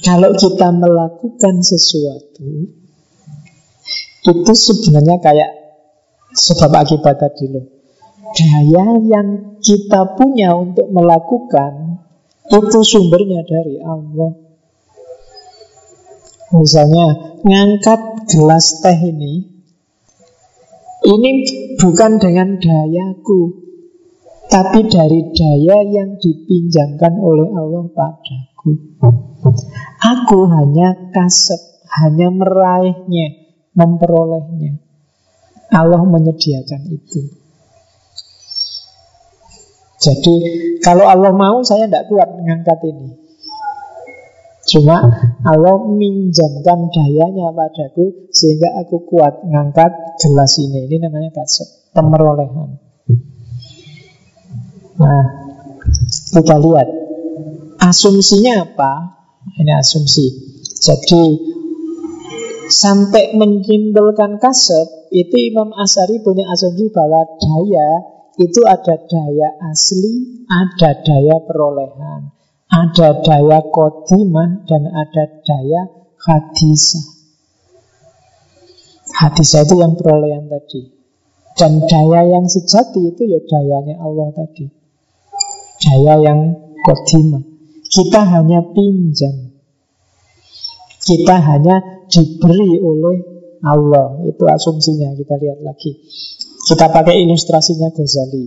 [0.00, 2.72] kalau kita melakukan sesuatu
[4.20, 5.50] itu sebenarnya kayak
[6.36, 7.66] sebab akibat tadi loh.
[8.30, 11.98] Daya yang kita punya untuk melakukan
[12.46, 14.32] itu sumbernya dari Allah.
[16.50, 19.46] Misalnya ngangkat gelas teh ini
[21.06, 21.30] Ini
[21.78, 23.54] bukan dengan dayaku
[24.50, 28.49] Tapi dari daya yang dipinjamkan oleh Allah padaku
[30.00, 31.60] Aku hanya kasep
[31.90, 34.78] hanya meraihnya, memperolehnya.
[35.70, 37.20] Allah menyediakan itu.
[40.00, 40.34] Jadi
[40.80, 43.20] kalau Allah mau saya tidak kuat mengangkat ini.
[44.70, 45.02] Cuma
[45.44, 50.86] Allah minjamkan dayanya padaku sehingga aku kuat mengangkat gelas ini.
[50.88, 52.80] Ini namanya kasep, pemerolehan.
[55.00, 55.24] Nah,
[56.32, 56.88] kita lihat
[57.80, 58.92] asumsinya apa?
[59.56, 60.26] Ini asumsi.
[60.80, 61.24] Jadi
[62.70, 67.90] sampai menyimpulkan kasep itu Imam Asari punya asumsi bahwa daya
[68.38, 72.30] itu ada daya asli, ada daya perolehan,
[72.70, 75.82] ada daya kodimah, dan ada daya
[76.14, 77.04] hadisah.
[79.10, 80.94] Hadisah itu yang perolehan tadi.
[81.58, 84.70] Dan daya yang sejati itu ya dayanya Allah tadi.
[85.82, 86.40] Daya yang
[86.86, 87.49] kodimah.
[87.90, 89.50] Kita hanya pinjam.
[91.02, 93.16] Kita hanya diberi oleh
[93.66, 94.22] Allah.
[94.30, 95.98] Itu asumsinya, kita lihat lagi.
[96.70, 98.46] Kita pakai ilustrasinya Ghazali.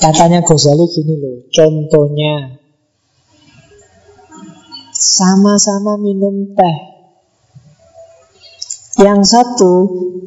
[0.00, 2.58] Katanya Ghazali gini loh, contohnya
[4.96, 6.78] sama-sama minum teh.
[8.96, 9.72] Yang satu,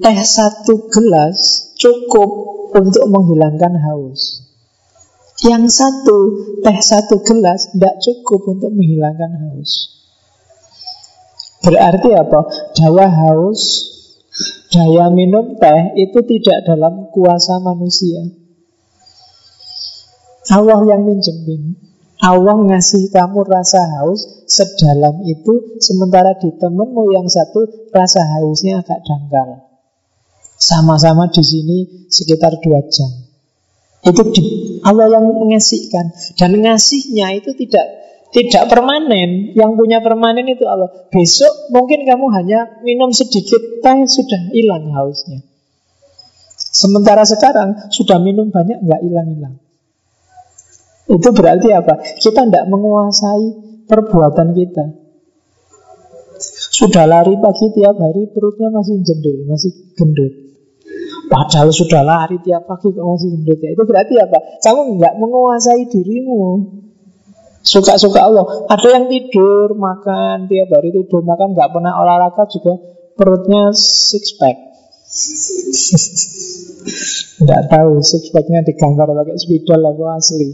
[0.04, 2.30] teh satu gelas cukup
[2.76, 4.47] untuk menghilangkan haus.
[5.46, 6.18] Yang satu,
[6.66, 9.94] teh satu gelas tidak cukup untuk menghilangkan haus.
[11.62, 12.42] Berarti apa?
[12.74, 13.62] Daya haus
[14.68, 18.22] Daya minum teh itu tidak dalam kuasa manusia.
[20.54, 21.74] Allah yang minjemin.
[22.18, 29.06] Allah ngasih kamu rasa haus sedalam itu, sementara di temenmu yang satu rasa hausnya agak
[29.06, 29.70] dangkal.
[30.58, 31.78] Sama-sama di sini
[32.10, 33.12] sekitar dua jam.
[34.02, 34.44] Itu di,
[34.88, 37.86] Allah yang mengasihkan dan ngasihnya itu tidak
[38.32, 39.56] tidak permanen.
[39.56, 40.92] Yang punya permanen itu Allah.
[41.12, 45.44] Besok mungkin kamu hanya minum sedikit teh sudah hilang hausnya.
[46.58, 49.56] Sementara sekarang sudah minum banyak nggak hilang-hilang.
[51.08, 52.04] Itu berarti apa?
[52.20, 53.46] Kita tidak menguasai
[53.88, 54.86] perbuatan kita.
[56.78, 60.34] Sudah lari pagi tiap hari perutnya masih jendul, masih gendut.
[61.28, 63.76] Padahal sudah lari tiap pagi kok masih gendut ya.
[63.76, 64.38] Itu berarti apa?
[64.64, 66.42] Kamu nggak menguasai dirimu.
[67.68, 68.46] Suka-suka Allah.
[68.72, 72.80] Ada yang tidur, makan, tiap hari tidur, makan, nggak pernah olahraga juga
[73.20, 74.56] perutnya six pack.
[77.44, 80.48] Nggak tahu six packnya digambar pakai spidol apa asli.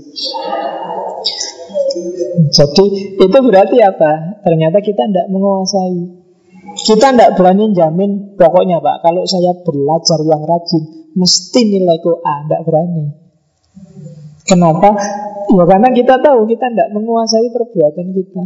[2.50, 2.86] Jadi
[3.22, 4.42] itu berarti apa?
[4.42, 6.23] Ternyata kita tidak menguasai.
[6.74, 12.62] Kita tidak berani jamin pokoknya Pak, kalau saya belajar yang rajin, mesti nilaiku A, tidak
[12.66, 13.06] berani.
[14.44, 14.90] Kenapa?
[15.54, 18.44] Ya karena kita tahu kita tidak menguasai perbuatan kita.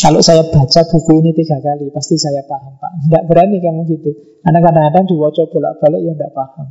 [0.00, 2.92] Kalau saya baca buku ini tiga kali, pasti saya paham, Pak.
[3.06, 4.10] Tidak berani kamu gitu.
[4.40, 6.66] Karena kadang-kadang diwaca bolak-balik ya tidak paham.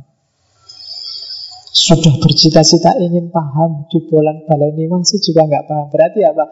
[1.70, 5.86] Sudah bercita-cita ingin paham di bulan balik ini masih juga nggak paham.
[5.92, 6.44] Berarti apa?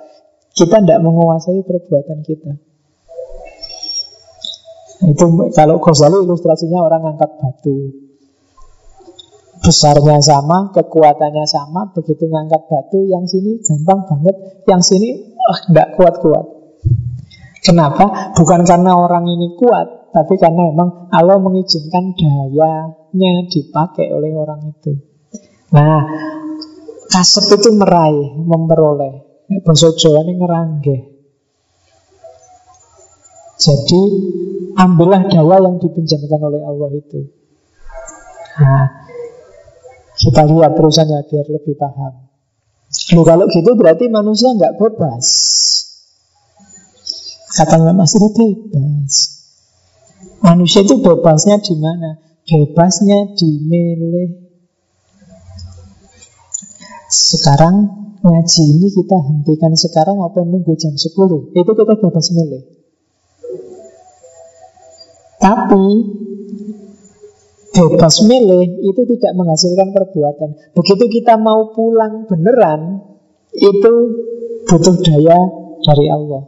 [0.55, 2.68] Kita tidak menguasai perbuatan kita.
[5.07, 8.09] Itu kalau Ghazali ilustrasinya orang angkat batu
[9.59, 14.37] besarnya sama, kekuatannya sama, begitu ngangkat batu, yang sini gampang banget,
[14.71, 16.47] yang sini ah nggak kuat-kuat.
[17.59, 18.33] Kenapa?
[18.39, 24.95] Bukan karena orang ini kuat, tapi karena memang Allah mengizinkan dayanya dipakai oleh orang itu.
[25.75, 26.07] Nah,
[27.11, 29.27] kasep itu meraih, memperoleh.
[29.65, 31.18] Bahasa Jawa ini ngerangge.
[33.59, 34.03] Jadi
[34.79, 37.27] ambillah daya yang dipinjamkan oleh Allah itu.
[38.63, 38.87] Nah,
[40.15, 42.31] kita lihat terusannya biar lebih paham.
[43.19, 45.27] Loh, kalau gitu berarti manusia nggak bebas.
[47.59, 49.15] Kata Mas ini bebas.
[50.39, 52.23] Manusia itu bebasnya di mana?
[52.47, 54.31] Bebasnya di milih.
[57.11, 57.75] Sekarang
[58.23, 62.78] ngaji ini kita hentikan sekarang atau nunggu jam 10 Itu kita bebas milih
[65.39, 65.85] Tapi
[67.79, 70.51] bebas milih itu tidak menghasilkan perbuatan.
[70.75, 73.07] Begitu kita mau pulang beneran,
[73.55, 73.93] itu
[74.67, 75.39] butuh daya
[75.87, 76.43] dari Allah.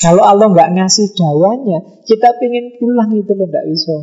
[0.00, 3.96] Kalau Allah nggak ngasih dayanya, kita pingin pulang itu loh nggak bisa.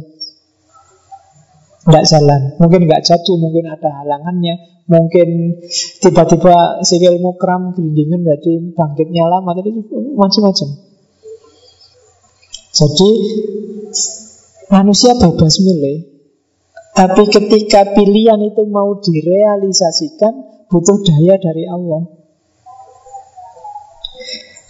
[1.87, 5.57] Nggak jalan, mungkin nggak jadi, mungkin ada halangannya, mungkin
[6.03, 9.71] tiba-tiba sikil mukram gelindingan jadi bangkitnya lama, jadi
[10.13, 10.86] macam-macam.
[12.73, 13.11] Jadi
[14.67, 15.97] Manusia bebas milih
[16.91, 22.03] Tapi ketika pilihan itu mau direalisasikan Butuh daya dari Allah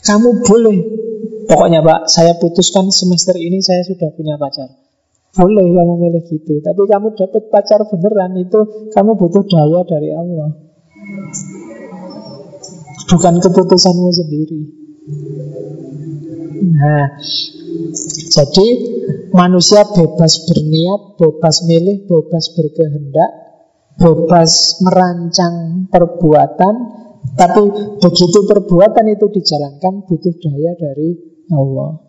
[0.06, 0.80] Kamu boleh
[1.48, 4.68] Pokoknya Pak, saya putuskan semester ini saya sudah punya pacar.
[5.32, 10.52] Boleh kamu milih gitu, tapi kamu dapat pacar beneran itu kamu butuh daya dari Allah.
[13.08, 14.62] Bukan keputusanmu sendiri.
[16.68, 17.16] Nah,
[18.28, 18.68] jadi
[19.34, 23.32] manusia bebas berniat, bebas milih, bebas berkehendak,
[23.98, 26.76] bebas merancang perbuatan,
[27.34, 27.64] tapi
[27.98, 31.10] begitu perbuatan itu dijalankan butuh daya dari
[31.52, 32.04] Allah.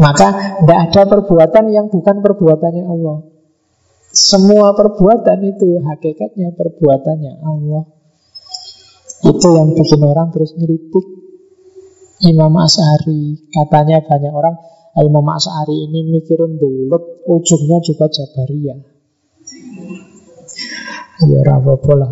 [0.00, 0.28] Maka
[0.64, 3.18] tidak ada perbuatan yang bukan perbuatannya Allah.
[4.12, 7.84] Semua perbuatan itu hakikatnya perbuatannya Allah.
[9.22, 11.21] Itu yang bikin orang terus ngeritik
[12.22, 13.50] Imam As'ari.
[13.50, 14.54] Katanya banyak orang
[15.02, 18.80] Imam As'ari ini mikirin bulat, ujungnya juga Jabariyah.
[21.22, 22.10] Ya lah.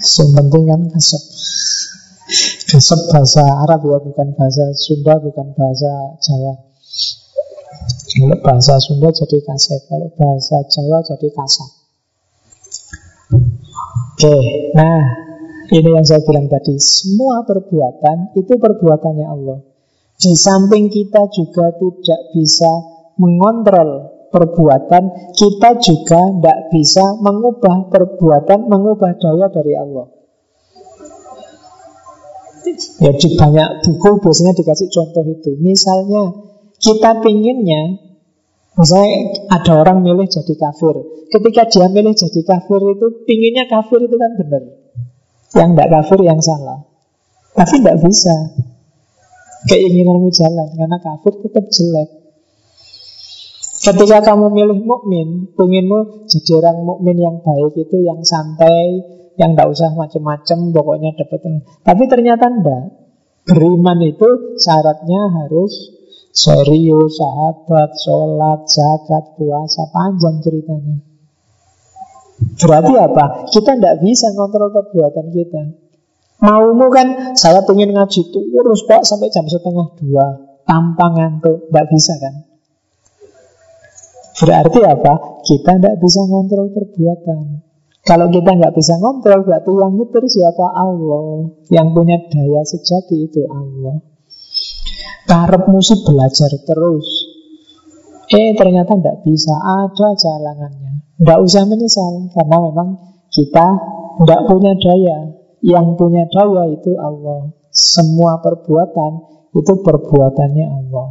[0.00, 1.22] Yang penting kan kasep.
[2.70, 5.90] Kasep bahasa Arab ya, bukan bahasa Sunda, bukan bahasa
[6.22, 6.54] Jawa.
[8.10, 11.70] Kalau bahasa Sunda jadi kasep, kalau bahasa Jawa jadi kasap.
[13.30, 14.36] Oke,
[14.74, 15.29] nah
[15.70, 16.74] ini yang saya bilang tadi.
[16.82, 19.58] Semua perbuatan itu perbuatannya Allah.
[20.20, 22.68] Di samping kita juga tidak bisa
[23.16, 30.06] mengontrol perbuatan, kita juga tidak bisa mengubah perbuatan, mengubah daya dari Allah.
[33.00, 35.56] Ya di banyak buku biasanya dikasih contoh itu.
[35.58, 36.36] Misalnya
[36.76, 37.98] kita pinginnya,
[38.76, 39.16] misalnya
[39.48, 41.00] ada orang milih jadi kafir.
[41.32, 44.79] Ketika dia milih jadi kafir itu, pinginnya kafir itu kan benar.
[45.50, 46.86] Yang tidak kafir yang salah.
[47.54, 48.36] Tapi tidak bisa.
[49.66, 52.08] Keinginanmu jalan karena kafir tetap jelek.
[53.80, 59.00] Ketika kamu milih mukmin, pengenmu jadi orang mukmin yang baik itu yang santai,
[59.40, 61.40] yang tidak usah macam-macam, pokoknya dapat.
[61.80, 62.84] Tapi ternyata enggak.
[63.48, 65.72] Beriman itu syaratnya harus
[66.30, 71.09] serius, sahabat, sholat, zakat, puasa, panjang ceritanya.
[72.40, 73.24] Berarti apa?
[73.48, 75.62] Kita tidak bisa ngontrol perbuatan kita.
[76.40, 80.26] Maumu kan, saya pengen ngaji terus pak sampai jam setengah dua
[80.64, 82.34] tanpa ngantuk, tidak bisa kan?
[84.40, 85.12] Berarti apa?
[85.44, 87.60] Kita tidak bisa ngontrol perbuatan.
[88.00, 90.66] Kalau kita nggak bisa ngontrol, berarti yang nyetir siapa?
[90.72, 91.52] Allah.
[91.68, 94.00] Yang punya daya sejati itu Allah.
[95.28, 97.29] Karep musuh belajar terus.
[98.30, 101.18] Eh ternyata tidak bisa, ada jalanannya.
[101.18, 102.88] Tidak usah menyesal, karena memang
[103.34, 103.66] kita
[104.22, 105.18] tidak punya daya.
[105.60, 107.50] Yang punya daya itu Allah.
[107.74, 109.12] Semua perbuatan
[109.50, 111.08] itu perbuatannya Allah.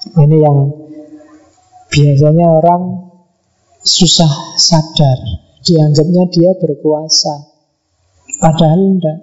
[0.00, 0.58] Ini yang
[1.92, 2.82] biasanya orang
[3.84, 5.18] susah sadar
[5.60, 7.52] Dianggapnya dia berkuasa
[8.40, 9.18] Padahal tidak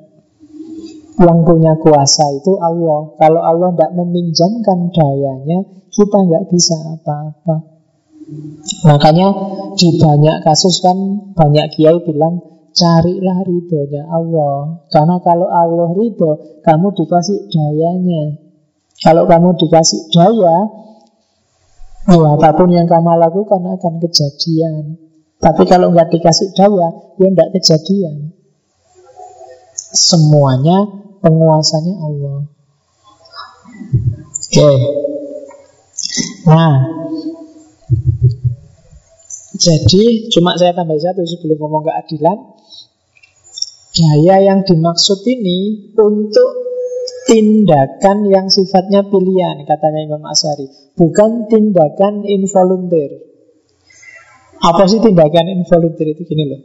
[1.17, 5.65] Yang punya kuasa itu Allah Kalau Allah tidak meminjamkan dayanya
[5.97, 7.55] Kita nggak bisa apa-apa
[8.85, 9.27] Makanya
[9.73, 10.97] di banyak kasus kan
[11.33, 12.37] Banyak kiai bilang
[12.77, 18.37] Carilah ridhonya Allah Karena kalau Allah ridho Kamu dikasih dayanya
[19.01, 20.57] Kalau kamu dikasih daya
[22.07, 25.07] Ya apa pun yang kamu lakukan akan kejadian
[25.37, 26.89] tapi kalau nggak dikasih daya,
[27.21, 28.33] ya nggak kejadian.
[29.93, 30.89] Semuanya
[31.21, 32.49] penguasanya Allah.
[34.33, 34.57] Oke.
[34.57, 34.77] Okay.
[36.47, 36.75] Nah,
[39.57, 42.37] jadi cuma saya tambah satu sebelum ngomong keadilan.
[43.97, 46.49] Daya yang dimaksud ini untuk
[47.25, 50.69] tindakan yang sifatnya pilihan, katanya Imam Asari.
[50.93, 53.25] Bukan tindakan involunteer.
[54.61, 56.61] Apa sih tindakan involunteer itu gini loh.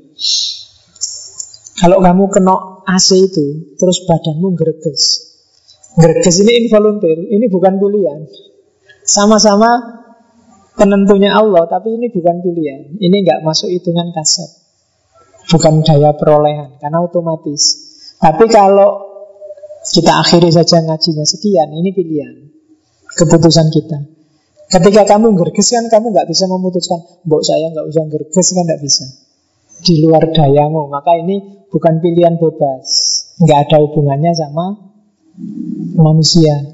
[1.80, 2.54] Kalau kamu kena
[2.86, 5.34] AC itu, terus badanmu greges.
[5.96, 8.20] Greges ini involunteer, ini bukan pilihan.
[9.02, 9.70] Sama-sama
[10.78, 12.96] penentunya Allah, tapi ini bukan pilihan.
[12.98, 14.50] Ini nggak masuk hitungan kasat.
[15.50, 17.92] Bukan daya perolehan, karena otomatis.
[18.22, 19.12] Tapi kalau
[19.82, 22.34] kita akhiri saja ngajinya sekian, ini pilihan.
[23.12, 23.98] Keputusan kita.
[24.72, 26.96] Ketika kamu gerges kan kamu nggak bisa memutuskan,
[27.28, 29.04] mbok saya nggak usah gerges kan nggak bisa.
[29.84, 32.86] Di luar dayamu, maka ini bukan pilihan bebas,
[33.42, 34.80] nggak ada hubungannya sama
[35.98, 36.72] manusia,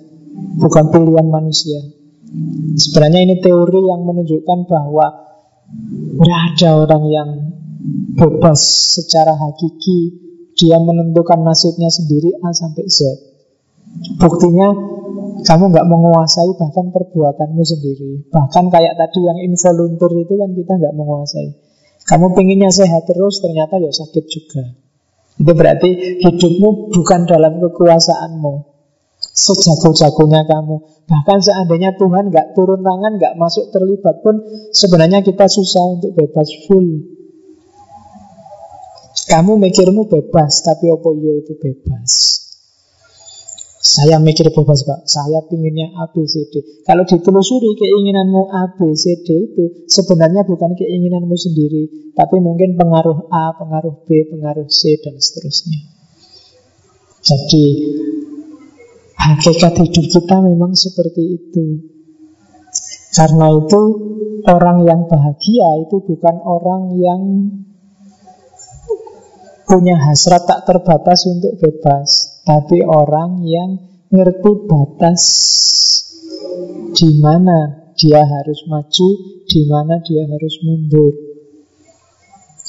[0.62, 1.97] bukan pilihan manusia.
[2.76, 5.06] Sebenarnya ini teori yang menunjukkan bahwa
[6.18, 7.28] nggak ada orang yang
[8.16, 8.60] bebas
[9.00, 10.12] secara hakiki,
[10.58, 12.98] dia menentukan nasibnya sendiri A sampai Z.
[14.20, 14.74] Buktinya
[15.46, 18.28] kamu nggak menguasai bahkan perbuatanmu sendiri.
[18.28, 21.48] Bahkan kayak tadi yang involunteer itu kan kita nggak menguasai.
[22.08, 24.64] Kamu pengennya sehat terus, ternyata ya sakit juga.
[25.38, 28.77] Itu berarti hidupmu bukan dalam kekuasaanmu.
[29.38, 31.06] Sejago-jagonya kamu.
[31.06, 34.42] Bahkan seandainya Tuhan nggak turun tangan, nggak masuk terlibat pun,
[34.74, 37.06] sebenarnya kita susah untuk bebas full.
[39.28, 42.44] Kamu mikirmu bebas, tapi opo yo itu bebas.
[43.78, 48.90] Saya mikir bebas pak, saya pinginnya A, B, C, D Kalau ditelusuri keinginanmu A, B,
[48.92, 54.98] C, D itu Sebenarnya bukan keinginanmu sendiri Tapi mungkin pengaruh A, pengaruh B, pengaruh C,
[54.98, 55.78] dan seterusnya
[57.22, 57.64] Jadi
[59.18, 61.66] Hakikat hidup kita memang seperti itu
[63.12, 63.82] Karena itu
[64.48, 67.22] Orang yang bahagia itu bukan orang yang
[69.68, 73.76] Punya hasrat tak terbatas untuk bebas tapi orang yang
[74.08, 75.22] ngerti batas
[76.96, 79.08] di mana dia harus maju,
[79.44, 81.12] di mana dia harus mundur.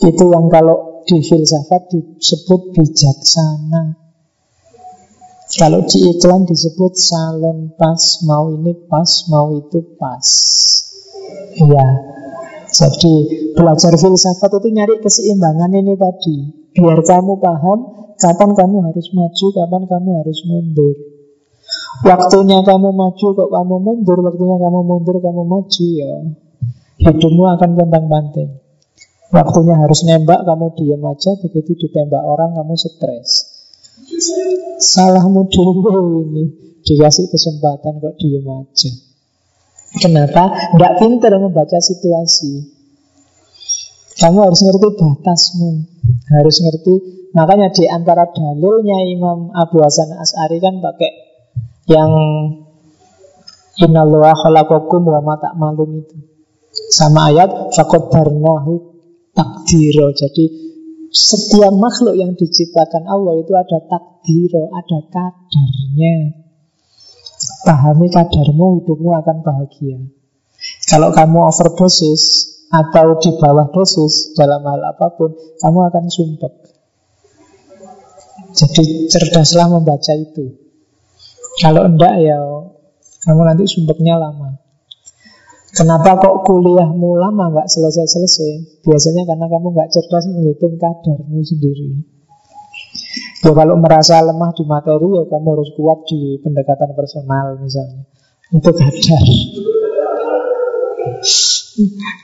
[0.04, 4.09] Itu yang kalau di filsafat disebut bijaksana.
[5.50, 10.28] Kalau di iklan disebut salon pas, mau ini pas, mau itu pas.
[11.58, 11.88] Ya,
[12.70, 13.14] jadi
[13.58, 16.38] belajar filsafat itu nyari keseimbangan ini tadi.
[16.78, 20.92] Biar kamu paham Kapan kamu harus maju, kapan kamu harus mundur.
[22.04, 26.14] Waktunya kamu maju kok kamu mundur, waktunya kamu mundur kamu maju ya.
[27.00, 28.60] Hidupmu akan tentang banting.
[29.32, 33.59] Waktunya harus nembak, kamu diam aja, begitu ditembak orang kamu stres.
[34.80, 36.44] Salahmu dulu ini,
[36.84, 38.92] dikasih kesempatan kok diam aja.
[40.00, 40.76] Kenapa?
[40.76, 42.78] Tidak pintar membaca situasi.
[44.20, 45.72] Kamu harus ngerti batasmu,
[46.28, 51.12] harus ngerti Makanya di antara dalilnya Imam Abu Hasan As'ari kan pakai
[51.86, 52.10] yang
[53.80, 56.18] Innallaha khalaqakum wa ma ta'malun itu.
[56.92, 58.72] Sama ayat faqaddarnahu
[59.32, 60.12] takdiro.
[60.12, 60.69] Jadi
[61.10, 66.16] setiap makhluk yang diciptakan Allah itu ada takdiro, ada kadarnya.
[67.66, 69.98] Pahami kadarmu, hidupmu akan bahagia.
[70.86, 72.24] Kalau kamu overdosis
[72.70, 76.54] atau di bawah dosis dalam hal apa pun, kamu akan sumpek.
[78.54, 80.58] Jadi cerdaslah membaca itu.
[81.60, 82.40] Kalau enggak ya
[83.26, 84.69] kamu nanti sumpeknya lama.
[85.70, 88.82] Kenapa kok kuliahmu lama nggak selesai-selesai?
[88.86, 91.90] Biasanya karena kamu nggak cerdas menghitung kadarmu sendiri.
[93.46, 98.04] Ya kalau merasa lemah di materi ya kamu harus kuat di pendekatan personal misalnya.
[98.50, 99.26] Itu kadar.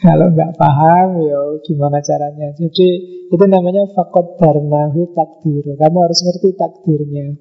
[0.04, 2.52] Kalau nggak paham, ya gimana caranya?
[2.60, 2.88] Jadi
[3.32, 5.80] itu namanya fakot darnahu takdir.
[5.80, 7.40] Kamu harus ngerti takdirnya.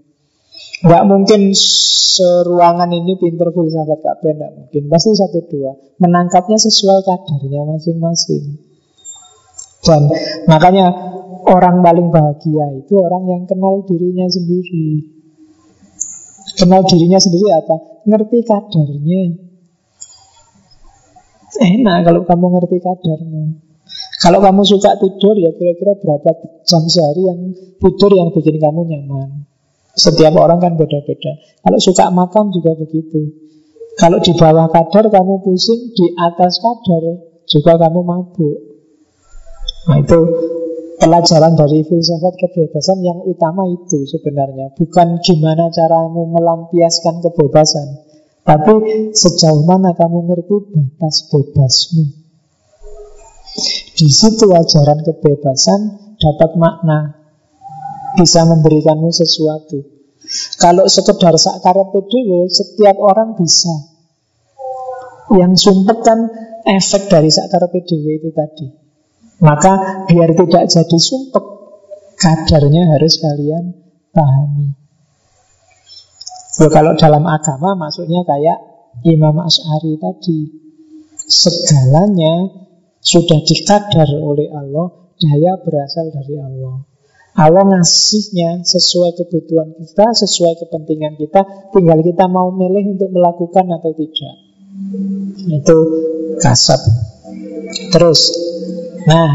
[0.82, 4.82] Nggak mungkin seruangan ini pinter filsafat kabeh, nggak mungkin.
[4.90, 5.70] Pasti satu dua.
[6.02, 8.58] Menangkapnya sesuai kadarnya masing-masing.
[9.84, 10.10] Dan
[10.50, 10.90] makanya
[11.44, 15.12] orang paling bahagia itu orang yang kenal dirinya sendiri.
[16.58, 17.76] Kenal dirinya sendiri apa?
[18.08, 19.22] Ngerti kadarnya.
[21.54, 23.62] Enak kalau kamu ngerti kadarmu.
[24.18, 26.30] Kalau kamu suka tidur ya kira-kira berapa
[26.64, 27.40] jam sehari yang
[27.78, 29.46] tidur yang bikin kamu nyaman.
[29.94, 31.38] Setiap orang kan beda-beda.
[31.62, 33.30] Kalau suka makan juga begitu.
[33.94, 38.58] Kalau di bawah kadar kamu pusing, di atas kadar juga kamu mabuk.
[39.86, 40.20] Nah itu
[40.98, 44.74] pelajaran dari filsafat kebebasan yang utama itu sebenarnya.
[44.74, 48.02] Bukan gimana caramu melampiaskan kebebasan.
[48.44, 48.74] Tapi
[49.16, 52.04] sejauh mana kamu ngerti batas bebasmu
[53.96, 55.80] Di situ ajaran kebebasan
[56.20, 57.23] dapat makna
[58.14, 59.82] Bisa memberikanmu sesuatu.
[60.56, 63.74] Kalau sekedar sakar PDW Setiap orang bisa.
[65.34, 66.18] Yang sumpet kan
[66.64, 68.66] efek dari sakar PDW itu tadi.
[69.42, 71.44] Maka biar tidak jadi sumpek
[72.14, 73.74] Kadarnya harus kalian
[74.14, 74.72] pahami.
[76.62, 78.62] Loh, kalau dalam agama maksudnya kayak
[79.02, 80.46] Imam Ash'ari tadi
[81.26, 82.46] Segalanya
[83.02, 86.93] sudah dikadar oleh Allah Daya berasal dari Allah
[87.34, 91.42] Allah ngasihnya sesuai kebutuhan kita Sesuai kepentingan kita
[91.74, 94.36] Tinggal kita mau milih untuk melakukan atau tidak
[95.50, 95.78] Itu
[96.38, 96.78] kasat
[97.90, 98.20] Terus
[99.04, 99.30] Nah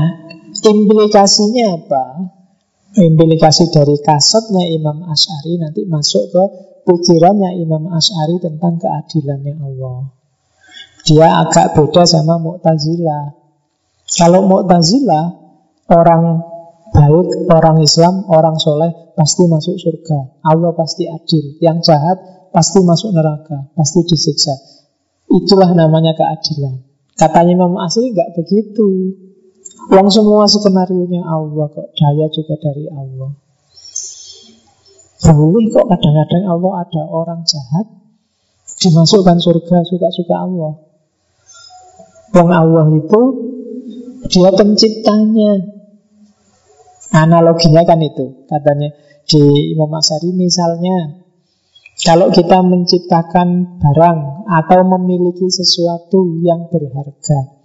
[0.66, 2.06] implikasinya apa?
[2.98, 6.44] Implikasi dari kasatnya Imam Ash'ari nanti masuk ke
[6.90, 10.10] pikirannya Imam Ash'ari tentang keadilannya Allah.
[11.06, 13.38] Dia agak beda sama Mu'tazila.
[14.10, 15.22] Kalau Mu'tazila,
[15.94, 16.42] orang
[16.92, 20.42] baik, orang Islam, orang soleh pasti masuk surga.
[20.46, 21.58] Allah pasti adil.
[21.62, 22.18] Yang jahat
[22.50, 24.54] pasti masuk neraka, pasti disiksa.
[25.30, 26.82] Itulah namanya keadilan.
[27.14, 29.14] Katanya Imam Asri nggak begitu.
[29.90, 33.32] Uang semua skenario nya Allah kok, daya juga dari Allah.
[35.20, 38.00] Boleh kok kadang-kadang Allah ada orang jahat
[38.80, 40.74] dimasukkan surga suka-suka Allah.
[42.34, 43.22] Wong Allah itu
[44.32, 45.79] dia penciptanya.
[47.10, 48.94] Analoginya kan itu katanya
[49.26, 51.26] di Imam Asari misalnya
[52.06, 57.60] kalau kita menciptakan barang atau memiliki sesuatu yang berharga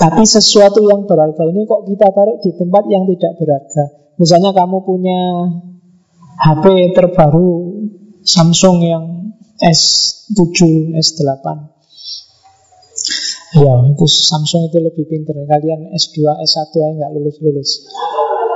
[0.00, 3.84] tapi sesuatu yang berharga ini kok kita taruh di tempat yang tidak berharga?
[4.16, 5.20] Misalnya kamu punya
[6.40, 7.84] HP terbaru
[8.24, 9.04] Samsung yang
[9.60, 11.44] S7, S8
[13.50, 15.34] Ya, itu Samsung itu lebih pinter.
[15.34, 17.90] Kalian S2, S1 aja nggak lulus-lulus.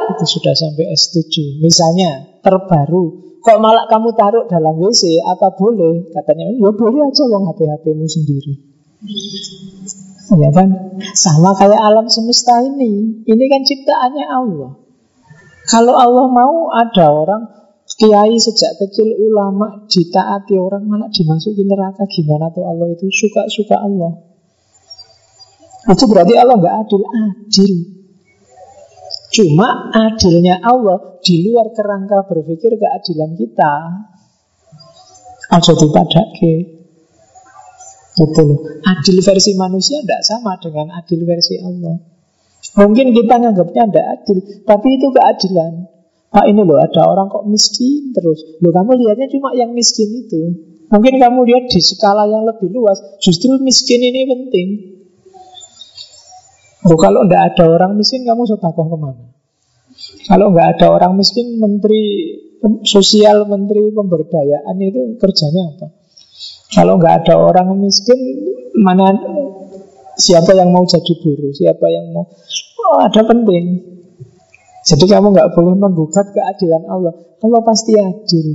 [0.04, 6.08] Itu sudah sampai S7 Misalnya, terbaru Kok malah kamu taruh dalam WC Apa boleh?
[6.16, 8.52] Katanya, ya boleh aja loh HP-HPmu sendiri.
[10.32, 10.96] Ya kan?
[11.12, 13.20] Sama kayak alam semesta ini.
[13.28, 14.72] Ini kan ciptaannya Allah.
[15.68, 17.42] Kalau Allah mau ada orang
[17.84, 22.08] Kiai sejak kecil ulama ditaati orang malah dimasukin neraka.
[22.08, 23.12] Gimana tuh Allah itu?
[23.12, 24.23] Suka-suka Allah.
[25.84, 27.74] Itu berarti Allah nggak adil, adil.
[29.34, 33.72] Cuma adilnya Allah di luar kerangka berpikir keadilan kita.
[35.52, 36.54] Aja dipadake.
[38.14, 38.58] Gitu loh.
[38.86, 41.98] Adil versi manusia tidak sama dengan adil versi Allah.
[42.80, 45.72] Mungkin kita nganggapnya tidak adil, tapi itu keadilan.
[46.34, 50.66] Pak ini loh ada orang kok miskin terus Loh kamu lihatnya cuma yang miskin itu
[50.90, 54.68] Mungkin kamu lihat di skala yang lebih luas Justru miskin ini penting
[56.84, 59.24] Loh kalau tidak ada orang miskin kamu sedekah ke mana?
[60.28, 62.02] Kalau nggak ada orang miskin Menteri
[62.84, 65.86] sosial, Menteri pemberdayaan itu kerjanya apa?
[66.72, 68.18] Kalau nggak ada orang miskin
[68.74, 69.06] Mana
[70.18, 72.26] siapa yang mau jadi buruh Siapa yang mau
[72.84, 73.94] Oh ada penting
[74.84, 77.16] jadi kamu nggak boleh menggugat keadilan Allah.
[77.40, 78.46] Allah pasti adil.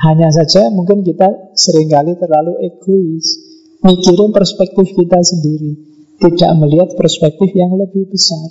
[0.00, 3.26] Hanya saja mungkin kita sering kali terlalu egois.
[3.84, 5.95] Mikirin perspektif kita sendiri.
[6.16, 8.48] Tidak melihat perspektif yang lebih besar.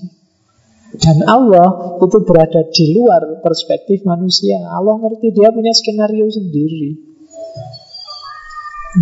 [0.95, 4.63] Dan Allah itu berada di luar perspektif manusia.
[4.69, 6.95] Allah ngerti dia punya skenario sendiri.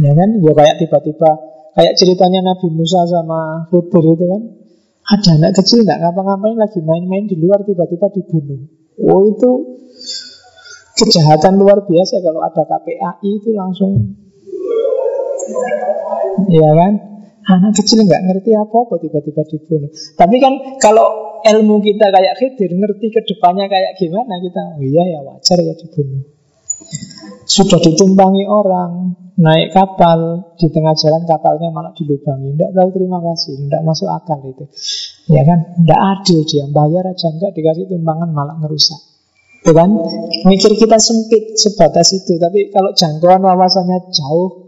[0.02, 0.30] Ya kan?
[0.42, 1.30] Ya kayak tiba-tiba
[1.78, 4.42] kayak ceritanya Nabi Musa sama Khidir itu kan.
[5.04, 8.64] Ada anak kecil nggak ngapa-ngapain lagi main-main di luar tiba-tiba dibunuh.
[9.04, 9.52] Oh itu
[10.94, 14.14] kejahatan luar biasa kalau ada KPAI itu langsung
[16.48, 17.13] ya kan
[17.44, 19.92] anak kecil nggak ngerti apa-apa tiba-tiba dibunuh.
[19.92, 25.04] Tapi kan kalau ilmu kita kayak Khidir ngerti ke depannya kayak gimana kita oh iya
[25.18, 26.24] ya wajar ya dibunuh.
[27.44, 32.56] Sudah ditumpangi orang naik kapal di tengah jalan kapalnya malah dilubangi.
[32.56, 34.66] Tidak tahu terima kasih tidak masuk akal itu.
[35.28, 35.60] Ya kan?
[35.84, 39.00] Tidak adil dia bayar aja enggak dikasih tumpangan malah ngerusak.
[39.68, 39.90] Ya kan?
[40.48, 44.63] Mikir kita sempit sebatas itu tapi kalau jangkauan wawasannya jauh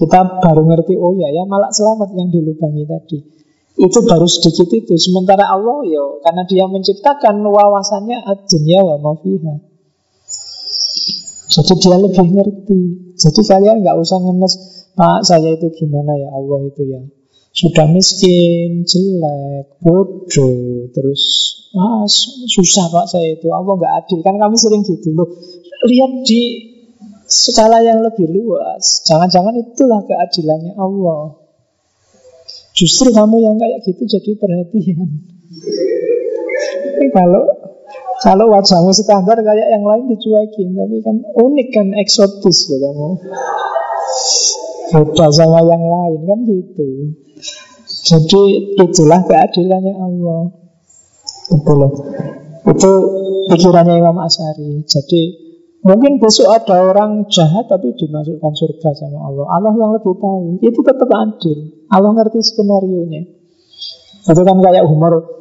[0.00, 3.18] kita baru ngerti oh ya ya malah selamat yang dilubangi tadi
[3.80, 9.70] itu baru sedikit itu sementara Allah yo karena dia menciptakan wawasannya dunia wa mafiha
[11.50, 12.80] jadi dia lebih ngerti.
[13.18, 14.54] Jadi kalian nggak usah ngenes,
[14.94, 17.02] Pak saya itu gimana ya Allah itu ya.
[17.50, 21.22] Sudah miskin, jelek, bodoh, terus
[21.74, 22.06] ah,
[22.46, 23.50] susah Pak saya itu.
[23.50, 24.18] Allah nggak adil.
[24.22, 25.26] Kan kami sering gitu loh.
[25.90, 26.69] Lihat di
[27.30, 29.06] skala yang lebih luas.
[29.06, 31.38] Jangan-jangan itulah keadilannya Allah.
[32.74, 35.08] Justru kamu yang kayak gitu jadi perhatian.
[37.10, 37.42] Kalau
[38.20, 43.08] kalau wajahmu standar kayak yang lain dicuekin Tapi kan unik kan eksotis loh kamu
[44.92, 46.88] Beda sama yang lain kan gitu
[47.88, 48.42] Jadi
[48.76, 50.42] itulah keadilannya Allah
[51.48, 51.92] Itu loh
[52.68, 52.90] Itu
[53.48, 55.49] pikirannya Imam Asari Jadi
[55.80, 59.46] Mungkin besok ada orang jahat tapi dimasukkan surga sama Allah.
[59.48, 60.60] Allah yang lebih tahu.
[60.60, 61.88] Itu tetap adil.
[61.88, 63.24] Allah ngerti skenario nya.
[64.28, 65.40] Itu kan kayak humor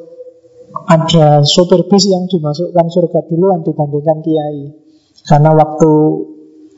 [0.88, 4.72] ada sopir bis yang dimasukkan surga duluan dibandingkan kiai.
[5.28, 5.92] Karena waktu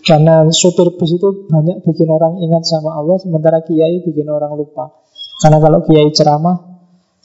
[0.01, 4.89] karena sopir bis itu banyak bikin orang ingat sama Allah, sementara kiai bikin orang lupa.
[5.37, 6.57] Karena kalau kiai ceramah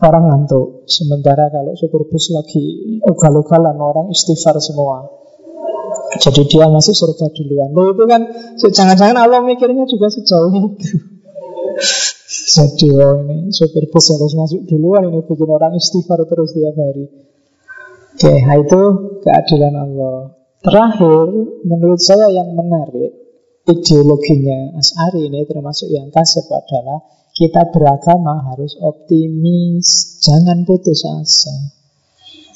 [0.04, 5.25] orang ngantuk, sementara kalau sopir bis lagi ugal-ugalan orang istighfar semua.
[6.16, 7.70] Jadi dia masuk surga duluan.
[7.72, 8.22] Loh itu kan
[8.58, 10.88] jangan-jangan Allah mikirnya juga sejauh itu.
[12.56, 17.06] Jadi oh ini supir bus harus masuk duluan ini bikin orang istighfar terus tiap hari.
[18.16, 18.82] Oke, nah itu
[19.20, 20.32] keadilan Allah.
[20.64, 21.28] Terakhir,
[21.68, 23.12] menurut saya yang menarik
[23.68, 27.04] ideologinya As'ari ini termasuk yang kasep adalah
[27.36, 31.52] kita beragama harus optimis, jangan putus asa.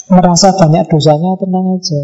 [0.09, 2.03] Merasa banyak dosanya tenang aja.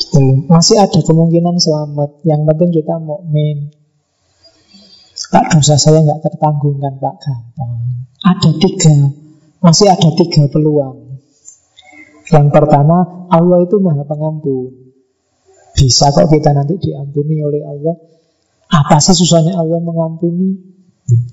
[0.00, 0.48] Gitu.
[0.48, 2.24] Masih ada kemungkinan selamat.
[2.24, 3.72] Yang penting kita mukmin.
[5.32, 8.04] Pak dosa saya nggak tertanggungkan Pak gampang.
[8.22, 8.96] Ada tiga,
[9.64, 11.18] masih ada tiga peluang.
[12.28, 14.92] Yang pertama, Allah itu maha pengampun.
[15.72, 17.96] Bisa kok kita nanti diampuni oleh Allah.
[18.68, 20.52] Apa sih susahnya Allah mengampuni?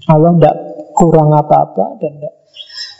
[0.07, 0.56] Allah tidak
[0.95, 2.39] kurang apa-apa dan tidak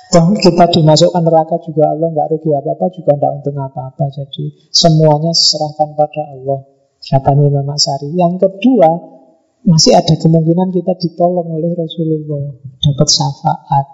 [0.10, 4.10] Toh kita dimasukkan neraka juga Allah nggak rugi apa-apa juga tidak untung apa-apa.
[4.10, 6.66] Jadi semuanya serahkan pada Allah.
[6.98, 8.12] Katanya Imam Sari.
[8.18, 8.90] Yang kedua,
[9.70, 13.86] masih ada kemungkinan kita ditolong oleh Rasulullah, dapat syafaat.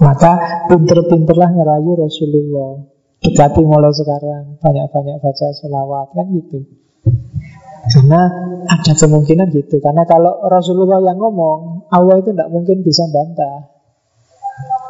[0.00, 0.32] Maka
[0.72, 2.82] pinter-pinterlah ngerayu Rasulullah.
[3.18, 6.62] Dekati mulai sekarang, banyak-banyak baca selawat kan gitu.
[7.88, 8.20] Karena
[8.64, 9.82] ada kemungkinan gitu.
[9.82, 13.77] Karena kalau Rasulullah yang ngomong, Allah itu tidak mungkin bisa bantah.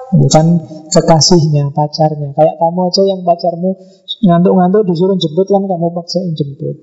[0.09, 0.47] Bukan
[0.89, 2.33] kekasihnya, pacarnya.
[2.33, 3.77] Kayak kamu aja yang pacarmu
[4.19, 6.75] Ngantuk-ngantuk disuruh jemput kan kamu paksain jemput.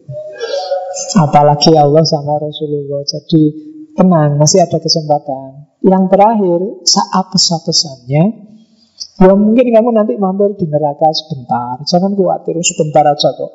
[1.19, 3.03] Apalagi Allah sama Rasulullah.
[3.03, 3.41] Jadi
[3.91, 5.67] tenang, masih ada kesempatan.
[5.83, 8.45] Yang terakhir, saat pesan-pesannya
[9.15, 11.79] Ya mungkin kamu nanti mampir di neraka sebentar.
[11.87, 13.51] Jangan khawatir, sebentar aja kok.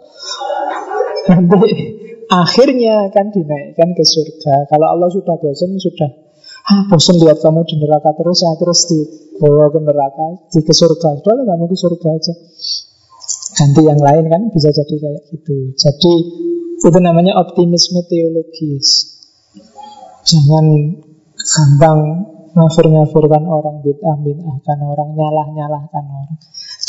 [1.28, 1.68] Nanti
[2.44, 4.72] akhirnya akan dinaikkan ke surga.
[4.72, 6.09] Kalau Allah sudah bosan, sudah
[6.70, 11.18] Ah, bosan lihat kamu di neraka terus, ya terus dibawa ke neraka, di ke surga.
[11.18, 12.34] Sudah kamu ke surga aja.
[13.59, 15.74] Ganti yang lain kan bisa jadi kayak gitu.
[15.74, 16.14] Jadi
[16.78, 19.18] itu namanya optimisme teologis.
[20.22, 20.94] Jangan
[21.34, 21.98] gampang
[22.55, 26.38] ngafir-ngafirkan orang bid'ah bid'ahkan orang nyalah-nyalahkan orang.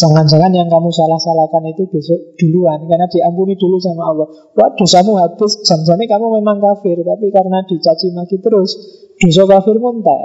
[0.01, 4.27] Jangan-jangan yang kamu salah-salahkan itu besok duluan karena diampuni dulu sama Allah.
[4.57, 8.81] Wah dosamu habis, jangan-jangan kamu memang kafir, tapi karena dicaci maki terus,
[9.21, 10.21] dosa kafir tak.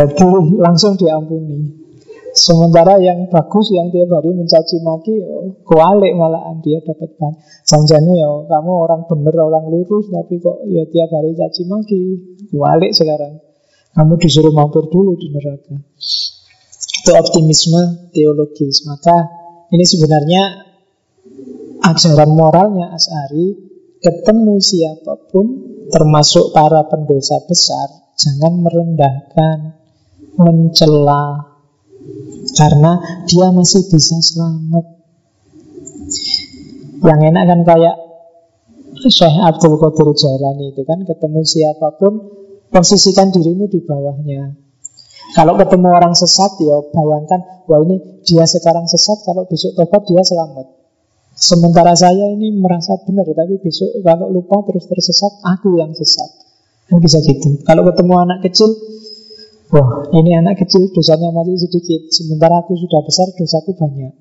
[0.00, 0.24] Jadi
[0.56, 1.88] langsung diampuni.
[2.32, 8.14] Sementara yang bagus yang tiap hari mencaci maki oh, kualik malahan dia dapat banyak.
[8.14, 12.00] Ya kamu orang bener orang lurus tapi kok ya tiap hari caci maki
[12.54, 13.42] kualik sekarang.
[13.92, 15.82] Kamu disuruh mampir dulu di neraka.
[17.08, 18.84] Itu optimisme teologis.
[18.84, 19.16] Maka
[19.72, 20.60] ini sebenarnya
[21.80, 23.56] ajaran moralnya As'ari
[23.96, 25.46] ketemu siapa pun
[25.88, 29.80] termasuk para pendosa besar jangan merendahkan
[30.36, 31.48] mencela
[32.52, 34.84] karena dia masih bisa selamat.
[37.08, 37.96] Yang enak kan kayak
[39.08, 42.20] Syekh Abdul Qadir Jailani itu kan ketemu siapa pun
[42.68, 44.67] posisikan dirimu di bawahnya.
[45.38, 50.18] Kalau ketemu orang sesat ya bayangkan wah ini dia sekarang sesat kalau besok tobat dia
[50.26, 50.66] selamat.
[51.38, 56.26] Sementara saya ini merasa benar tapi besok kalau lupa terus tersesat aku yang sesat.
[56.90, 57.62] Kan bisa gitu.
[57.62, 58.74] Kalau ketemu anak kecil
[59.68, 64.16] Wah, ini anak kecil dosanya masih sedikit, sementara aku sudah besar dosaku banyak.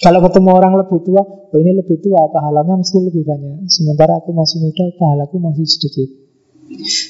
[0.00, 3.68] Kalau ketemu orang lebih tua, oh ini lebih tua, pahalanya mesti lebih banyak.
[3.68, 6.25] Sementara aku masih muda, pahalaku masih sedikit.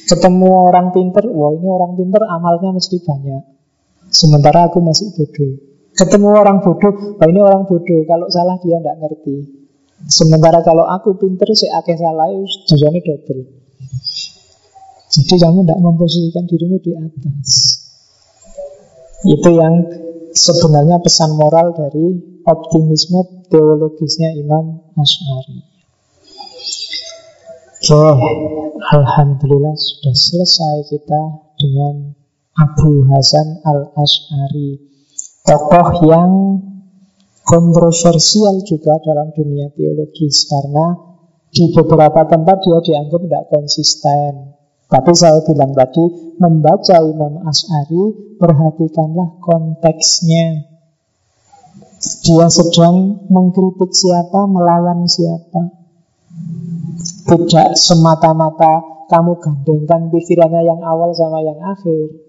[0.07, 3.43] Ketemu orang pinter, wah ini orang pinter, amalnya mesti banyak.
[4.13, 5.53] Sementara aku masih bodoh.
[5.97, 9.37] Ketemu orang bodoh, wah ini orang bodoh, kalau salah dia tidak ngerti.
[10.07, 12.29] Sementara kalau aku pinter, saya akeh salah,
[12.69, 13.43] dosanya double.
[15.07, 17.49] Jadi kamu tidak memposisikan dirimu di atas.
[19.25, 19.75] Itu yang
[20.37, 25.76] sebenarnya pesan moral dari optimisme teologisnya Imam Ash'ari.
[27.87, 28.35] Oke,
[28.83, 31.23] Alhamdulillah sudah selesai kita
[31.55, 32.19] dengan
[32.59, 34.83] Abu Hasan al-Ash'ari
[35.47, 36.33] Tokoh yang
[37.47, 40.99] kontroversial juga dalam dunia teologis Karena
[41.55, 44.57] di beberapa tempat dia dianggap tidak konsisten
[44.87, 50.63] tapi saya bilang tadi, membaca Imam Ash'ari, perhatikanlah konteksnya.
[52.23, 55.86] Dia sedang mengkritik siapa, melawan siapa.
[57.27, 62.27] Tidak semata-mata kamu gandengkan pikirannya yang awal sama yang akhir.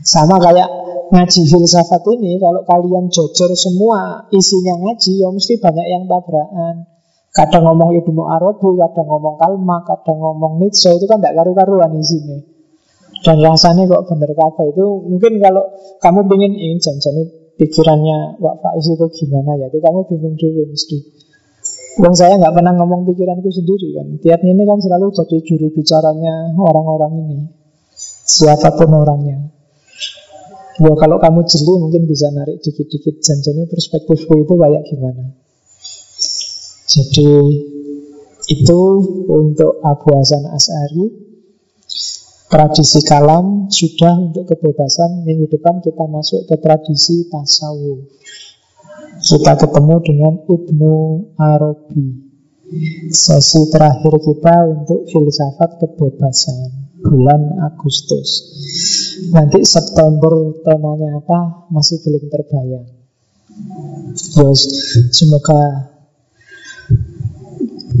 [0.00, 0.68] Sama kayak
[1.10, 6.86] ngaji filsafat ini, kalau kalian jujur semua isinya ngaji, ya mesti banyak yang tabrakan.
[7.30, 12.02] Kadang ngomong Ibnu Arabi, kadang ngomong Kalma, kadang ngomong Nietzsche itu kan tidak karu-karuan di
[12.02, 12.38] sini.
[13.20, 17.22] Dan rasanya kok bener kafe itu mungkin kalau kamu ingin ingin janjani
[17.60, 20.98] pikirannya Wak Faiz itu gimana ya, itu kamu bingung dulu mesti.
[21.98, 24.06] Yang saya nggak pernah ngomong pikiranku sendiri kan.
[24.22, 27.38] Tiap ini kan selalu jadi juru bicaranya orang-orang ini.
[28.30, 29.50] Siapa pun orangnya.
[30.80, 35.34] Ya kalau kamu jeli mungkin bisa narik dikit-dikit janjani perspektifku itu kayak gimana.
[36.86, 37.30] Jadi
[38.50, 38.80] itu
[39.30, 41.30] untuk Abu Hasan As'ari
[42.50, 48.10] Tradisi kalam sudah untuk kebebasan Minggu depan kita masuk ke tradisi tasawuf
[49.20, 50.94] Kita ketemu dengan Ibnu
[51.36, 52.32] Arabi.
[53.12, 58.28] Sesi terakhir kita untuk filsafat kebebasan Bulan Agustus.
[59.28, 62.88] Nanti September temanya apa masih belum terbayang.
[64.40, 64.60] Yes,
[65.12, 65.92] semoga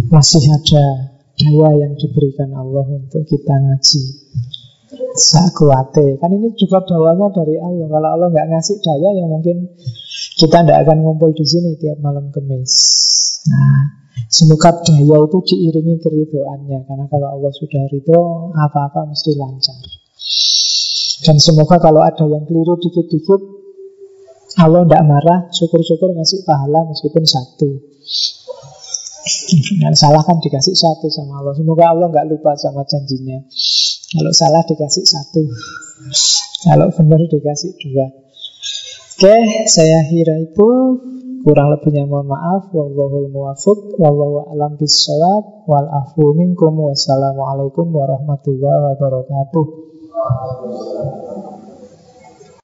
[0.08, 0.84] masih ada
[1.36, 4.02] daya yang diberikan Allah untuk kita ngaji
[5.16, 7.86] Sakuate Kan ini juga dayanya dari Allah.
[7.88, 9.56] Kalau Allah nggak ngasih daya yang mungkin
[10.40, 12.72] kita tidak akan ngumpul di sini tiap malam kemis.
[13.50, 14.00] Nah
[14.30, 16.86] Semoga daya itu diiringi keridoannya.
[16.86, 19.80] Karena kalau Allah sudah ridho Apa-apa mesti lancar.
[21.20, 23.60] Dan semoga kalau ada yang keliru dikit-dikit
[24.56, 27.70] Allah tidak marah Syukur-syukur ngasih pahala meskipun satu.
[29.82, 31.54] Yang salah kan dikasih satu sama Allah.
[31.58, 33.42] Semoga Allah nggak lupa sama janjinya
[34.10, 35.42] Kalau salah dikasih satu
[36.66, 38.06] Kalau benar dikasih dua
[39.20, 39.36] Oke,
[39.68, 40.68] saya kira itu
[41.40, 42.68] Kurang lebihnya mohon maaf.
[42.68, 43.96] Wallahul muwafiq.
[43.96, 45.64] Wallahu a'lam bissawab.
[45.64, 46.76] Wal afu minkum.
[46.76, 49.64] Wassalamualaikum warahmatullahi wabarakatuh.